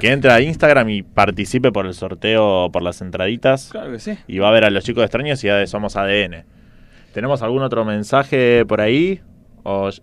que 0.00 0.10
entre 0.10 0.32
a 0.32 0.40
Instagram 0.40 0.88
y 0.90 1.02
participe 1.02 1.70
por 1.70 1.86
el 1.86 1.94
sorteo 1.94 2.70
por 2.72 2.82
las 2.82 3.00
entraditas. 3.02 3.68
Claro 3.70 3.92
que 3.92 4.00
sí. 4.00 4.18
Y 4.26 4.38
va 4.40 4.48
a 4.48 4.50
ver 4.52 4.64
a 4.64 4.70
los 4.70 4.82
chicos 4.84 5.04
extraños 5.04 5.42
y 5.44 5.46
ya 5.46 5.54
de 5.56 5.66
Somos 5.68 5.94
ADN. 5.96 6.44
¿Tenemos 7.12 7.40
algún 7.42 7.62
otro 7.62 7.84
mensaje 7.84 8.64
por 8.66 8.80
ahí? 8.80 9.20
¿O 9.62 9.90
ya 9.90 10.02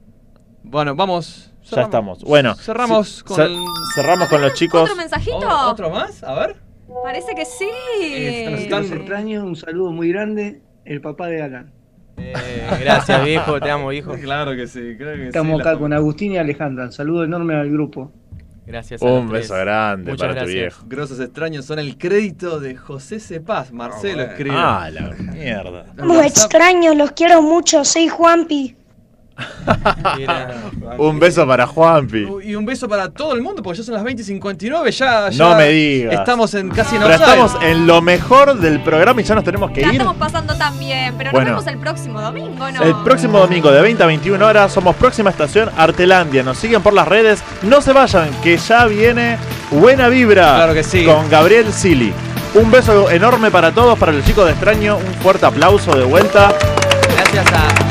Bueno, 0.64 0.96
vamos. 0.96 1.52
estamos? 1.64 2.24
Bueno, 2.24 2.56
Cerramos 2.56 3.18
ce- 3.18 3.24
con. 3.24 3.38
cer- 3.38 3.66
cerramos 3.94 4.30
con 4.30 4.42
los 4.42 4.54
chicos. 4.54 4.84
¿Otro 4.84 4.96
mensajito? 4.96 5.38
¿O- 5.38 5.70
¿Otro 5.70 5.90
más? 5.90 6.24
A 6.24 6.34
ver. 6.34 6.56
Parece 7.04 7.36
que 7.36 7.46
sí. 7.46 8.68
Los 8.70 8.92
extraños, 8.92 9.44
un 9.44 9.56
saludo 9.56 9.92
muy 9.92 10.10
grande, 10.10 10.62
el 10.86 11.02
papá 11.02 11.28
de 11.28 11.42
Alan. 11.42 11.72
Eh, 12.18 12.34
gracias, 12.80 13.26
viejo, 13.26 13.60
te 13.60 13.70
amo, 13.70 13.92
hijo. 13.92 14.14
Claro 14.22 14.56
que 14.56 14.68
sí, 14.68 14.96
creo 14.98 15.16
que 15.16 15.28
Estamos 15.28 15.56
sí. 15.58 15.62
acá 15.62 15.74
la- 15.74 15.80
con 15.80 15.94
Agustín 15.94 16.32
y 16.34 16.38
Alejandra. 16.38 16.86
Un 16.86 16.92
saludo 16.92 17.24
enorme 17.26 17.56
al 17.56 17.70
grupo. 17.70 18.12
Gracias 18.66 19.02
a 19.02 19.06
Un 19.06 19.24
los 19.26 19.32
beso 19.32 19.54
tres. 19.54 19.66
grande 19.66 20.12
Muchas 20.12 20.28
para 20.28 20.32
tu 20.34 20.46
gracias. 20.46 20.56
viejo. 20.56 20.84
Grosos 20.88 21.20
extraños 21.20 21.66
son 21.66 21.78
el 21.78 21.98
crédito 22.00 22.60
de 22.60 22.76
José 22.76 23.20
Cepaz. 23.20 23.72
Marcelo 23.72 24.24
escribe. 24.24 24.56
Ah, 24.58 24.90
la 24.92 25.12
mierda. 25.12 25.86
Como 25.98 26.20
extraños, 26.22 26.96
los 26.96 27.12
quiero 27.12 27.42
mucho, 27.44 27.84
soy 27.86 28.08
Juanpi. 28.08 28.76
Un 30.98 31.20
beso 31.20 31.46
para 31.48 31.68
Juanpi. 31.68 32.26
Y 32.44 32.56
un 32.56 32.66
beso 32.66 32.88
para 32.88 33.10
todo 33.10 33.34
el 33.34 33.42
mundo, 33.42 33.62
porque 33.62 33.80
ya 33.80 33.84
son 33.84 33.96
las 33.96 34.04
20 34.04 34.22
y 34.22 34.26
59. 34.26 34.92
Ya, 34.92 35.30
ya 35.30 35.44
No 35.50 35.56
me 35.58 35.70
digas. 35.70 36.14
Estamos 36.14 36.54
en 36.54 36.70
casi 36.70 36.96
en 36.96 37.02
Pero 37.02 37.14
estamos 37.16 37.56
en 37.62 37.86
lo 37.88 38.02
mejor 38.02 38.58
del 38.60 38.80
programa 38.82 39.20
y 39.22 39.24
ya 39.24 39.36
nos 39.36 39.44
tenemos 39.44 39.72
que 39.72 39.82
La 39.82 39.88
ir. 39.88 39.94
estamos 39.94 40.16
pasando 40.18 40.56
tan 40.56 40.78
bien, 40.80 41.14
pero 41.18 41.32
Bueno. 41.32 41.52
nos 41.52 41.66
vemos 41.66 41.74
el 41.76 41.80
próximo 41.80 42.22
domingo, 42.22 42.72
¿no? 42.72 42.82
El 42.84 42.96
próximo 43.04 43.40
domingo 43.40 43.72
de 43.72 43.82
20 43.82 44.04
a 44.04 44.06
21 44.06 44.46
horas 44.46 44.72
somos 44.72 44.96
próxima 44.96 45.30
estación 45.32 45.70
Artelandia. 45.78 46.44
Nos 46.44 46.58
siguen 46.58 46.82
por 46.82 46.94
las 46.94 47.08
redes. 47.08 47.44
No 47.64 47.82
se 47.82 47.92
vayan, 47.94 48.30
que 48.42 48.58
ya 48.58 48.86
viene 48.86 49.38
Buena 49.72 50.08
Vibra 50.08 50.56
Claro 50.56 50.74
que 50.74 50.84
sí. 50.84 51.04
con 51.06 51.30
Gabriel 51.30 51.72
Sili. 51.74 52.14
Un 52.54 52.72
beso 52.72 53.10
enorme 53.10 53.52
para 53.52 53.72
todos, 53.74 54.00
para 54.00 54.14
los 54.14 54.24
chicos 54.26 54.46
de 54.46 54.52
Extraño. 54.52 54.98
Un 54.98 55.14
fuerte 55.16 55.46
aplauso 55.46 55.94
de 55.98 56.06
vuelta. 56.06 56.54
Gracias 57.14 57.46
a 57.52 57.85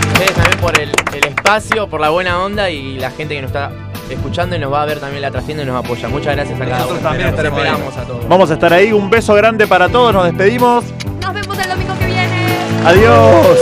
espacio, 1.45 1.87
por 1.89 2.01
la 2.01 2.09
buena 2.09 2.43
onda 2.43 2.71
y 2.71 2.99
la 2.99 3.11
gente 3.11 3.35
que 3.35 3.43
nos 3.43 3.51
está 3.51 3.71
escuchando 4.09 4.57
y 4.57 4.59
nos 4.59 4.73
va 4.73 4.81
a 4.83 4.87
ver 4.87 4.99
también 4.99 5.21
la 5.21 5.31
trastienda 5.31 5.63
y 5.63 5.67
nos 5.67 5.85
apoya. 5.85 6.09
Muchas 6.09 6.35
gracias 6.35 6.59
a 6.59 6.65
cada 6.65 6.79
Nosotros 6.79 7.01
uno. 7.01 7.09
también 7.11 7.29
estaremos 7.29 7.59
esperamos 7.59 7.97
a 7.99 8.03
todos. 8.05 8.29
Vamos 8.29 8.51
a 8.51 8.55
estar 8.55 8.73
ahí. 8.73 8.93
Un 8.95 9.11
beso 9.11 9.35
grande 9.35 9.67
para 9.67 9.91
todos. 9.91 10.15
Nos 10.15 10.25
despedimos. 10.25 10.85
Nos 11.21 11.35
vemos 11.35 11.59
el 11.59 11.69
domingo 11.69 11.95
que 11.99 12.07
viene. 12.07 12.47
Adiós. 12.87 13.59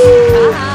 Bye. 0.53 0.72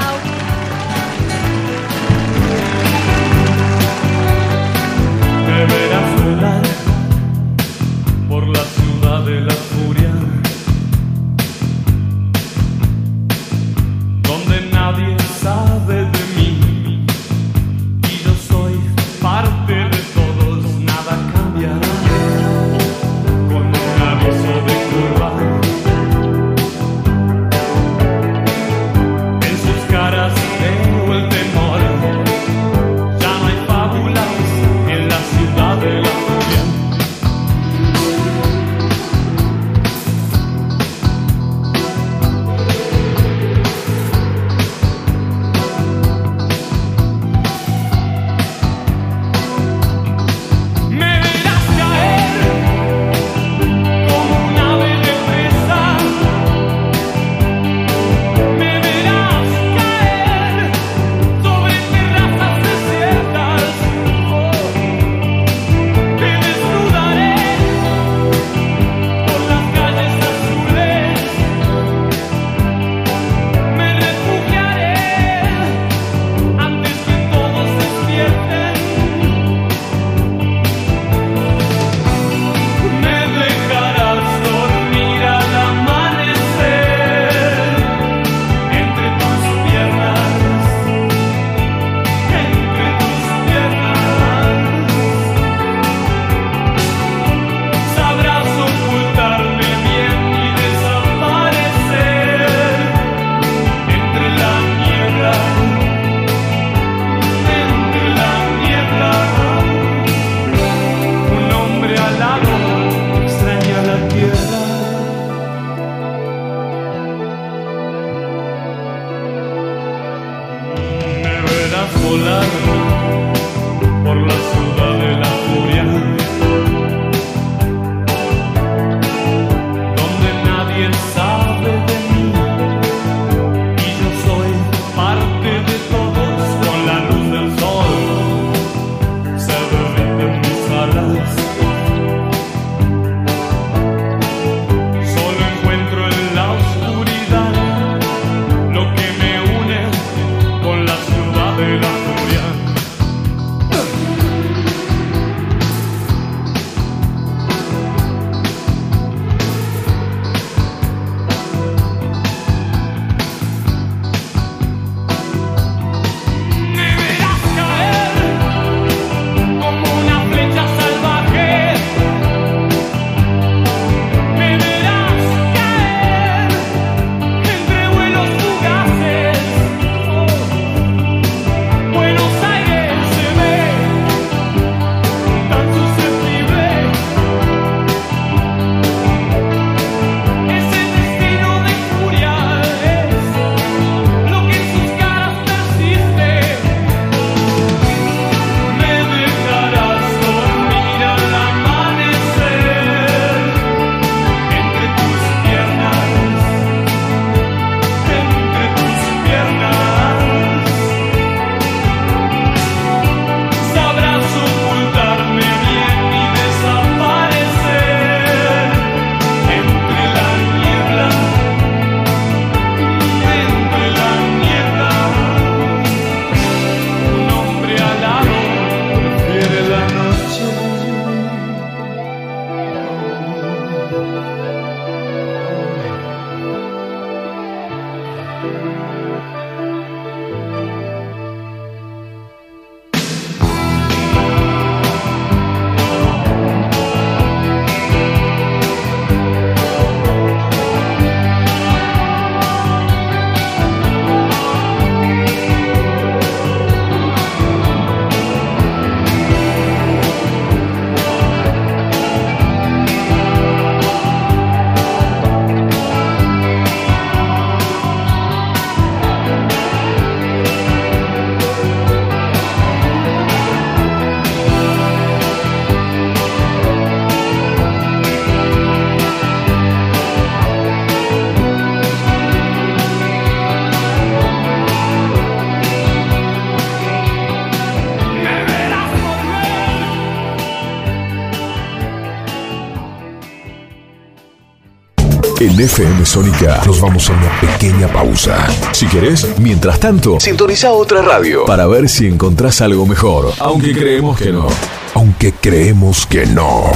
En 295.57 295.63
FM 295.63 296.05
Sónica 296.05 296.61
nos 296.67 296.79
vamos 296.79 297.09
a 297.09 297.13
una 297.13 297.41
pequeña 297.41 297.87
pausa. 297.87 298.45
Si 298.73 298.85
querés, 298.85 299.27
mientras 299.39 299.79
tanto, 299.79 300.19
sintoniza 300.19 300.71
otra 300.71 301.01
radio 301.01 301.45
para 301.45 301.65
ver 301.65 301.89
si 301.89 302.05
encontrás 302.05 302.61
algo 302.61 302.85
mejor. 302.85 303.33
Aunque 303.39 303.73
creemos 303.73 304.19
que 304.19 304.31
no. 304.31 304.49
Aunque 304.93 305.33
creemos 305.33 306.05
que 306.05 306.27
no. 306.27 306.69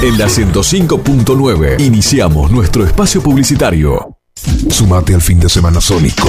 En 0.00 0.16
la 0.16 0.26
105.9 0.26 1.80
iniciamos 1.80 2.52
nuestro 2.52 2.86
espacio 2.86 3.20
publicitario. 3.20 4.16
Sumate 4.70 5.12
al 5.12 5.20
fin 5.20 5.40
de 5.40 5.48
semana 5.48 5.80
sónico. 5.80 6.28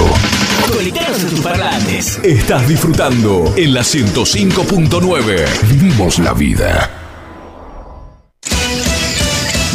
Conectados 0.76 1.24
a 1.24 1.28
tus 1.28 1.40
parlantes. 1.42 2.20
Estás 2.24 2.68
disfrutando 2.68 3.54
en 3.56 3.76
la 3.76 3.82
105.9. 3.82 5.46
Vivimos 5.70 6.18
la 6.18 6.34
vida. 6.34 6.95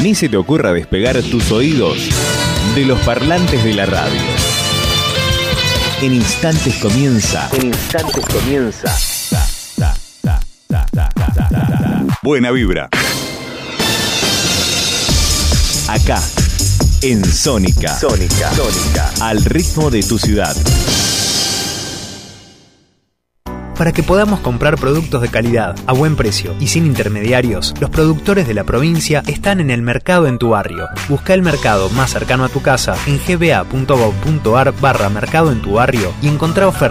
Ni 0.02 0.14
se 0.14 0.30
te 0.30 0.36
ocurra 0.38 0.72
despegar 0.72 1.20
tus 1.22 1.52
oídos 1.52 1.98
de 2.74 2.84
los 2.86 2.98
parlantes 3.00 3.62
de 3.62 3.74
la 3.74 3.84
radio. 3.84 4.20
En 6.00 6.14
instantes 6.14 6.76
comienza. 6.76 7.50
En 7.52 7.66
instantes 7.66 8.24
comienza. 8.24 8.96
Buena 12.22 12.50
vibra. 12.50 12.88
Acá, 15.88 16.22
en 17.02 17.22
Sónica. 17.24 17.98
Sónica. 17.98 18.54
Sónica. 18.54 19.10
Al 19.20 19.44
ritmo 19.44 19.90
de 19.90 20.02
tu 20.02 20.18
ciudad. 20.18 20.56
Para 23.80 23.92
que 23.92 24.02
podamos 24.02 24.40
comprar 24.40 24.76
productos 24.76 25.22
de 25.22 25.30
calidad, 25.30 25.74
a 25.86 25.94
buen 25.94 26.14
precio 26.14 26.54
y 26.60 26.66
sin 26.66 26.84
intermediarios, 26.84 27.72
los 27.80 27.88
productores 27.88 28.46
de 28.46 28.52
la 28.52 28.64
provincia 28.64 29.22
están 29.26 29.58
en 29.58 29.70
el 29.70 29.80
mercado 29.80 30.26
en 30.26 30.36
tu 30.36 30.50
barrio. 30.50 30.86
Busca 31.08 31.32
el 31.32 31.40
mercado 31.40 31.88
más 31.88 32.10
cercano 32.10 32.44
a 32.44 32.50
tu 32.50 32.60
casa 32.60 32.94
en 33.06 33.18
gba.gov.ar 33.26 34.74
barra 34.82 35.08
mercado 35.08 35.50
en 35.50 35.62
tu 35.62 35.72
barrio 35.72 36.12
y 36.20 36.28
encontrá 36.28 36.68
ofertas 36.68 36.88